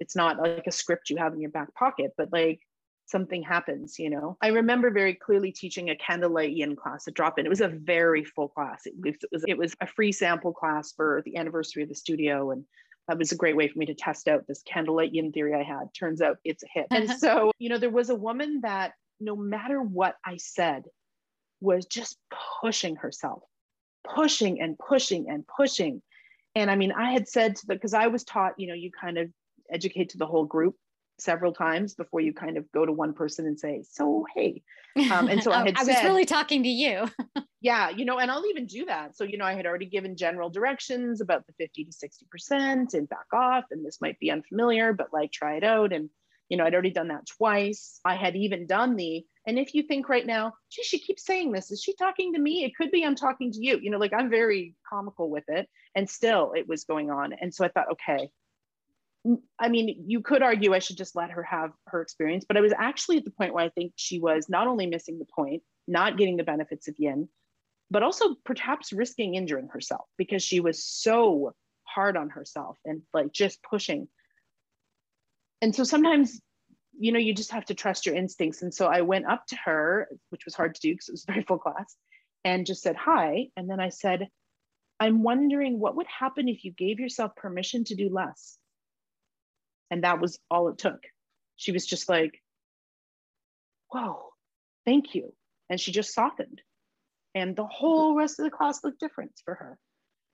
it's 0.00 0.16
not 0.16 0.38
like 0.38 0.66
a 0.66 0.72
script 0.72 1.10
you 1.10 1.16
have 1.16 1.32
in 1.32 1.40
your 1.40 1.50
back 1.50 1.74
pocket, 1.74 2.12
but 2.16 2.32
like 2.32 2.60
something 3.06 3.42
happens, 3.42 3.98
you 3.98 4.10
know. 4.10 4.36
I 4.42 4.48
remember 4.48 4.90
very 4.90 5.14
clearly 5.14 5.50
teaching 5.50 5.90
a 5.90 5.96
candlelight 5.96 6.52
yin 6.52 6.76
class, 6.76 7.06
a 7.06 7.10
drop 7.10 7.38
in. 7.38 7.46
It 7.46 7.50
was 7.50 7.62
a 7.62 7.68
very 7.68 8.22
full 8.22 8.48
class. 8.48 8.82
It 8.84 8.94
it 9.04 9.28
was, 9.32 9.44
it 9.48 9.58
was 9.58 9.74
a 9.80 9.86
free 9.86 10.12
sample 10.12 10.52
class 10.52 10.92
for 10.92 11.22
the 11.24 11.36
anniversary 11.36 11.82
of 11.82 11.88
the 11.88 11.94
studio. 11.94 12.50
And 12.50 12.64
that 13.08 13.18
was 13.18 13.32
a 13.32 13.36
great 13.36 13.56
way 13.56 13.68
for 13.68 13.78
me 13.78 13.86
to 13.86 13.94
test 13.94 14.28
out 14.28 14.46
this 14.46 14.62
candlelight 14.62 15.14
yin 15.14 15.32
theory 15.32 15.54
I 15.54 15.62
had. 15.62 15.92
Turns 15.98 16.20
out 16.20 16.38
it's 16.44 16.62
a 16.62 16.66
hit. 16.72 16.86
And 16.90 17.10
so, 17.10 17.50
you 17.58 17.70
know, 17.70 17.78
there 17.78 17.90
was 17.90 18.10
a 18.10 18.14
woman 18.14 18.60
that 18.62 18.92
no 19.18 19.34
matter 19.34 19.82
what 19.82 20.16
I 20.24 20.36
said, 20.36 20.84
was 21.60 21.86
just 21.86 22.18
pushing 22.60 22.96
herself, 22.96 23.42
pushing 24.04 24.60
and 24.60 24.78
pushing 24.78 25.28
and 25.28 25.44
pushing. 25.46 26.02
And 26.54 26.70
I 26.70 26.76
mean, 26.76 26.92
I 26.92 27.12
had 27.12 27.28
said 27.28 27.56
to 27.56 27.66
the, 27.66 27.74
because 27.74 27.94
I 27.94 28.06
was 28.06 28.22
taught, 28.24 28.52
you 28.58 28.68
know, 28.68 28.74
you 28.74 28.90
kind 28.92 29.18
of 29.18 29.30
educate 29.72 30.10
to 30.10 30.18
the 30.18 30.26
whole 30.26 30.44
group. 30.44 30.76
Several 31.18 31.52
times 31.52 31.94
before 31.94 32.20
you 32.20 32.32
kind 32.32 32.56
of 32.56 32.70
go 32.72 32.86
to 32.86 32.92
one 32.92 33.12
person 33.12 33.46
and 33.46 33.58
say, 33.58 33.82
"So 33.88 34.24
hey," 34.34 34.62
um, 35.12 35.28
and 35.28 35.42
so 35.42 35.52
I 35.52 35.64
had 35.64 35.76
I 35.76 35.84
said, 35.84 35.94
was 35.94 36.04
really 36.04 36.24
talking 36.24 36.62
to 36.62 36.68
you. 36.68 37.08
yeah, 37.60 37.90
you 37.90 38.04
know, 38.04 38.18
and 38.18 38.30
I'll 38.30 38.46
even 38.46 38.66
do 38.66 38.84
that. 38.86 39.16
So 39.16 39.24
you 39.24 39.38
know, 39.38 39.44
I 39.44 39.54
had 39.54 39.66
already 39.66 39.86
given 39.86 40.16
general 40.16 40.50
directions 40.50 41.20
about 41.20 41.46
the 41.46 41.52
fifty 41.54 41.84
to 41.84 41.92
sixty 41.92 42.26
percent 42.30 42.94
and 42.94 43.08
back 43.08 43.32
off, 43.32 43.64
and 43.70 43.84
this 43.84 44.00
might 44.00 44.18
be 44.18 44.30
unfamiliar, 44.30 44.92
but 44.92 45.08
like 45.12 45.32
try 45.32 45.56
it 45.56 45.64
out, 45.64 45.92
and 45.92 46.08
you 46.48 46.56
know, 46.56 46.64
I'd 46.64 46.72
already 46.72 46.90
done 46.90 47.08
that 47.08 47.26
twice. 47.26 48.00
I 48.04 48.16
had 48.16 48.34
even 48.34 48.66
done 48.66 48.96
the, 48.96 49.22
and 49.46 49.58
if 49.58 49.74
you 49.74 49.82
think 49.82 50.08
right 50.08 50.24
now, 50.24 50.54
gee, 50.70 50.82
she 50.82 50.98
keeps 50.98 51.26
saying 51.26 51.52
this, 51.52 51.70
is 51.70 51.82
she 51.82 51.94
talking 51.94 52.32
to 52.32 52.40
me? 52.40 52.64
It 52.64 52.74
could 52.74 52.90
be 52.90 53.04
I'm 53.04 53.16
talking 53.16 53.52
to 53.52 53.58
you. 53.60 53.78
You 53.82 53.90
know, 53.90 53.98
like 53.98 54.14
I'm 54.14 54.30
very 54.30 54.74
comical 54.88 55.30
with 55.30 55.44
it, 55.48 55.68
and 55.94 56.08
still 56.08 56.52
it 56.56 56.68
was 56.68 56.84
going 56.84 57.10
on, 57.10 57.32
and 57.32 57.52
so 57.54 57.64
I 57.64 57.68
thought, 57.68 57.92
okay, 57.92 58.30
I 59.58 59.68
mean, 59.68 60.04
you 60.06 60.20
could 60.20 60.42
argue 60.42 60.74
I 60.74 60.78
should 60.78 60.96
just 60.96 61.16
let 61.16 61.30
her 61.30 61.42
have 61.42 61.72
her 61.86 62.00
experience, 62.00 62.44
but 62.46 62.56
I 62.56 62.60
was 62.60 62.72
actually 62.76 63.18
at 63.18 63.24
the 63.24 63.30
point 63.30 63.52
where 63.52 63.64
I 63.64 63.68
think 63.68 63.92
she 63.96 64.20
was 64.20 64.48
not 64.48 64.66
only 64.66 64.86
missing 64.86 65.18
the 65.18 65.26
point, 65.26 65.62
not 65.86 66.16
getting 66.16 66.36
the 66.36 66.44
benefits 66.44 66.88
of 66.88 66.94
yin, 66.98 67.28
but 67.90 68.02
also 68.02 68.36
perhaps 68.44 68.92
risking 68.92 69.34
injuring 69.34 69.68
herself 69.68 70.06
because 70.16 70.42
she 70.42 70.60
was 70.60 70.84
so 70.84 71.54
hard 71.84 72.16
on 72.16 72.30
herself 72.30 72.78
and 72.84 73.02
like 73.12 73.32
just 73.32 73.62
pushing. 73.62 74.08
And 75.60 75.74
so 75.74 75.84
sometimes, 75.84 76.40
you 76.98 77.12
know, 77.12 77.18
you 77.18 77.34
just 77.34 77.52
have 77.52 77.64
to 77.66 77.74
trust 77.74 78.06
your 78.06 78.14
instincts. 78.14 78.62
And 78.62 78.72
so 78.72 78.86
I 78.86 79.00
went 79.00 79.26
up 79.26 79.46
to 79.48 79.56
her, 79.64 80.08
which 80.30 80.44
was 80.44 80.54
hard 80.54 80.74
to 80.74 80.80
do 80.80 80.92
because 80.92 81.08
it 81.08 81.12
was 81.12 81.24
very 81.26 81.42
full 81.42 81.58
class, 81.58 81.96
and 82.44 82.66
just 82.66 82.82
said, 82.82 82.96
Hi. 82.96 83.48
And 83.56 83.68
then 83.68 83.80
I 83.80 83.88
said, 83.88 84.28
I'm 85.00 85.22
wondering 85.22 85.78
what 85.78 85.96
would 85.96 86.06
happen 86.06 86.48
if 86.48 86.64
you 86.64 86.72
gave 86.72 87.00
yourself 87.00 87.34
permission 87.36 87.84
to 87.84 87.94
do 87.94 88.10
less 88.10 88.58
and 89.90 90.04
that 90.04 90.20
was 90.20 90.38
all 90.50 90.68
it 90.68 90.78
took. 90.78 91.00
She 91.56 91.72
was 91.72 91.86
just 91.86 92.08
like, 92.08 92.42
whoa, 93.90 94.30
thank 94.84 95.14
you. 95.14 95.32
And 95.70 95.80
she 95.80 95.92
just 95.92 96.14
softened. 96.14 96.60
And 97.34 97.56
the 97.56 97.66
whole 97.66 98.16
rest 98.16 98.38
of 98.38 98.44
the 98.44 98.50
class 98.50 98.82
looked 98.82 99.00
different 99.00 99.32
for 99.44 99.54
her 99.54 99.78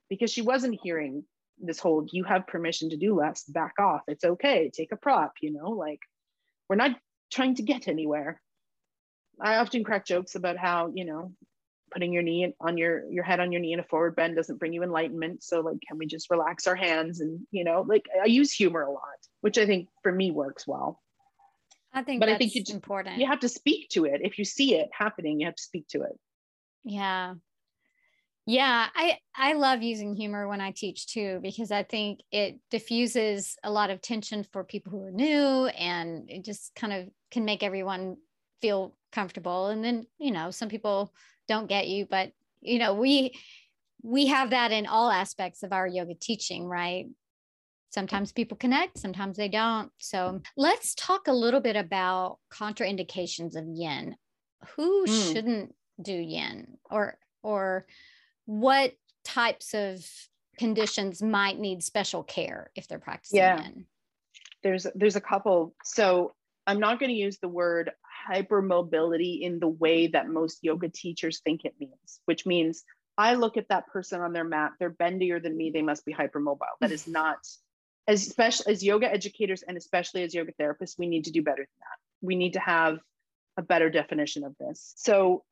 because 0.09 0.31
she 0.31 0.41
wasn't 0.41 0.79
hearing 0.81 1.23
this 1.59 1.79
whole, 1.79 2.05
you 2.11 2.23
have 2.23 2.47
permission 2.47 2.89
to 2.89 2.97
do 2.97 3.15
less, 3.15 3.43
back 3.43 3.73
off. 3.79 4.01
It's 4.07 4.23
okay, 4.23 4.71
take 4.73 4.91
a 4.91 4.97
prop, 4.97 5.33
you 5.41 5.51
know, 5.51 5.71
like 5.71 5.99
we're 6.69 6.75
not 6.75 6.97
trying 7.31 7.55
to 7.55 7.63
get 7.63 7.87
anywhere. 7.87 8.41
I 9.41 9.57
often 9.57 9.83
crack 9.83 10.05
jokes 10.05 10.35
about 10.35 10.57
how, 10.57 10.91
you 10.93 11.05
know, 11.05 11.31
putting 11.91 12.11
your 12.11 12.23
knee 12.23 12.53
on 12.59 12.77
your 12.77 13.09
your 13.09 13.23
head 13.23 13.39
on 13.39 13.51
your 13.51 13.61
knee 13.61 13.73
in 13.73 13.79
a 13.79 13.83
forward 13.83 14.15
bend 14.15 14.35
doesn't 14.35 14.57
bring 14.57 14.73
you 14.73 14.83
enlightenment 14.83 15.43
so 15.43 15.61
like 15.61 15.77
can 15.87 15.97
we 15.97 16.05
just 16.05 16.29
relax 16.29 16.67
our 16.67 16.75
hands 16.75 17.21
and 17.21 17.39
you 17.51 17.63
know 17.63 17.85
like 17.87 18.05
i 18.21 18.25
use 18.25 18.51
humor 18.51 18.81
a 18.81 18.91
lot 18.91 19.01
which 19.45 19.59
i 19.59 19.65
think 19.65 19.87
for 20.01 20.11
me 20.11 20.31
works 20.31 20.65
well 20.65 20.99
I 21.93 22.01
think 22.01 22.19
but 22.19 22.29
i 22.29 22.37
think 22.37 22.53
just, 22.53 22.71
important. 22.71 23.19
you 23.19 23.27
have 23.27 23.41
to 23.41 23.49
speak 23.49 23.89
to 23.89 24.05
it 24.05 24.21
if 24.23 24.39
you 24.39 24.43
see 24.43 24.73
it 24.73 24.89
happening 24.91 25.39
you 25.39 25.45
have 25.45 25.55
to 25.55 25.63
speak 25.63 25.87
to 25.89 26.01
it 26.01 26.19
Yeah. 26.83 27.35
Yeah, 28.47 28.87
I 28.93 29.17
I 29.35 29.53
love 29.53 29.81
using 29.81 30.15
humor 30.15 30.47
when 30.47 30.61
I 30.61 30.71
teach 30.71 31.07
too 31.07 31.39
because 31.41 31.71
I 31.71 31.81
think 31.81 32.19
it 32.31 32.59
diffuses 32.69 33.57
a 33.63 33.71
lot 33.71 33.89
of 33.89 34.01
tension 34.01 34.43
for 34.43 34.63
people 34.63 34.91
who 34.91 35.03
are 35.03 35.11
new 35.11 35.65
and 35.67 36.29
it 36.29 36.45
just 36.45 36.75
kind 36.75 36.93
of 36.93 37.09
can 37.31 37.43
make 37.43 37.63
everyone 37.63 38.17
feel 38.61 38.95
comfortable 39.11 39.67
and 39.67 39.83
then, 39.83 40.05
you 40.19 40.31
know, 40.31 40.51
some 40.51 40.69
people 40.69 41.11
don't 41.47 41.67
get 41.67 41.87
you 41.87 42.05
but 42.05 42.31
you 42.61 42.77
know, 42.77 42.93
we 42.93 43.33
we 44.03 44.27
have 44.27 44.51
that 44.51 44.71
in 44.71 44.85
all 44.85 45.09
aspects 45.09 45.63
of 45.63 45.73
our 45.73 45.87
yoga 45.87 46.13
teaching, 46.13 46.67
right? 46.67 47.07
Sometimes 47.95 48.33
people 48.33 48.57
connect, 48.57 48.97
sometimes 48.97 49.37
they 49.37 49.47
don't. 49.47 49.89
So, 49.99 50.41
let's 50.57 50.93
talk 50.95 51.29
a 51.29 51.33
little 51.33 51.61
bit 51.61 51.77
about 51.77 52.39
contraindications 52.51 53.55
of 53.55 53.65
yin. 53.69 54.17
Who 54.75 55.05
Mm. 55.07 55.31
shouldn't 55.31 55.75
do 56.01 56.13
yin 56.13 56.77
or 56.91 57.17
or 57.41 57.87
what 58.45 58.97
types 59.23 59.73
of 59.73 60.05
conditions 60.57 61.21
might 61.23 61.57
need 61.57 61.83
special 61.83 62.21
care 62.21 62.69
if 62.75 62.85
they're 62.89 62.99
practicing 62.99 63.37
Yeah. 63.37 63.63
yin? 63.63 63.85
there's 64.61 64.85
there's 64.95 65.15
a 65.15 65.21
couple 65.21 65.73
so 65.83 66.33
i'm 66.67 66.79
not 66.79 66.99
going 66.99 67.09
to 67.11 67.15
use 67.15 67.37
the 67.39 67.47
word 67.47 67.91
hypermobility 68.29 69.41
in 69.41 69.59
the 69.59 69.67
way 69.67 70.07
that 70.07 70.27
most 70.27 70.59
yoga 70.63 70.89
teachers 70.89 71.39
think 71.45 71.63
it 71.65 71.75
means 71.79 72.19
which 72.25 72.45
means 72.45 72.83
i 73.17 73.35
look 73.35 73.57
at 73.57 73.69
that 73.69 73.85
person 73.87 74.21
on 74.21 74.33
their 74.33 74.43
mat 74.43 74.71
they're 74.79 74.89
bendier 75.03 75.41
than 75.41 75.55
me 75.55 75.69
they 75.69 75.81
must 75.83 76.03
be 76.05 76.13
hypermobile 76.13 76.75
that 76.81 76.91
is 76.91 77.07
not 77.19 77.37
as 78.07 78.27
special 78.27 78.65
as 78.67 78.83
yoga 78.83 79.11
educators 79.11 79.63
and 79.63 79.77
especially 79.77 80.23
as 80.23 80.33
yoga 80.33 80.51
therapists 80.59 80.97
we 80.97 81.07
need 81.07 81.25
to 81.25 81.31
do 81.31 81.41
better 81.41 81.57
than 81.63 81.79
that 81.79 82.25
we 82.25 82.35
need 82.35 82.53
to 82.53 82.59
have 82.59 82.99
a 83.57 83.61
better 83.61 83.89
definition 83.89 84.43
of 84.43 84.55
this 84.59 84.93
so 84.97 85.43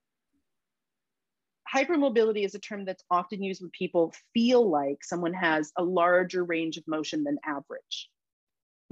hypermobility 1.74 2.46
is 2.46 2.54
a 2.56 2.60
term 2.60 2.86
that's 2.86 3.04
often 3.10 3.42
used 3.42 3.62
when 3.62 3.72
people 3.72 4.14
feel 4.34 4.70
like 4.70 5.04
someone 5.04 5.34
has 5.34 5.72
a 5.78 5.84
larger 5.84 6.44
range 6.44 6.78
of 6.78 6.84
motion 6.88 7.24
than 7.24 7.38
average 7.46 8.10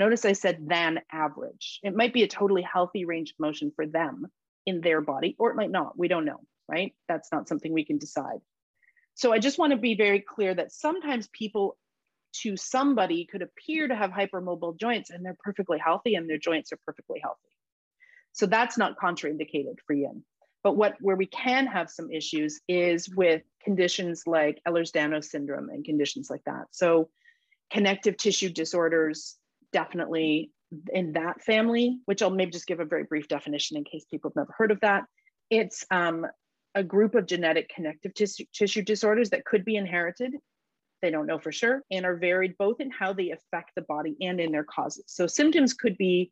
Notice 0.01 0.25
I 0.25 0.33
said 0.33 0.67
than 0.67 0.99
average. 1.11 1.79
It 1.83 1.95
might 1.95 2.11
be 2.11 2.23
a 2.23 2.27
totally 2.27 2.63
healthy 2.63 3.05
range 3.05 3.31
of 3.31 3.39
motion 3.39 3.71
for 3.75 3.85
them 3.85 4.25
in 4.65 4.81
their 4.81 4.99
body, 4.99 5.35
or 5.37 5.51
it 5.51 5.55
might 5.55 5.69
not. 5.69 5.95
We 5.95 6.07
don't 6.07 6.25
know, 6.25 6.39
right? 6.67 6.95
That's 7.07 7.31
not 7.31 7.47
something 7.47 7.71
we 7.71 7.85
can 7.85 7.99
decide. 7.99 8.39
So 9.13 9.31
I 9.31 9.37
just 9.37 9.59
want 9.59 9.73
to 9.73 9.77
be 9.77 9.93
very 9.93 10.19
clear 10.19 10.55
that 10.55 10.71
sometimes 10.71 11.27
people 11.27 11.77
to 12.33 12.57
somebody 12.57 13.25
could 13.25 13.41
appear 13.41 13.87
to 13.87 13.95
have 13.95 14.11
hypermobile 14.11 14.79
joints 14.79 15.09
and 15.09 15.25
they're 15.25 15.37
perfectly 15.43 15.77
healthy 15.77 16.15
and 16.15 16.29
their 16.29 16.37
joints 16.37 16.71
are 16.71 16.79
perfectly 16.85 17.19
healthy. 17.21 17.49
So 18.33 18.45
that's 18.45 18.77
not 18.77 18.97
contraindicated 18.97 19.75
for 19.85 19.93
yin. 19.93 20.23
But 20.63 20.77
what 20.77 20.95
where 21.01 21.15
we 21.15 21.25
can 21.25 21.65
have 21.67 21.89
some 21.89 22.11
issues 22.11 22.61
is 22.67 23.09
with 23.09 23.41
conditions 23.63 24.23
like 24.27 24.61
Ehlers-Danlos 24.67 25.25
syndrome 25.25 25.69
and 25.69 25.83
conditions 25.83 26.29
like 26.29 26.43
that. 26.45 26.65
So 26.71 27.09
connective 27.71 28.17
tissue 28.17 28.49
disorders, 28.49 29.37
definitely 29.73 30.51
in 30.93 31.13
that 31.13 31.41
family, 31.41 31.99
which 32.05 32.21
I'll 32.21 32.29
maybe 32.29 32.51
just 32.51 32.67
give 32.67 32.79
a 32.79 32.85
very 32.85 33.03
brief 33.03 33.27
definition 33.27 33.77
in 33.77 33.83
case 33.83 34.05
people 34.09 34.29
have 34.29 34.35
never 34.35 34.53
heard 34.57 34.71
of 34.71 34.79
that. 34.81 35.03
It's 35.49 35.85
um, 35.91 36.25
a 36.75 36.83
group 36.83 37.15
of 37.15 37.25
genetic 37.25 37.69
connective 37.73 38.13
tissue, 38.13 38.45
tissue 38.53 38.81
disorders 38.81 39.31
that 39.31 39.45
could 39.45 39.65
be 39.65 39.75
inherited. 39.75 40.33
They 41.01 41.11
don't 41.11 41.27
know 41.27 41.39
for 41.39 41.51
sure 41.51 41.83
and 41.91 42.05
are 42.05 42.15
varied 42.15 42.57
both 42.57 42.79
in 42.79 42.91
how 42.91 43.13
they 43.13 43.31
affect 43.31 43.71
the 43.75 43.81
body 43.81 44.15
and 44.21 44.39
in 44.39 44.51
their 44.51 44.63
causes. 44.63 45.05
So 45.07 45.27
symptoms 45.27 45.73
could 45.73 45.97
be 45.97 46.31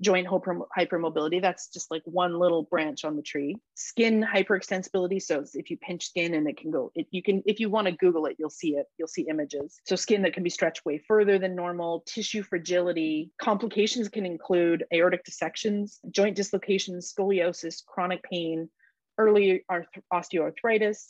joint 0.00 0.26
hypermobility. 0.26 1.42
That's 1.42 1.68
just 1.68 1.90
like 1.90 2.02
one 2.04 2.38
little 2.38 2.62
branch 2.62 3.04
on 3.04 3.16
the 3.16 3.22
tree. 3.22 3.56
Skin 3.74 4.24
hyperextensibility. 4.24 5.20
So 5.20 5.44
if 5.54 5.70
you 5.70 5.76
pinch 5.76 6.06
skin 6.06 6.34
and 6.34 6.48
it 6.48 6.56
can 6.56 6.70
go, 6.70 6.90
it, 6.94 7.06
you 7.10 7.22
can, 7.22 7.42
if 7.44 7.60
you 7.60 7.68
want 7.68 7.86
to 7.86 7.92
Google 7.92 8.26
it, 8.26 8.36
you'll 8.38 8.50
see 8.50 8.76
it. 8.76 8.86
You'll 8.98 9.08
see 9.08 9.26
images. 9.28 9.80
So 9.86 9.96
skin 9.96 10.22
that 10.22 10.32
can 10.32 10.42
be 10.42 10.50
stretched 10.50 10.84
way 10.84 11.02
further 11.06 11.38
than 11.38 11.54
normal, 11.54 12.02
tissue 12.06 12.42
fragility. 12.42 13.30
Complications 13.40 14.08
can 14.08 14.24
include 14.24 14.84
aortic 14.92 15.24
dissections, 15.24 16.00
joint 16.10 16.34
dislocations, 16.34 17.12
scoliosis, 17.12 17.84
chronic 17.84 18.22
pain, 18.22 18.70
early 19.18 19.64
arth- 19.68 19.86
osteoarthritis. 20.12 21.04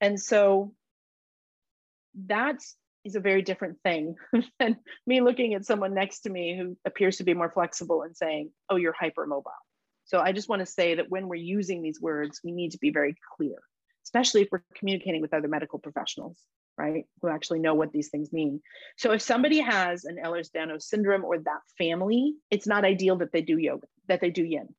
And 0.00 0.18
so 0.20 0.72
that's 2.14 2.76
is 3.04 3.16
a 3.16 3.20
very 3.20 3.42
different 3.42 3.78
thing 3.82 4.16
than 4.58 4.76
me 5.06 5.20
looking 5.20 5.54
at 5.54 5.64
someone 5.64 5.94
next 5.94 6.20
to 6.20 6.30
me 6.30 6.56
who 6.56 6.76
appears 6.84 7.16
to 7.16 7.24
be 7.24 7.34
more 7.34 7.50
flexible 7.50 8.02
and 8.02 8.16
saying, 8.16 8.50
oh, 8.68 8.76
you're 8.76 8.94
hypermobile. 8.94 9.44
So 10.04 10.20
I 10.20 10.32
just 10.32 10.48
want 10.48 10.60
to 10.60 10.66
say 10.66 10.96
that 10.96 11.08
when 11.08 11.28
we're 11.28 11.36
using 11.36 11.82
these 11.82 12.00
words, 12.00 12.40
we 12.44 12.52
need 12.52 12.72
to 12.72 12.78
be 12.78 12.90
very 12.90 13.14
clear, 13.36 13.56
especially 14.04 14.42
if 14.42 14.48
we're 14.50 14.62
communicating 14.74 15.22
with 15.22 15.32
other 15.32 15.48
medical 15.48 15.78
professionals, 15.78 16.38
right? 16.76 17.04
Who 17.22 17.28
actually 17.28 17.60
know 17.60 17.74
what 17.74 17.92
these 17.92 18.08
things 18.08 18.32
mean. 18.32 18.60
So 18.96 19.12
if 19.12 19.22
somebody 19.22 19.60
has 19.60 20.04
an 20.04 20.18
Ehlers-Danlos 20.22 20.82
syndrome 20.82 21.24
or 21.24 21.38
that 21.38 21.60
family, 21.78 22.34
it's 22.50 22.66
not 22.66 22.84
ideal 22.84 23.16
that 23.18 23.32
they 23.32 23.42
do 23.42 23.56
yoga, 23.56 23.86
that 24.08 24.20
they 24.20 24.30
do 24.30 24.44
yin. 24.44 24.74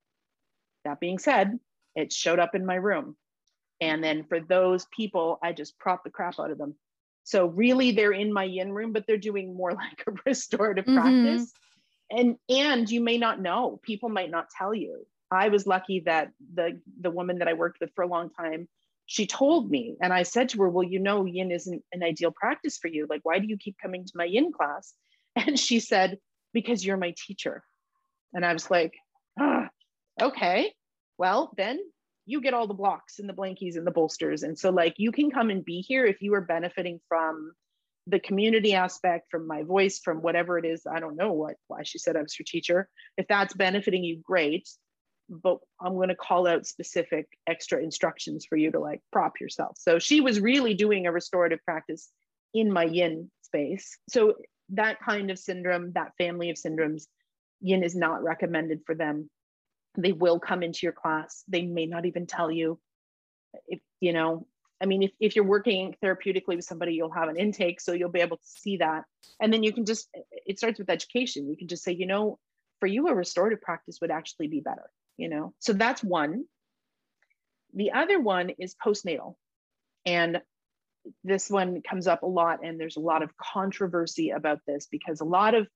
That 0.83 0.99
being 0.99 1.17
said, 1.17 1.57
it 1.95 2.11
showed 2.11 2.39
up 2.39 2.53
in 2.53 2.65
my 2.65 2.75
room. 2.75 3.15
And 3.79 4.03
then 4.03 4.25
for 4.25 4.39
those 4.39 4.85
people, 4.95 5.39
I 5.41 5.53
just 5.53 5.79
prop 5.79 6.03
the 6.03 6.11
crap 6.11 6.39
out 6.39 6.51
of 6.51 6.57
them 6.57 6.75
so 7.23 7.47
really 7.47 7.91
they're 7.91 8.11
in 8.13 8.33
my 8.33 8.43
yin 8.43 8.73
room, 8.73 8.93
but 8.93 9.05
they're 9.07 9.17
doing 9.17 9.55
more 9.55 9.73
like 9.85 10.03
a 10.07 10.11
restorative 10.25 10.85
Mhm. 10.87 10.93
practice. 10.93 11.51
And 12.09 12.37
and 12.49 12.89
you 12.89 13.01
may 13.01 13.17
not 13.17 13.41
know. 13.41 13.79
People 13.83 14.09
might 14.09 14.31
not 14.31 14.49
tell 14.57 14.73
you. 14.73 15.05
I 15.31 15.47
was 15.49 15.65
lucky 15.65 16.01
that 16.01 16.31
the 16.53 16.81
the 16.99 17.11
woman 17.11 17.39
that 17.39 17.47
I 17.47 17.53
worked 17.53 17.79
with 17.79 17.91
for 17.95 18.03
a 18.03 18.07
long 18.07 18.29
time, 18.31 18.67
she 19.05 19.25
told 19.27 19.69
me, 19.71 19.95
and 20.01 20.13
I 20.13 20.23
said 20.23 20.49
to 20.49 20.57
her, 20.59 20.69
"Well, 20.69 20.87
you 20.87 20.99
know, 20.99 21.25
yin 21.25 21.51
isn't 21.51 21.83
an 21.93 22.03
ideal 22.03 22.31
practice 22.31 22.77
for 22.77 22.89
you. 22.89 23.07
Like, 23.09 23.21
why 23.23 23.39
do 23.39 23.47
you 23.47 23.57
keep 23.57 23.77
coming 23.81 24.05
to 24.05 24.11
my 24.15 24.25
yin 24.25 24.51
class?" 24.51 24.93
And 25.35 25.57
she 25.59 25.79
said, 25.79 26.19
"Because 26.53 26.85
you're 26.85 26.97
my 26.97 27.13
teacher." 27.25 27.63
And 28.33 28.45
I 28.45 28.53
was 28.53 28.69
like, 28.71 28.93
ah, 29.39 29.69
"Okay, 30.21 30.73
well 31.17 31.53
then 31.57 31.79
you 32.25 32.41
get 32.41 32.53
all 32.53 32.67
the 32.67 32.73
blocks 32.73 33.19
and 33.19 33.27
the 33.27 33.33
blankies 33.33 33.75
and 33.75 33.85
the 33.85 33.91
bolsters. 33.91 34.43
And 34.43 34.57
so 34.57 34.69
like 34.69 34.95
you 34.97 35.11
can 35.11 35.31
come 35.31 35.49
and 35.49 35.65
be 35.65 35.81
here 35.81 36.05
if 36.05 36.21
you 36.21 36.33
are 36.35 36.41
benefiting 36.41 36.99
from 37.07 37.53
the 38.07 38.19
community 38.19 38.73
aspect, 38.73 39.29
from 39.29 39.47
my 39.47 39.63
voice, 39.63 39.99
from 39.99 40.21
whatever 40.21 40.57
it 40.57 40.65
is. 40.65 40.85
I 40.91 40.99
don't 40.99 41.15
know 41.15 41.33
what 41.33 41.55
why 41.67 41.83
she 41.83 41.99
said 41.99 42.15
I 42.15 42.21
was 42.21 42.35
her 42.35 42.43
teacher. 42.45 42.89
If 43.17 43.27
that's 43.27 43.53
benefiting 43.53 44.03
you, 44.03 44.17
great. 44.17 44.67
But 45.29 45.59
I'm 45.79 45.95
going 45.95 46.09
to 46.09 46.15
call 46.15 46.47
out 46.47 46.67
specific 46.67 47.27
extra 47.47 47.81
instructions 47.81 48.45
for 48.45 48.57
you 48.57 48.71
to 48.71 48.79
like 48.79 49.01
prop 49.13 49.39
yourself. 49.39 49.77
So 49.79 49.97
she 49.97 50.19
was 50.19 50.41
really 50.41 50.73
doing 50.73 51.07
a 51.07 51.11
restorative 51.11 51.63
practice 51.63 52.09
in 52.53 52.71
my 52.71 52.83
yin 52.83 53.31
space. 53.43 53.97
So 54.09 54.35
that 54.69 54.99
kind 54.99 55.31
of 55.31 55.39
syndrome, 55.39 55.93
that 55.93 56.11
family 56.17 56.49
of 56.49 56.57
syndromes, 56.57 57.03
yin 57.61 57.83
is 57.83 57.95
not 57.95 58.23
recommended 58.23 58.81
for 58.85 58.95
them. 58.95 59.29
They 59.97 60.11
will 60.11 60.39
come 60.39 60.63
into 60.63 60.79
your 60.83 60.93
class. 60.93 61.43
They 61.47 61.63
may 61.63 61.85
not 61.85 62.05
even 62.05 62.25
tell 62.25 62.51
you 62.51 62.79
if 63.67 63.79
you 63.99 64.13
know 64.13 64.47
I 64.81 64.87
mean, 64.87 65.03
if, 65.03 65.11
if 65.19 65.35
you're 65.35 65.45
working 65.45 65.95
therapeutically 66.03 66.55
with 66.55 66.65
somebody, 66.65 66.95
you'll 66.95 67.11
have 67.11 67.29
an 67.29 67.37
intake, 67.37 67.79
so 67.79 67.93
you'll 67.93 68.09
be 68.09 68.21
able 68.21 68.37
to 68.37 68.43
see 68.43 68.77
that. 68.77 69.05
And 69.39 69.53
then 69.53 69.61
you 69.61 69.71
can 69.71 69.85
just, 69.85 70.09
it 70.31 70.57
starts 70.57 70.79
with 70.79 70.89
education. 70.89 71.47
You 71.47 71.55
can 71.55 71.67
just 71.67 71.83
say, 71.83 71.91
you 71.91 72.07
know, 72.07 72.39
for 72.79 72.87
you, 72.87 73.07
a 73.07 73.13
restorative 73.13 73.61
practice 73.61 73.99
would 74.01 74.09
actually 74.09 74.47
be 74.47 74.59
better, 74.59 74.89
you 75.17 75.29
know? 75.29 75.53
So 75.59 75.73
that's 75.73 76.03
one. 76.03 76.45
The 77.75 77.91
other 77.91 78.19
one 78.19 78.49
is 78.57 78.75
postnatal. 78.75 79.35
And 80.03 80.41
this 81.23 81.47
one 81.47 81.83
comes 81.87 82.07
up 82.07 82.23
a 82.23 82.27
lot, 82.27 82.65
and 82.65 82.79
there's 82.79 82.97
a 82.97 83.01
lot 83.01 83.21
of 83.21 83.37
controversy 83.37 84.31
about 84.31 84.61
this 84.65 84.87
because 84.89 85.21
a 85.21 85.25
lot 85.25 85.53
of 85.53 85.67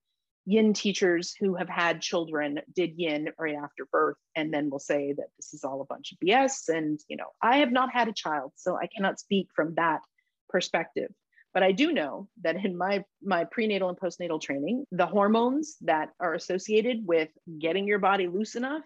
yin 0.46 0.72
teachers 0.72 1.34
who 1.38 1.56
have 1.56 1.68
had 1.68 2.00
children 2.00 2.60
did 2.74 2.92
yin 2.96 3.28
right 3.38 3.56
after 3.56 3.84
birth 3.90 4.16
and 4.36 4.54
then 4.54 4.70
will 4.70 4.78
say 4.78 5.12
that 5.12 5.26
this 5.36 5.52
is 5.52 5.64
all 5.64 5.80
a 5.80 5.84
bunch 5.84 6.12
of 6.12 6.18
bs 6.24 6.68
and 6.68 7.00
you 7.08 7.16
know 7.16 7.26
i 7.42 7.58
have 7.58 7.72
not 7.72 7.92
had 7.92 8.08
a 8.08 8.12
child 8.12 8.52
so 8.54 8.76
i 8.76 8.86
cannot 8.86 9.18
speak 9.18 9.48
from 9.54 9.74
that 9.74 10.00
perspective. 10.48 11.10
But 11.52 11.62
i 11.62 11.72
do 11.72 11.92
know 11.92 12.28
that 12.42 12.56
in 12.64 12.76
my 12.76 13.04
my 13.22 13.44
prenatal 13.44 13.88
and 13.88 13.98
postnatal 13.98 14.40
training 14.40 14.84
the 14.92 15.06
hormones 15.06 15.76
that 15.82 16.10
are 16.20 16.34
associated 16.34 16.98
with 17.04 17.30
getting 17.58 17.86
your 17.86 17.98
body 17.98 18.28
loose 18.28 18.54
enough 18.56 18.84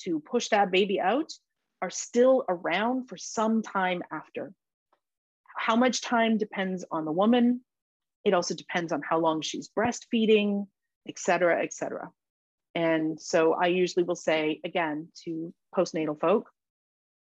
to 0.00 0.20
push 0.20 0.48
that 0.48 0.70
baby 0.70 0.98
out 1.00 1.30
are 1.82 1.90
still 1.90 2.44
around 2.48 3.08
for 3.08 3.16
some 3.16 3.62
time 3.62 4.02
after. 4.10 4.52
How 5.56 5.76
much 5.76 6.00
time 6.00 6.38
depends 6.38 6.84
on 6.90 7.04
the 7.04 7.12
woman. 7.12 7.60
It 8.24 8.34
also 8.34 8.54
depends 8.54 8.92
on 8.92 9.02
how 9.08 9.18
long 9.18 9.40
she's 9.40 9.68
breastfeeding 9.68 10.66
et 11.08 11.18
cetera, 11.18 11.62
et 11.62 11.72
cetera. 11.72 12.10
And 12.74 13.20
so 13.20 13.54
I 13.54 13.68
usually 13.68 14.04
will 14.04 14.16
say 14.16 14.60
again 14.64 15.08
to 15.24 15.52
postnatal 15.74 16.20
folk, 16.20 16.50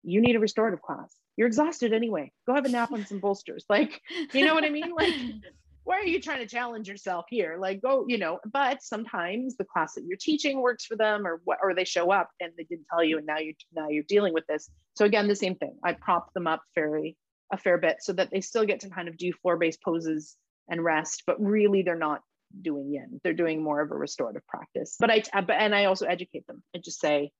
you 0.04 0.20
need 0.20 0.36
a 0.36 0.40
restorative 0.40 0.82
class. 0.82 1.14
You're 1.36 1.48
exhausted 1.48 1.92
anyway. 1.92 2.32
Go 2.46 2.54
have 2.54 2.64
a 2.64 2.68
nap 2.68 2.92
on 2.92 3.06
some 3.06 3.18
bolsters. 3.18 3.64
Like, 3.68 4.00
you 4.32 4.44
know 4.44 4.54
what 4.54 4.64
I 4.64 4.70
mean? 4.70 4.92
Like, 4.94 5.14
why 5.84 5.96
are 5.96 6.06
you 6.06 6.20
trying 6.20 6.38
to 6.38 6.46
challenge 6.46 6.88
yourself 6.88 7.24
here? 7.28 7.56
Like, 7.58 7.82
go, 7.82 8.04
you 8.06 8.18
know, 8.18 8.38
but 8.52 8.82
sometimes 8.82 9.56
the 9.56 9.64
class 9.64 9.94
that 9.94 10.04
you're 10.06 10.18
teaching 10.20 10.60
works 10.60 10.84
for 10.84 10.96
them 10.96 11.26
or 11.26 11.40
what, 11.44 11.58
or 11.62 11.74
they 11.74 11.84
show 11.84 12.10
up 12.12 12.30
and 12.40 12.52
they 12.56 12.64
didn't 12.64 12.86
tell 12.88 13.02
you 13.02 13.18
and 13.18 13.26
now 13.26 13.38
you 13.38 13.54
now 13.74 13.88
you're 13.88 14.04
dealing 14.06 14.32
with 14.32 14.46
this. 14.46 14.70
So 14.94 15.04
again, 15.04 15.26
the 15.26 15.34
same 15.34 15.56
thing. 15.56 15.76
I 15.82 15.94
prop 15.94 16.32
them 16.34 16.46
up 16.46 16.62
very 16.74 17.16
a 17.52 17.56
fair 17.56 17.78
bit 17.78 17.96
so 18.00 18.12
that 18.12 18.30
they 18.30 18.40
still 18.40 18.64
get 18.64 18.80
to 18.80 18.90
kind 18.90 19.08
of 19.08 19.16
do 19.16 19.32
floor-based 19.42 19.82
poses 19.82 20.36
and 20.68 20.82
rest, 20.82 21.24
but 21.26 21.42
really 21.42 21.82
they're 21.82 21.96
not 21.96 22.22
doing 22.61 22.92
yin. 22.92 23.20
They're 23.22 23.32
doing 23.32 23.62
more 23.62 23.80
of 23.80 23.90
a 23.90 23.94
restorative 23.94 24.46
practice. 24.46 24.96
But 24.98 25.11
I 25.11 25.22
and 25.53 25.74
I 25.74 25.86
also 25.86 26.07
educate 26.07 26.46
them 26.46 26.62
and 26.74 26.82
just 26.82 27.00
say, 27.00 27.30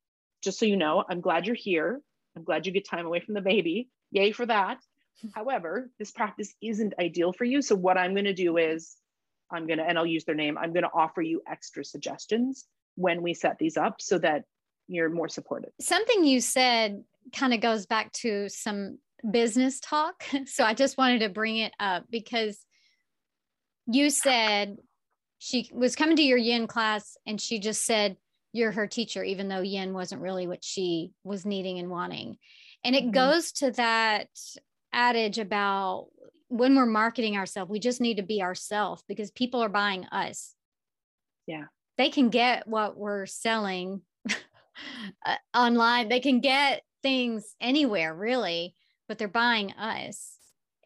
just 0.43 0.59
so 0.59 0.67
you 0.67 0.77
know, 0.77 1.05
I'm 1.09 1.21
glad 1.21 1.47
you're 1.47 1.57
here. 1.57 2.01
I'm 2.37 2.45
glad 2.45 2.67
you 2.67 2.73
get 2.73 2.89
time 2.89 3.07
away 3.07 3.21
from 3.21 3.35
the 3.35 3.41
baby. 3.41 3.89
Yay 4.11 4.33
for 4.33 4.47
that. 4.47 4.79
However, 5.35 5.91
this 5.99 6.11
practice 6.11 6.55
isn't 6.63 6.95
ideal 6.99 7.33
for 7.33 7.45
you. 7.45 7.63
So 7.63 7.75
what 7.75 7.99
I'm 7.99 8.15
going 8.15 8.25
to 8.25 8.35
do 8.35 8.57
is 8.57 8.97
I'm 9.51 9.67
going 9.67 9.79
to 9.79 9.85
and 9.85 9.99
I'll 9.99 10.07
use 10.07 10.25
their 10.25 10.35
name. 10.35 10.57
I'm 10.59 10.73
going 10.73 10.85
to 10.85 10.91
offer 10.95 11.23
you 11.23 11.43
extra 11.49 11.85
suggestions 11.85 12.65
when 12.97 13.23
we 13.23 13.35
set 13.35 13.59
these 13.59 13.77
up 13.77 14.01
so 14.01 14.19
that 14.19 14.45
you're 14.89 15.11
more 15.11 15.29
supported. 15.29 15.71
Something 15.81 16.25
you 16.25 16.41
said 16.41 17.05
kind 17.35 17.55
of 17.55 17.61
goes 17.61 17.87
back 17.87 18.13
to 18.13 18.49
some 18.49 18.99
business 19.31 19.81
talk. 19.81 20.25
So 20.47 20.65
I 20.65 20.75
just 20.75 20.99
wanted 20.99 21.21
to 21.21 21.29
bring 21.29 21.59
it 21.59 21.73
up 21.79 22.05
because 22.11 22.65
you 23.87 24.11
said 24.11 24.77
she 25.45 25.69
was 25.73 25.97
coming 25.97 26.15
to 26.15 26.23
your 26.23 26.39
yin 26.39 26.69
class 26.69 27.17
and 27.27 27.41
she 27.41 27.59
just 27.59 27.85
said 27.85 28.17
you're 28.53 28.71
her 28.71 28.87
teacher 28.87 29.25
even 29.25 29.49
though 29.49 29.61
yin 29.61 29.93
wasn't 29.93 30.23
really 30.23 30.47
what 30.47 30.63
she 30.63 31.11
was 31.25 31.45
needing 31.45 31.81
and 31.81 31.91
wanting. 31.91 32.37
And 32.85 32.95
it 32.95 33.03
mm-hmm. 33.03 33.11
goes 33.11 33.51
to 33.55 33.73
that 33.73 34.29
adage 34.93 35.41
about 35.41 36.07
when 36.47 36.77
we're 36.77 36.87
marketing 36.87 37.37
ourselves 37.37 37.69
we 37.73 37.81
just 37.81 38.01
need 38.01 38.19
to 38.19 38.23
be 38.23 38.41
ourselves 38.41 39.03
because 39.09 39.33
people 39.33 39.61
are 39.65 39.69
buying 39.69 40.05
us. 40.13 40.55
Yeah. 41.49 41.65
They 41.99 42.11
can 42.11 42.29
get 42.29 42.69
what 42.69 42.97
we're 42.97 43.27
selling 43.27 44.03
uh, 45.27 45.37
online. 45.53 46.09
They 46.09 46.21
can 46.21 46.39
get 46.39 46.85
things 47.03 47.57
anywhere 47.61 48.15
really 48.15 48.77
but 49.09 49.19
they're 49.19 49.27
buying 49.27 49.73
us. 49.73 50.37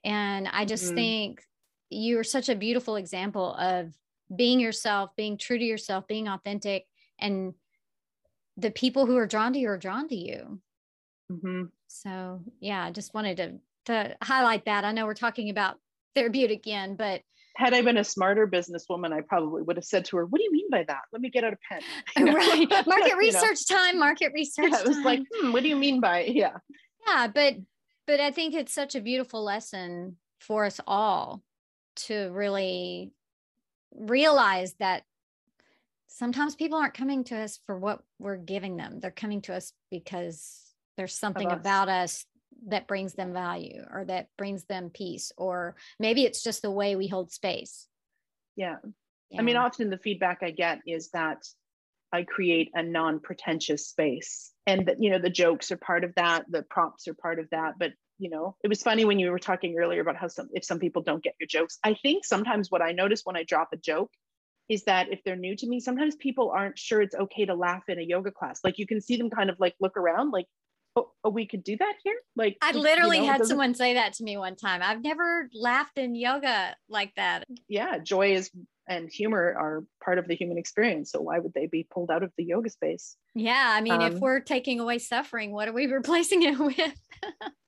And 0.03 0.49
i 0.51 0.65
just 0.65 0.87
mm-hmm. 0.87 0.95
think 0.95 1.43
you're 1.91 2.25
such 2.25 2.49
a 2.49 2.55
beautiful 2.55 2.97
example 2.97 3.55
of 3.55 3.93
being 4.35 4.61
yourself, 4.61 5.11
being 5.17 5.39
true 5.39 5.59
to 5.59 5.65
yourself, 5.65 6.07
being 6.07 6.29
authentic, 6.29 6.87
and 7.19 7.55
the 8.57 8.71
people 8.71 9.07
who 9.07 9.17
are 9.17 9.27
drawn 9.27 9.53
to 9.53 9.59
you 9.59 9.69
are 9.69 9.79
drawn 9.79 10.09
to 10.09 10.17
you. 10.17 10.61
Mm-hmm. 11.31 11.65
So 11.89 12.43
yeah, 12.61 12.85
I 12.85 12.91
just 12.91 13.15
wanted 13.15 13.37
to 13.39 13.59
to 13.87 14.17
highlight 14.23 14.65
that. 14.65 14.85
I 14.85 14.93
know 14.93 15.07
we're 15.07 15.15
talking 15.15 15.51
about 15.51 15.77
therapeutic 16.15 16.59
again, 16.59 16.97
but 16.97 17.23
had 17.57 17.73
I 17.73 17.81
been 17.81 17.97
a 17.97 18.05
smarter 18.05 18.47
businesswoman, 18.47 19.13
I 19.13 19.23
probably 19.23 19.63
would 19.63 19.77
have 19.77 19.85
said 19.85 20.05
to 20.07 20.19
her, 20.19 20.27
"What 20.27 20.39
do 20.39 20.45
you 20.45 20.53
mean 20.53 20.69
by 20.71 20.85
that? 20.89 21.03
Let 21.13 21.23
me 21.23 21.31
get 21.31 21.45
out 21.45 21.55
a 21.55 21.59
pen." 21.69 21.83
right, 22.35 22.69
market 22.87 23.17
research 23.17 23.61
know? 23.71 23.77
time. 23.77 23.99
Market 23.99 24.33
research. 24.35 24.71
Yeah, 24.71 24.81
it 24.81 24.89
was 24.89 24.97
time. 24.97 25.05
like, 25.05 25.23
hmm, 25.33 25.53
"What 25.53 25.63
do 25.63 25.69
you 25.69 25.77
mean 25.77 26.01
by 26.01 26.25
yeah?" 26.25 26.57
Yeah, 27.07 27.29
but 27.29 27.57
but 28.07 28.21
I 28.21 28.31
think 28.31 28.55
it's 28.55 28.73
such 28.73 28.95
a 28.95 29.01
beautiful 29.01 29.43
lesson 29.43 30.17
for 30.41 30.65
us 30.65 30.81
all 30.87 31.43
to 31.97 32.31
really 32.33 33.13
realize 33.97 34.75
that 34.79 35.03
sometimes 36.09 36.55
people 36.55 36.79
aren't 36.79 36.95
coming 36.95 37.25
to 37.25 37.37
us 37.37 37.61
for 37.67 37.79
what 37.79 38.03
we're 38.19 38.37
giving 38.37 38.77
them. 38.77 39.01
They're 39.01 39.11
coming 39.11 39.43
to 39.43 39.55
us 39.55 39.73
because 39.91 40.61
there's 40.97 41.15
something 41.15 41.49
us. 41.49 41.59
about 41.59 41.89
us 41.89 42.25
that 42.69 42.87
brings 42.87 43.15
them 43.15 43.33
value 43.33 43.85
or 43.93 44.05
that 44.07 44.29
brings 44.39 44.65
them 44.65 44.91
peace, 44.91 45.33
or 45.37 45.77
maybe 45.99 46.25
it's 46.25 46.43
just 46.43 46.63
the 46.63 46.71
way 46.71 46.97
we 46.97 47.07
hold 47.07 47.31
space. 47.31 47.87
Yeah. 48.57 48.77
yeah. 49.31 49.41
I 49.41 49.43
mean, 49.43 49.57
often 49.57 49.91
the 49.91 49.99
feedback 49.99 50.39
I 50.43 50.51
get 50.51 50.81
is 50.87 51.11
that 51.11 51.47
I 52.13 52.23
create 52.23 52.71
a 52.75 52.83
non-pretentious 52.83 53.87
space. 53.87 54.53
And 54.67 54.87
that, 54.87 55.03
you 55.03 55.11
know, 55.11 55.19
the 55.19 55.31
jokes 55.31 55.71
are 55.71 55.77
part 55.77 56.03
of 56.03 56.15
that, 56.17 56.47
the 56.49 56.63
props 56.63 57.07
are 57.09 57.15
part 57.15 57.39
of 57.39 57.49
that. 57.51 57.75
But 57.79 57.93
you 58.19 58.31
know 58.31 58.57
it 58.65 58.69
was 58.69 58.83
funny 58.83 59.05
when 59.05 59.19
you 59.19 59.31
were 59.31 59.39
talking 59.39 59.77
earlier 59.79 60.01
about 60.01 60.17
how 60.17 60.29
some 60.29 60.49
if 60.53 60.65
some 60.65 60.79
people 60.79 61.03
don't 61.03 61.23
get 61.23 61.35
your 61.39 61.47
jokes. 61.47 61.79
I 61.85 61.95
think 62.03 62.25
sometimes 62.25 62.71
what 62.71 62.83
i 62.83 62.93
notice 62.93 63.23
when 63.25 63.37
i 63.37 63.43
drop 63.43 63.69
a 63.73 63.77
joke 63.77 64.11
is 64.69 64.85
that 64.85 65.13
if 65.13 65.23
they're 65.25 65.37
new 65.37 65.57
to 65.57 65.67
me 65.67 65.81
sometimes 65.81 66.17
people 66.17 66.51
aren't 66.51 66.79
sure 66.79 67.01
it's 67.01 67.15
okay 67.15 67.45
to 67.47 67.55
laugh 67.55 67.85
in 67.89 67.99
a 67.99 68.03
yoga 68.03 68.31
class. 68.31 68.61
Like 68.65 68.79
you 68.79 68.87
can 68.87 69.01
see 69.01 69.17
them 69.17 69.31
kind 69.31 69.51
of 69.51 69.57
like 69.61 69.75
look 69.81 69.97
around 69.97 70.31
like 70.31 70.47
oh, 70.97 71.11
oh 71.25 71.31
we 71.31 71.47
could 71.47 71.63
do 71.63 71.77
that 71.77 71.95
here? 72.03 72.17
Like 72.35 72.57
i 72.63 72.73
literally 72.73 73.19
you 73.19 73.23
know, 73.25 73.33
had 73.33 73.47
someone 73.47 73.75
say 73.75 73.95
that 73.95 74.15
to 74.15 74.25
me 74.25 74.37
one 74.37 74.57
time. 74.57 74.81
I've 74.83 75.03
never 75.03 75.49
laughed 75.55 75.99
in 75.99 76.15
yoga 76.15 76.75
like 76.89 77.15
that. 77.17 77.45
Yeah 77.69 77.99
joy 77.99 78.35
is 78.35 78.51
and 78.89 79.11
humor 79.11 79.55
are 79.59 79.85
part 80.03 80.19
of 80.19 80.29
the 80.29 80.37
human 80.37 80.59
experience 80.59 81.11
so 81.11 81.21
why 81.21 81.39
would 81.39 81.53
they 81.55 81.67
be 81.67 81.87
pulled 81.91 82.11
out 82.11 82.23
of 82.23 82.33
the 82.37 82.45
yoga 82.45 82.71
space? 82.71 83.17
Yeah 83.35 83.73
i 83.75 83.81
mean 83.81 84.01
um, 84.01 84.13
if 84.13 84.19
we're 84.21 84.41
taking 84.41 84.81
away 84.81 84.99
suffering 84.99 85.53
what 85.53 85.69
are 85.69 85.73
we 85.73 85.87
replacing 85.93 86.43
it 86.43 86.59
with 86.59 86.77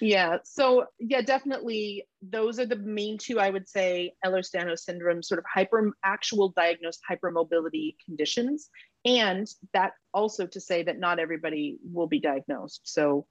yeah. 0.00 0.38
So 0.44 0.86
yeah, 0.98 1.22
definitely 1.22 2.06
those 2.22 2.58
are 2.58 2.66
the 2.66 2.76
main 2.76 3.18
two 3.18 3.40
I 3.40 3.50
would 3.50 3.68
say 3.68 4.14
Ehlers-Danlos 4.24 4.80
syndrome, 4.80 5.22
sort 5.22 5.38
of 5.38 5.44
hyper 5.52 5.92
actual 6.04 6.50
diagnosed 6.50 7.00
hypermobility 7.08 7.96
conditions. 8.04 8.70
And 9.04 9.46
that 9.72 9.92
also 10.12 10.46
to 10.46 10.60
say 10.60 10.82
that 10.84 10.98
not 10.98 11.18
everybody 11.18 11.78
will 11.84 12.06
be 12.06 12.20
diagnosed. 12.20 12.82
So 12.84 13.26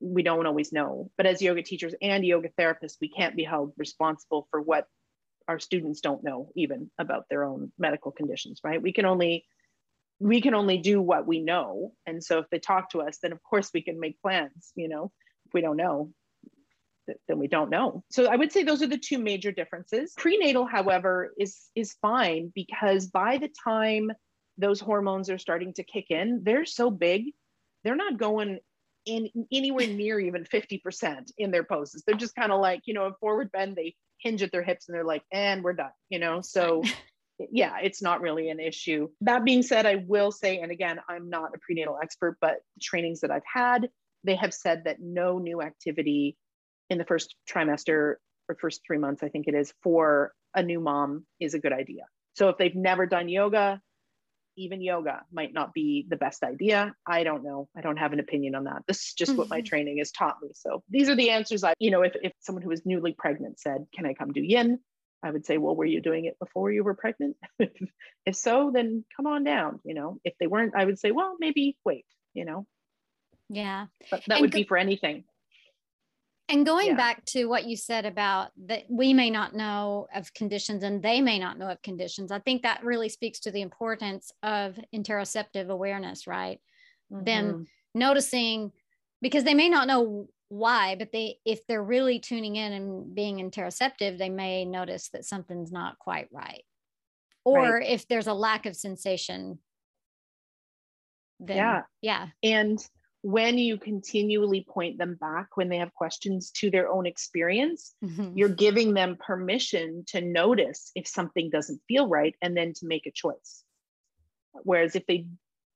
we 0.00 0.22
don't 0.22 0.46
always 0.46 0.72
know. 0.72 1.10
But 1.16 1.26
as 1.26 1.42
yoga 1.42 1.62
teachers 1.62 1.94
and 2.00 2.24
yoga 2.24 2.50
therapists, 2.58 2.96
we 3.00 3.08
can't 3.10 3.36
be 3.36 3.44
held 3.44 3.72
responsible 3.76 4.46
for 4.50 4.60
what 4.60 4.86
our 5.48 5.58
students 5.58 6.00
don't 6.00 6.22
know 6.22 6.50
even 6.54 6.90
about 6.98 7.24
their 7.30 7.44
own 7.44 7.72
medical 7.78 8.12
conditions, 8.12 8.60
right? 8.62 8.80
We 8.80 8.92
can 8.92 9.06
only 9.06 9.44
we 10.20 10.40
can 10.40 10.54
only 10.54 10.78
do 10.78 11.00
what 11.00 11.28
we 11.28 11.38
know. 11.38 11.92
And 12.04 12.22
so 12.22 12.40
if 12.40 12.46
they 12.50 12.58
talk 12.58 12.90
to 12.90 13.02
us, 13.02 13.18
then 13.22 13.30
of 13.30 13.40
course 13.42 13.70
we 13.72 13.82
can 13.82 14.00
make 14.00 14.20
plans, 14.20 14.72
you 14.74 14.88
know 14.88 15.12
if 15.48 15.54
we 15.54 15.60
don't 15.60 15.76
know, 15.76 16.12
then 17.26 17.38
we 17.38 17.48
don't 17.48 17.70
know. 17.70 18.04
So 18.10 18.26
I 18.26 18.36
would 18.36 18.52
say 18.52 18.62
those 18.62 18.82
are 18.82 18.86
the 18.86 18.98
two 18.98 19.18
major 19.18 19.50
differences. 19.50 20.12
Prenatal, 20.16 20.66
however, 20.66 21.32
is 21.38 21.70
is 21.74 21.94
fine 22.02 22.52
because 22.54 23.06
by 23.06 23.38
the 23.38 23.50
time 23.64 24.10
those 24.58 24.80
hormones 24.80 25.30
are 25.30 25.38
starting 25.38 25.72
to 25.74 25.82
kick 25.82 26.10
in, 26.10 26.42
they're 26.44 26.66
so 26.66 26.90
big, 26.90 27.32
they're 27.84 27.96
not 27.96 28.18
going 28.18 28.58
in 29.06 29.30
anywhere 29.50 29.86
near 29.86 30.20
even 30.20 30.44
50% 30.44 31.30
in 31.38 31.50
their 31.50 31.64
poses. 31.64 32.02
They're 32.06 32.16
just 32.16 32.34
kind 32.34 32.52
of 32.52 32.60
like, 32.60 32.82
you 32.84 32.92
know, 32.92 33.04
a 33.04 33.14
forward 33.20 33.50
bend, 33.52 33.76
they 33.76 33.94
hinge 34.18 34.42
at 34.42 34.52
their 34.52 34.62
hips 34.62 34.88
and 34.88 34.94
they're 34.94 35.04
like, 35.04 35.22
and 35.32 35.62
we're 35.62 35.72
done, 35.72 35.92
you 36.10 36.18
know? 36.18 36.42
So 36.42 36.82
yeah, 37.50 37.76
it's 37.82 38.02
not 38.02 38.20
really 38.20 38.50
an 38.50 38.60
issue. 38.60 39.08
That 39.20 39.44
being 39.44 39.62
said, 39.62 39.86
I 39.86 40.04
will 40.06 40.32
say, 40.32 40.58
and 40.58 40.72
again, 40.72 41.00
I'm 41.08 41.30
not 41.30 41.54
a 41.54 41.58
prenatal 41.58 41.98
expert, 42.02 42.36
but 42.40 42.56
the 42.74 42.80
trainings 42.82 43.20
that 43.20 43.30
I've 43.30 43.42
had, 43.50 43.88
they 44.24 44.36
have 44.36 44.54
said 44.54 44.84
that 44.84 45.00
no 45.00 45.38
new 45.38 45.62
activity 45.62 46.36
in 46.90 46.98
the 46.98 47.04
first 47.04 47.34
trimester 47.48 48.14
or 48.48 48.56
first 48.60 48.80
three 48.86 48.98
months, 48.98 49.22
I 49.22 49.28
think 49.28 49.46
it 49.46 49.54
is, 49.54 49.72
for 49.82 50.32
a 50.54 50.62
new 50.62 50.80
mom 50.80 51.26
is 51.38 51.54
a 51.54 51.58
good 51.58 51.72
idea. 51.72 52.04
So 52.34 52.48
if 52.48 52.56
they've 52.56 52.74
never 52.74 53.06
done 53.06 53.28
yoga, 53.28 53.80
even 54.58 54.80
yoga 54.80 55.22
might 55.32 55.54
not 55.54 55.72
be 55.72 56.06
the 56.08 56.16
best 56.16 56.42
idea. 56.42 56.94
I 57.06 57.22
don't 57.22 57.44
know. 57.44 57.68
I 57.76 57.80
don't 57.80 57.96
have 57.96 58.12
an 58.12 58.20
opinion 58.20 58.54
on 58.54 58.64
that. 58.64 58.82
This 58.86 58.98
is 58.98 59.12
just 59.14 59.30
mm-hmm. 59.30 59.38
what 59.38 59.48
my 59.48 59.58
mm-hmm. 59.58 59.66
training 59.66 59.98
has 59.98 60.10
taught 60.10 60.36
me. 60.42 60.50
So 60.54 60.82
these 60.90 61.08
are 61.08 61.16
the 61.16 61.30
answers 61.30 61.64
I, 61.64 61.74
you 61.78 61.90
know, 61.90 62.02
if, 62.02 62.14
if 62.22 62.32
someone 62.40 62.62
who 62.62 62.72
is 62.72 62.82
newly 62.84 63.14
pregnant 63.16 63.60
said, 63.60 63.86
Can 63.94 64.04
I 64.04 64.14
come 64.14 64.32
do 64.32 64.42
yin? 64.42 64.80
I 65.22 65.30
would 65.30 65.46
say, 65.46 65.58
Well, 65.58 65.76
were 65.76 65.84
you 65.84 66.00
doing 66.00 66.24
it 66.24 66.38
before 66.38 66.72
you 66.72 66.82
were 66.82 66.94
pregnant? 66.94 67.36
if 67.58 68.36
so, 68.36 68.70
then 68.74 69.04
come 69.16 69.26
on 69.26 69.44
down. 69.44 69.80
You 69.84 69.94
know, 69.94 70.18
if 70.24 70.34
they 70.40 70.46
weren't, 70.46 70.74
I 70.76 70.84
would 70.84 70.98
say, 70.98 71.12
Well, 71.12 71.36
maybe 71.38 71.76
wait, 71.84 72.06
you 72.34 72.44
know. 72.44 72.66
Yeah. 73.48 73.86
But 74.10 74.22
that 74.26 74.36
and 74.36 74.42
would 74.42 74.52
go- 74.52 74.58
be 74.58 74.64
for 74.64 74.76
anything. 74.76 75.24
And 76.50 76.64
going 76.64 76.88
yeah. 76.88 76.96
back 76.96 77.24
to 77.26 77.44
what 77.44 77.66
you 77.66 77.76
said 77.76 78.06
about 78.06 78.52
that 78.68 78.84
we 78.88 79.12
may 79.12 79.28
not 79.28 79.54
know 79.54 80.08
of 80.14 80.32
conditions 80.32 80.82
and 80.82 81.02
they 81.02 81.20
may 81.20 81.38
not 81.38 81.58
know 81.58 81.68
of 81.68 81.82
conditions, 81.82 82.32
I 82.32 82.38
think 82.38 82.62
that 82.62 82.82
really 82.82 83.10
speaks 83.10 83.40
to 83.40 83.50
the 83.50 83.60
importance 83.60 84.32
of 84.42 84.78
interoceptive 84.94 85.68
awareness, 85.68 86.26
right? 86.26 86.58
Mm-hmm. 87.12 87.24
Then 87.24 87.66
noticing 87.94 88.72
because 89.20 89.44
they 89.44 89.52
may 89.52 89.68
not 89.68 89.88
know 89.88 90.28
why, 90.48 90.96
but 90.98 91.12
they 91.12 91.38
if 91.44 91.66
they're 91.66 91.82
really 91.82 92.18
tuning 92.18 92.56
in 92.56 92.72
and 92.72 93.14
being 93.14 93.38
interoceptive, 93.38 94.16
they 94.16 94.30
may 94.30 94.64
notice 94.64 95.10
that 95.10 95.26
something's 95.26 95.70
not 95.70 95.98
quite 95.98 96.28
right. 96.32 96.64
Or 97.44 97.74
right. 97.74 97.86
if 97.86 98.08
there's 98.08 98.26
a 98.26 98.32
lack 98.34 98.64
of 98.64 98.74
sensation, 98.74 99.58
then 101.40 101.56
yeah. 101.58 101.82
Yeah. 102.00 102.26
And 102.42 102.78
when 103.28 103.58
you 103.58 103.76
continually 103.76 104.64
point 104.66 104.96
them 104.96 105.14
back 105.14 105.48
when 105.54 105.68
they 105.68 105.76
have 105.76 105.92
questions 105.92 106.50
to 106.50 106.70
their 106.70 106.88
own 106.88 107.04
experience, 107.04 107.94
mm-hmm. 108.02 108.32
you're 108.34 108.48
giving 108.48 108.94
them 108.94 109.18
permission 109.20 110.02
to 110.06 110.22
notice 110.22 110.90
if 110.94 111.06
something 111.06 111.50
doesn't 111.50 111.82
feel 111.86 112.08
right 112.08 112.34
and 112.40 112.56
then 112.56 112.72
to 112.72 112.86
make 112.86 113.04
a 113.04 113.10
choice. 113.10 113.62
Whereas 114.62 114.96
if 114.96 115.04
they 115.04 115.26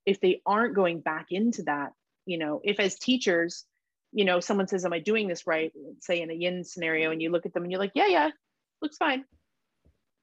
if 0.06 0.18
they 0.18 0.40
aren't 0.46 0.74
going 0.74 1.02
back 1.02 1.26
into 1.28 1.64
that, 1.64 1.92
you 2.24 2.38
know, 2.38 2.62
if 2.64 2.80
as 2.80 2.98
teachers, 2.98 3.66
you 4.12 4.24
know, 4.24 4.40
someone 4.40 4.66
says, 4.66 4.86
Am 4.86 4.94
I 4.94 5.00
doing 5.00 5.28
this 5.28 5.46
right? 5.46 5.72
Say 6.00 6.22
in 6.22 6.30
a 6.30 6.34
yin 6.34 6.64
scenario, 6.64 7.10
and 7.10 7.20
you 7.20 7.30
look 7.30 7.44
at 7.44 7.52
them 7.52 7.64
and 7.64 7.70
you're 7.70 7.80
like, 7.80 7.92
Yeah, 7.94 8.06
yeah, 8.06 8.30
looks 8.80 8.96
fine. 8.96 9.26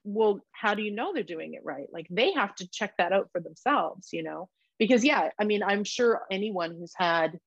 Well, 0.04 0.42
how 0.52 0.74
do 0.74 0.82
you 0.82 0.90
know 0.90 1.14
they're 1.14 1.22
doing 1.22 1.54
it 1.54 1.62
right? 1.64 1.90
Like 1.94 2.08
they 2.10 2.32
have 2.32 2.56
to 2.56 2.68
check 2.68 2.98
that 2.98 3.14
out 3.14 3.30
for 3.32 3.40
themselves, 3.40 4.10
you 4.14 4.24
know 4.24 4.50
because 4.80 5.04
yeah 5.04 5.30
i 5.40 5.44
mean 5.44 5.62
i'm 5.64 5.84
sure 5.84 6.22
anyone 6.32 6.72
who's 6.72 6.94
had 6.96 7.38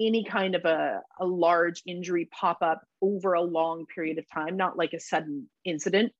any 0.00 0.24
kind 0.24 0.54
of 0.54 0.64
a, 0.64 1.00
a 1.20 1.26
large 1.26 1.82
injury 1.86 2.28
pop 2.32 2.58
up 2.60 2.82
over 3.00 3.34
a 3.34 3.42
long 3.42 3.86
period 3.86 4.18
of 4.18 4.24
time 4.32 4.56
not 4.56 4.76
like 4.76 4.92
a 4.92 5.00
sudden 5.00 5.48
incident 5.64 6.12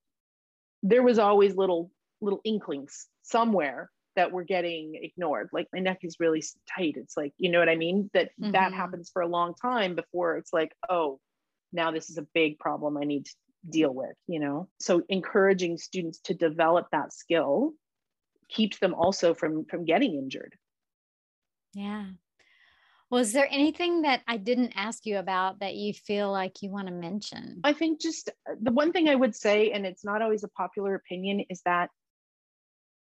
there 0.82 1.02
was 1.02 1.18
always 1.18 1.54
little 1.56 1.90
little 2.20 2.40
inklings 2.44 3.06
somewhere 3.22 3.90
that 4.14 4.30
were 4.30 4.44
getting 4.44 4.94
ignored. 4.94 5.48
Like 5.52 5.68
my 5.72 5.80
neck 5.80 6.00
is 6.02 6.16
really 6.20 6.42
tight. 6.76 6.94
It's 6.96 7.16
like 7.16 7.32
you 7.38 7.50
know 7.50 7.58
what 7.58 7.68
i 7.68 7.76
mean? 7.76 8.10
That 8.14 8.30
mm-hmm. 8.40 8.52
that 8.52 8.72
happens 8.72 9.10
for 9.12 9.22
a 9.22 9.28
long 9.28 9.54
time 9.54 9.94
before 9.94 10.36
it's 10.36 10.52
like 10.52 10.72
oh 10.88 11.18
now 11.72 11.90
this 11.90 12.10
is 12.10 12.18
a 12.18 12.26
big 12.34 12.58
problem 12.58 12.98
i 12.98 13.04
need 13.04 13.24
to 13.24 13.32
deal 13.68 13.94
with 13.94 14.14
you 14.26 14.40
know? 14.40 14.68
So 14.80 15.02
encouraging 15.08 15.78
students 15.78 16.20
to 16.24 16.34
develop 16.34 16.88
that 16.92 17.12
skill 17.12 17.72
keeps 18.52 18.78
them 18.78 18.94
also 18.94 19.34
from 19.34 19.64
from 19.64 19.84
getting 19.84 20.14
injured. 20.14 20.54
Yeah. 21.74 22.06
Was 23.10 23.32
there 23.32 23.46
anything 23.50 24.02
that 24.02 24.22
i 24.26 24.38
didn't 24.38 24.72
ask 24.74 25.04
you 25.04 25.18
about 25.18 25.60
that 25.60 25.74
you 25.74 25.92
feel 25.92 26.32
like 26.32 26.62
you 26.62 26.70
want 26.70 26.88
to 26.88 26.94
mention? 26.94 27.60
I 27.64 27.72
think 27.72 28.00
just 28.00 28.30
uh, 28.48 28.54
the 28.60 28.72
one 28.72 28.92
thing 28.92 29.08
i 29.08 29.14
would 29.14 29.36
say 29.36 29.70
and 29.70 29.86
it's 29.86 30.04
not 30.04 30.22
always 30.22 30.44
a 30.44 30.48
popular 30.48 30.94
opinion 30.94 31.44
is 31.50 31.60
that 31.64 31.90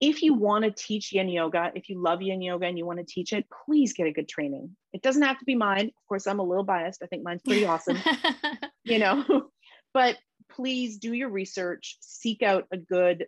if 0.00 0.22
you 0.22 0.34
want 0.34 0.64
to 0.64 0.70
teach 0.70 1.12
yin 1.12 1.28
yoga 1.28 1.72
if 1.74 1.88
you 1.88 2.02
love 2.02 2.20
yin 2.20 2.42
yoga 2.42 2.66
and 2.66 2.76
you 2.76 2.84
want 2.84 2.98
to 2.98 3.06
teach 3.06 3.32
it 3.32 3.46
please 3.64 3.92
get 3.92 4.06
a 4.06 4.12
good 4.12 4.28
training. 4.28 4.76
It 4.92 5.02
doesn't 5.02 5.22
have 5.22 5.38
to 5.38 5.44
be 5.44 5.54
mine. 5.54 5.86
Of 5.86 6.08
course 6.08 6.26
i'm 6.26 6.40
a 6.40 6.42
little 6.44 6.64
biased. 6.64 7.02
I 7.02 7.06
think 7.06 7.22
mine's 7.22 7.42
pretty 7.42 7.66
awesome 7.66 7.98
you 8.84 8.98
know? 8.98 9.24
But 9.94 10.16
please 10.50 10.98
do 10.98 11.12
your 11.12 11.28
research. 11.28 11.98
Seek 12.00 12.42
out 12.42 12.64
a 12.72 12.76
good 12.76 13.26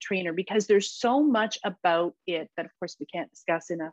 trainer 0.00 0.32
because 0.32 0.66
there's 0.66 0.90
so 0.90 1.22
much 1.22 1.58
about 1.64 2.14
it 2.26 2.50
that 2.56 2.66
of 2.66 2.72
course 2.78 2.96
we 2.98 3.06
can't 3.06 3.30
discuss 3.30 3.70
in 3.70 3.80
a 3.80 3.92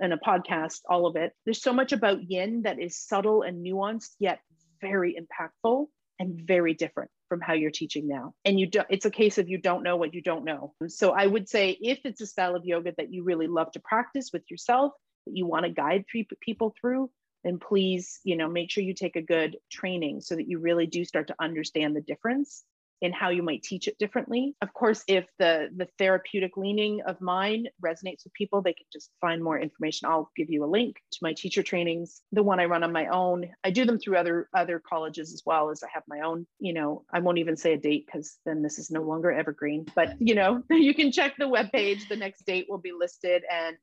in 0.00 0.12
a 0.12 0.18
podcast 0.18 0.80
all 0.88 1.06
of 1.06 1.16
it. 1.16 1.32
There's 1.44 1.62
so 1.62 1.72
much 1.72 1.92
about 1.92 2.30
yin 2.30 2.62
that 2.62 2.80
is 2.80 2.98
subtle 2.98 3.42
and 3.42 3.64
nuanced 3.64 4.14
yet 4.18 4.40
very 4.80 5.16
impactful 5.16 5.86
and 6.18 6.40
very 6.40 6.74
different 6.74 7.10
from 7.28 7.40
how 7.40 7.54
you're 7.54 7.70
teaching 7.70 8.06
now. 8.08 8.34
And 8.44 8.58
you 8.58 8.66
don't 8.66 8.86
it's 8.90 9.06
a 9.06 9.10
case 9.10 9.38
of 9.38 9.48
you 9.48 9.58
don't 9.58 9.82
know 9.82 9.96
what 9.96 10.14
you 10.14 10.22
don't 10.22 10.44
know. 10.44 10.74
So 10.88 11.12
i 11.12 11.26
would 11.26 11.48
say 11.48 11.76
if 11.80 12.00
it's 12.04 12.20
a 12.20 12.26
style 12.26 12.56
of 12.56 12.64
yoga 12.64 12.92
that 12.96 13.12
you 13.12 13.24
really 13.24 13.46
love 13.46 13.72
to 13.72 13.80
practice 13.80 14.30
with 14.32 14.42
yourself 14.50 14.92
that 15.26 15.36
you 15.36 15.46
want 15.46 15.64
to 15.64 15.70
guide 15.70 16.04
people 16.40 16.74
through 16.80 17.10
then 17.44 17.58
please 17.58 18.20
you 18.24 18.36
know 18.36 18.48
make 18.48 18.70
sure 18.70 18.82
you 18.82 18.94
take 18.94 19.16
a 19.16 19.22
good 19.22 19.56
training 19.70 20.20
so 20.20 20.34
that 20.34 20.48
you 20.48 20.58
really 20.58 20.86
do 20.86 21.04
start 21.04 21.28
to 21.28 21.34
understand 21.40 21.94
the 21.94 22.00
difference 22.00 22.64
in 23.04 23.12
how 23.12 23.28
you 23.28 23.42
might 23.42 23.62
teach 23.62 23.86
it 23.86 23.98
differently. 23.98 24.56
Of 24.62 24.72
course, 24.72 25.04
if 25.06 25.26
the 25.38 25.68
the 25.76 25.86
therapeutic 25.98 26.56
leaning 26.56 27.02
of 27.06 27.20
mine 27.20 27.66
resonates 27.84 28.24
with 28.24 28.32
people, 28.32 28.62
they 28.62 28.72
can 28.72 28.86
just 28.90 29.10
find 29.20 29.44
more 29.44 29.58
information. 29.58 30.08
I'll 30.08 30.30
give 30.34 30.48
you 30.48 30.64
a 30.64 30.66
link 30.66 30.96
to 31.12 31.18
my 31.20 31.34
teacher 31.34 31.62
trainings, 31.62 32.22
the 32.32 32.42
one 32.42 32.60
I 32.60 32.64
run 32.64 32.82
on 32.82 32.92
my 32.92 33.08
own. 33.08 33.50
I 33.62 33.70
do 33.70 33.84
them 33.84 33.98
through 33.98 34.16
other 34.16 34.48
other 34.54 34.80
colleges 34.80 35.34
as 35.34 35.42
well 35.44 35.68
as 35.68 35.82
I 35.82 35.88
have 35.92 36.02
my 36.08 36.20
own. 36.20 36.46
You 36.58 36.72
know, 36.72 37.04
I 37.12 37.20
won't 37.20 37.38
even 37.38 37.58
say 37.58 37.74
a 37.74 37.78
date 37.78 38.06
because 38.06 38.38
then 38.46 38.62
this 38.62 38.78
is 38.78 38.90
no 38.90 39.02
longer 39.02 39.30
evergreen. 39.30 39.84
But 39.94 40.14
you 40.18 40.34
know, 40.34 40.62
you 40.70 40.94
can 40.94 41.12
check 41.12 41.34
the 41.38 41.46
web 41.46 41.70
page. 41.72 42.08
The 42.08 42.16
next 42.16 42.46
date 42.46 42.68
will 42.70 42.78
be 42.78 42.92
listed, 42.98 43.42
and 43.52 43.76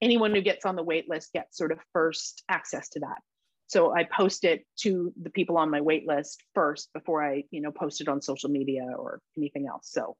anyone 0.00 0.34
who 0.34 0.40
gets 0.40 0.64
on 0.64 0.76
the 0.76 0.82
wait 0.82 1.10
list 1.10 1.34
gets 1.34 1.58
sort 1.58 1.72
of 1.72 1.78
first 1.92 2.42
access 2.48 2.88
to 2.90 3.00
that. 3.00 3.18
So 3.72 3.90
I 3.90 4.04
post 4.04 4.44
it 4.44 4.66
to 4.80 5.14
the 5.22 5.30
people 5.30 5.56
on 5.56 5.70
my 5.70 5.80
wait 5.80 6.06
list 6.06 6.42
first 6.54 6.92
before 6.92 7.24
I, 7.24 7.44
you 7.50 7.62
know, 7.62 7.72
post 7.72 8.02
it 8.02 8.08
on 8.08 8.20
social 8.20 8.50
media 8.50 8.82
or 8.82 9.22
anything 9.34 9.66
else. 9.66 9.88
So 9.90 10.14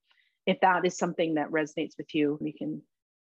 if 0.47 0.59
that 0.61 0.87
is 0.87 0.97
something 0.97 1.35
that 1.35 1.51
resonates 1.51 1.99
with 1.99 2.15
you, 2.15 2.39
you 2.41 2.55
can 2.55 2.81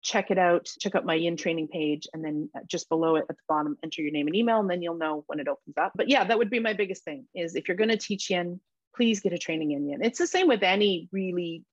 check 0.00 0.30
it 0.30 0.38
out, 0.38 0.70
check 0.78 0.94
out 0.94 1.04
my 1.04 1.16
yin 1.16 1.36
training 1.36 1.66
page, 1.66 2.06
and 2.14 2.24
then 2.24 2.48
uh, 2.56 2.60
just 2.68 2.88
below 2.88 3.16
it 3.16 3.24
at 3.28 3.36
the 3.36 3.42
bottom, 3.48 3.76
enter 3.82 4.00
your 4.00 4.12
name 4.12 4.28
and 4.28 4.36
email, 4.36 4.60
and 4.60 4.70
then 4.70 4.80
you'll 4.80 4.94
know 4.94 5.24
when 5.26 5.40
it 5.40 5.48
opens 5.48 5.76
up. 5.76 5.90
But 5.96 6.08
yeah, 6.08 6.22
that 6.22 6.38
would 6.38 6.50
be 6.50 6.60
my 6.60 6.72
biggest 6.72 7.02
thing 7.02 7.26
is 7.34 7.56
if 7.56 7.66
you're 7.66 7.76
going 7.76 7.90
to 7.90 7.96
teach 7.96 8.30
yin, 8.30 8.60
please 8.94 9.18
get 9.18 9.32
a 9.32 9.38
training 9.38 9.72
in 9.72 9.88
yin. 9.88 10.04
It's 10.04 10.20
the 10.20 10.28
same 10.28 10.46
with 10.46 10.62
any 10.62 11.08
really 11.10 11.64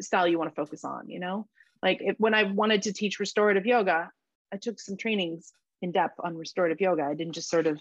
style 0.00 0.26
you 0.26 0.38
want 0.38 0.50
to 0.50 0.56
focus 0.56 0.82
on, 0.82 1.10
you 1.10 1.20
know? 1.20 1.46
Like 1.82 2.00
when 2.16 2.32
I 2.32 2.44
wanted 2.44 2.80
to 2.84 2.94
teach 2.94 3.20
restorative 3.20 3.66
yoga, 3.66 4.10
I 4.50 4.56
took 4.56 4.80
some 4.80 4.96
trainings 4.96 5.52
in 5.82 5.92
depth 5.92 6.18
on 6.22 6.36
restorative 6.36 6.80
yoga. 6.80 7.02
I 7.02 7.14
didn't 7.14 7.34
just 7.34 7.50
sort 7.50 7.66
of 7.66 7.78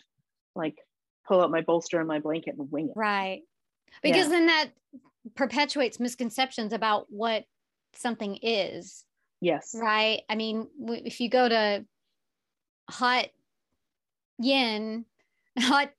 like 0.55 0.77
pull 1.27 1.41
out 1.41 1.51
my 1.51 1.61
bolster 1.61 1.99
and 1.99 2.07
my 2.07 2.19
blanket 2.19 2.55
and 2.57 2.71
wing 2.71 2.89
it. 2.89 2.93
Right. 2.95 3.41
Because 4.01 4.25
yeah. 4.25 4.29
then 4.29 4.45
that 4.47 4.69
perpetuates 5.35 5.99
misconceptions 5.99 6.73
about 6.73 7.05
what 7.09 7.45
something 7.93 8.37
is. 8.41 9.05
Yes. 9.39 9.75
Right. 9.79 10.21
I 10.29 10.35
mean, 10.35 10.67
if 10.87 11.19
you 11.21 11.29
go 11.29 11.47
to 11.47 11.85
hot 12.89 13.27
yin, 14.39 15.05
hot 15.59 15.91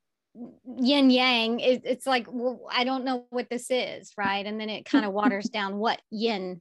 yin 0.78 1.10
yang, 1.10 1.60
it, 1.60 1.82
it's 1.84 2.06
like, 2.06 2.26
well, 2.30 2.60
I 2.70 2.84
don't 2.84 3.04
know 3.04 3.26
what 3.30 3.48
this 3.48 3.70
is. 3.70 4.12
Right. 4.16 4.44
And 4.44 4.60
then 4.60 4.68
it 4.68 4.84
kind 4.84 5.04
of 5.04 5.12
waters 5.14 5.48
down 5.48 5.78
what 5.78 6.00
yin 6.10 6.60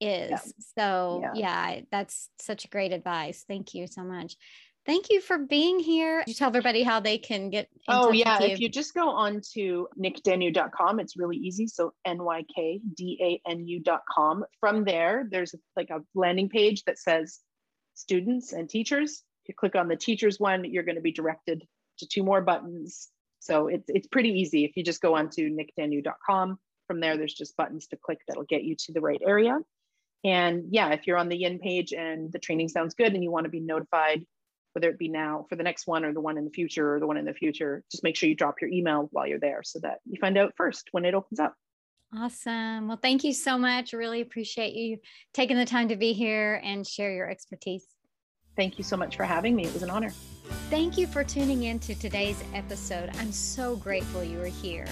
is. 0.00 0.30
Yeah. 0.30 0.40
So, 0.76 1.20
yeah. 1.22 1.32
yeah, 1.34 1.80
that's 1.90 2.28
such 2.38 2.64
a 2.64 2.68
great 2.68 2.92
advice. 2.92 3.44
Thank 3.46 3.74
you 3.74 3.86
so 3.86 4.02
much. 4.02 4.36
Thank 4.86 5.06
you 5.08 5.20
for 5.22 5.38
being 5.38 5.78
here. 5.78 6.22
you 6.26 6.34
tell 6.34 6.48
everybody 6.48 6.82
how 6.82 7.00
they 7.00 7.16
can 7.16 7.48
get 7.48 7.70
Oh 7.88 8.12
yeah, 8.12 8.38
you? 8.40 8.48
if 8.48 8.60
you 8.60 8.68
just 8.68 8.92
go 8.92 9.08
on 9.08 9.40
to 9.54 9.88
nykdanu.com, 9.98 11.00
it's 11.00 11.16
really 11.16 11.38
easy. 11.38 11.66
So 11.66 11.94
N-Y-K-D-A-N-U.com. 12.04 12.44
From 14.60 14.84
there, 14.84 15.26
there's 15.30 15.54
like 15.74 15.88
a 15.88 16.02
landing 16.14 16.50
page 16.50 16.84
that 16.84 16.98
says 16.98 17.40
students 17.94 18.52
and 18.52 18.68
teachers. 18.68 19.22
If 19.44 19.48
you 19.48 19.54
click 19.54 19.74
on 19.74 19.88
the 19.88 19.96
teachers 19.96 20.38
one, 20.38 20.66
you're 20.66 20.82
going 20.82 20.96
to 20.96 21.02
be 21.02 21.12
directed 21.12 21.64
to 21.98 22.06
two 22.06 22.22
more 22.22 22.42
buttons. 22.42 23.08
So 23.40 23.68
it's 23.68 23.88
it's 23.88 24.08
pretty 24.08 24.30
easy. 24.30 24.64
If 24.64 24.76
you 24.76 24.84
just 24.84 25.00
go 25.00 25.16
on 25.16 25.30
to 25.30 25.48
nykdanu.com, 25.50 26.58
from 26.86 27.00
there, 27.00 27.16
there's 27.16 27.34
just 27.34 27.56
buttons 27.56 27.86
to 27.88 27.96
click 27.96 28.18
that'll 28.28 28.44
get 28.44 28.64
you 28.64 28.76
to 28.76 28.92
the 28.92 29.00
right 29.00 29.20
area. 29.26 29.58
And 30.24 30.64
yeah, 30.70 30.90
if 30.90 31.06
you're 31.06 31.18
on 31.18 31.28
the 31.28 31.36
yin 31.36 31.58
page 31.58 31.92
and 31.92 32.32
the 32.32 32.38
training 32.38 32.68
sounds 32.68 32.94
good 32.94 33.12
and 33.12 33.22
you 33.22 33.30
want 33.30 33.44
to 33.44 33.50
be 33.50 33.60
notified 33.60 34.24
whether 34.74 34.88
it 34.88 34.98
be 34.98 35.08
now 35.08 35.46
for 35.48 35.56
the 35.56 35.62
next 35.62 35.86
one 35.86 36.04
or 36.04 36.12
the 36.12 36.20
one 36.20 36.36
in 36.36 36.44
the 36.44 36.50
future 36.50 36.96
or 36.96 37.00
the 37.00 37.06
one 37.06 37.16
in 37.16 37.24
the 37.24 37.32
future, 37.32 37.82
just 37.90 38.02
make 38.02 38.16
sure 38.16 38.28
you 38.28 38.34
drop 38.34 38.60
your 38.60 38.70
email 38.70 39.08
while 39.12 39.26
you're 39.26 39.38
there 39.38 39.62
so 39.62 39.78
that 39.80 39.98
you 40.04 40.18
find 40.20 40.36
out 40.36 40.52
first 40.56 40.88
when 40.90 41.04
it 41.04 41.14
opens 41.14 41.38
up. 41.38 41.54
Awesome. 42.16 42.88
Well, 42.88 42.98
thank 43.00 43.24
you 43.24 43.32
so 43.32 43.56
much. 43.56 43.92
Really 43.92 44.20
appreciate 44.20 44.74
you 44.74 44.98
taking 45.32 45.56
the 45.56 45.64
time 45.64 45.88
to 45.88 45.96
be 45.96 46.12
here 46.12 46.60
and 46.64 46.86
share 46.86 47.12
your 47.12 47.30
expertise. 47.30 47.86
Thank 48.56 48.78
you 48.78 48.84
so 48.84 48.96
much 48.96 49.16
for 49.16 49.24
having 49.24 49.56
me. 49.56 49.64
It 49.64 49.72
was 49.72 49.82
an 49.82 49.90
honor. 49.90 50.10
Thank 50.70 50.96
you 50.96 51.06
for 51.06 51.24
tuning 51.24 51.64
in 51.64 51.78
to 51.80 51.94
today's 51.94 52.42
episode. 52.52 53.10
I'm 53.18 53.32
so 53.32 53.76
grateful 53.76 54.22
you 54.22 54.40
are 54.42 54.46
here. 54.46 54.86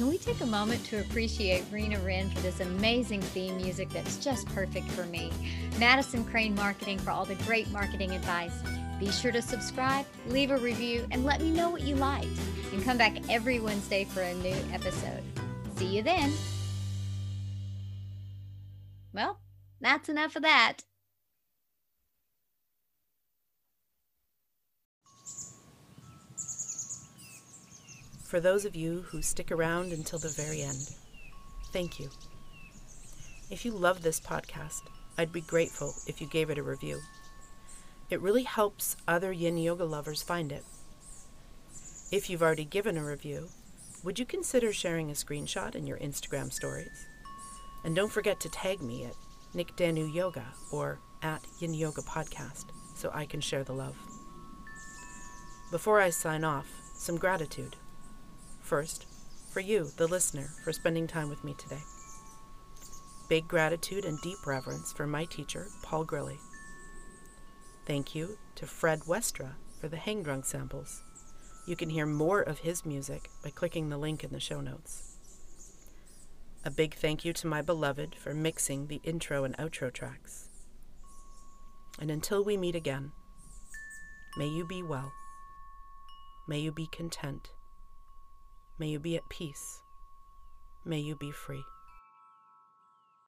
Can 0.00 0.08
we 0.08 0.16
take 0.16 0.40
a 0.40 0.46
moment 0.46 0.82
to 0.86 1.00
appreciate 1.00 1.62
Rena 1.70 1.98
Wren 2.00 2.30
for 2.30 2.40
this 2.40 2.60
amazing 2.60 3.20
theme 3.20 3.58
music 3.58 3.90
that's 3.90 4.16
just 4.16 4.46
perfect 4.46 4.90
for 4.92 5.04
me? 5.04 5.30
Madison 5.78 6.24
Crane 6.24 6.54
Marketing 6.54 6.98
for 6.98 7.10
all 7.10 7.26
the 7.26 7.34
great 7.44 7.70
marketing 7.70 8.12
advice. 8.12 8.54
Be 8.98 9.10
sure 9.10 9.30
to 9.30 9.42
subscribe, 9.42 10.06
leave 10.28 10.52
a 10.52 10.56
review, 10.56 11.06
and 11.10 11.26
let 11.26 11.42
me 11.42 11.50
know 11.50 11.68
what 11.68 11.82
you 11.82 11.96
liked. 11.96 12.40
And 12.72 12.82
come 12.82 12.96
back 12.96 13.28
every 13.28 13.60
Wednesday 13.60 14.04
for 14.04 14.22
a 14.22 14.32
new 14.36 14.56
episode. 14.72 15.22
See 15.76 15.94
you 15.94 16.02
then. 16.02 16.32
Well, 19.12 19.38
that's 19.82 20.08
enough 20.08 20.34
of 20.34 20.40
that. 20.44 20.78
For 28.30 28.38
those 28.38 28.64
of 28.64 28.76
you 28.76 29.02
who 29.08 29.22
stick 29.22 29.50
around 29.50 29.90
until 29.90 30.20
the 30.20 30.28
very 30.28 30.62
end, 30.62 30.94
thank 31.72 31.98
you. 31.98 32.10
If 33.50 33.64
you 33.64 33.72
love 33.72 34.02
this 34.02 34.20
podcast, 34.20 34.82
I'd 35.18 35.32
be 35.32 35.40
grateful 35.40 35.96
if 36.06 36.20
you 36.20 36.28
gave 36.28 36.48
it 36.48 36.56
a 36.56 36.62
review. 36.62 37.00
It 38.08 38.20
really 38.20 38.44
helps 38.44 38.96
other 39.08 39.32
yin 39.32 39.58
yoga 39.58 39.84
lovers 39.84 40.22
find 40.22 40.52
it. 40.52 40.62
If 42.12 42.30
you've 42.30 42.40
already 42.40 42.64
given 42.64 42.96
a 42.96 43.04
review, 43.04 43.48
would 44.04 44.20
you 44.20 44.24
consider 44.24 44.72
sharing 44.72 45.10
a 45.10 45.14
screenshot 45.14 45.74
in 45.74 45.88
your 45.88 45.98
Instagram 45.98 46.52
stories? 46.52 47.08
And 47.84 47.96
don't 47.96 48.12
forget 48.12 48.38
to 48.42 48.48
tag 48.48 48.80
me 48.80 49.06
at 49.06 49.14
Nyk 49.56 49.74
Danu 49.74 50.06
Yoga 50.06 50.44
or 50.70 51.00
at 51.22 51.44
Yin 51.58 51.74
Yoga 51.74 52.02
Podcast 52.02 52.66
so 52.94 53.10
I 53.12 53.26
can 53.26 53.40
share 53.40 53.64
the 53.64 53.72
love. 53.72 53.96
Before 55.72 56.00
I 56.00 56.10
sign 56.10 56.44
off, 56.44 56.68
some 56.94 57.16
gratitude. 57.16 57.74
First, 58.70 59.06
for 59.52 59.58
you, 59.58 59.90
the 59.96 60.06
listener, 60.06 60.48
for 60.62 60.72
spending 60.72 61.08
time 61.08 61.28
with 61.28 61.42
me 61.42 61.56
today. 61.58 61.82
Big 63.28 63.48
gratitude 63.48 64.04
and 64.04 64.16
deep 64.20 64.46
reverence 64.46 64.92
for 64.92 65.08
my 65.08 65.24
teacher, 65.24 65.66
Paul 65.82 66.06
Grilley. 66.06 66.38
Thank 67.84 68.14
you 68.14 68.38
to 68.54 68.68
Fred 68.68 69.00
Westra 69.08 69.54
for 69.80 69.88
the 69.88 69.96
hang 69.96 70.22
drum 70.22 70.44
samples. 70.44 71.02
You 71.66 71.74
can 71.74 71.90
hear 71.90 72.06
more 72.06 72.42
of 72.42 72.60
his 72.60 72.86
music 72.86 73.28
by 73.42 73.50
clicking 73.50 73.88
the 73.88 73.98
link 73.98 74.22
in 74.22 74.30
the 74.30 74.38
show 74.38 74.60
notes. 74.60 75.16
A 76.64 76.70
big 76.70 76.94
thank 76.94 77.24
you 77.24 77.32
to 77.32 77.48
my 77.48 77.62
beloved 77.62 78.14
for 78.14 78.34
mixing 78.34 78.86
the 78.86 79.00
intro 79.02 79.42
and 79.42 79.56
outro 79.56 79.92
tracks. 79.92 80.48
And 81.98 82.08
until 82.08 82.44
we 82.44 82.56
meet 82.56 82.76
again, 82.76 83.10
may 84.36 84.46
you 84.46 84.64
be 84.64 84.80
well. 84.80 85.10
May 86.46 86.60
you 86.60 86.70
be 86.70 86.86
content. 86.92 87.48
May 88.80 88.88
you 88.88 88.98
be 88.98 89.14
at 89.14 89.28
peace. 89.28 89.82
May 90.86 91.00
you 91.00 91.14
be 91.14 91.30
free. 91.30 91.62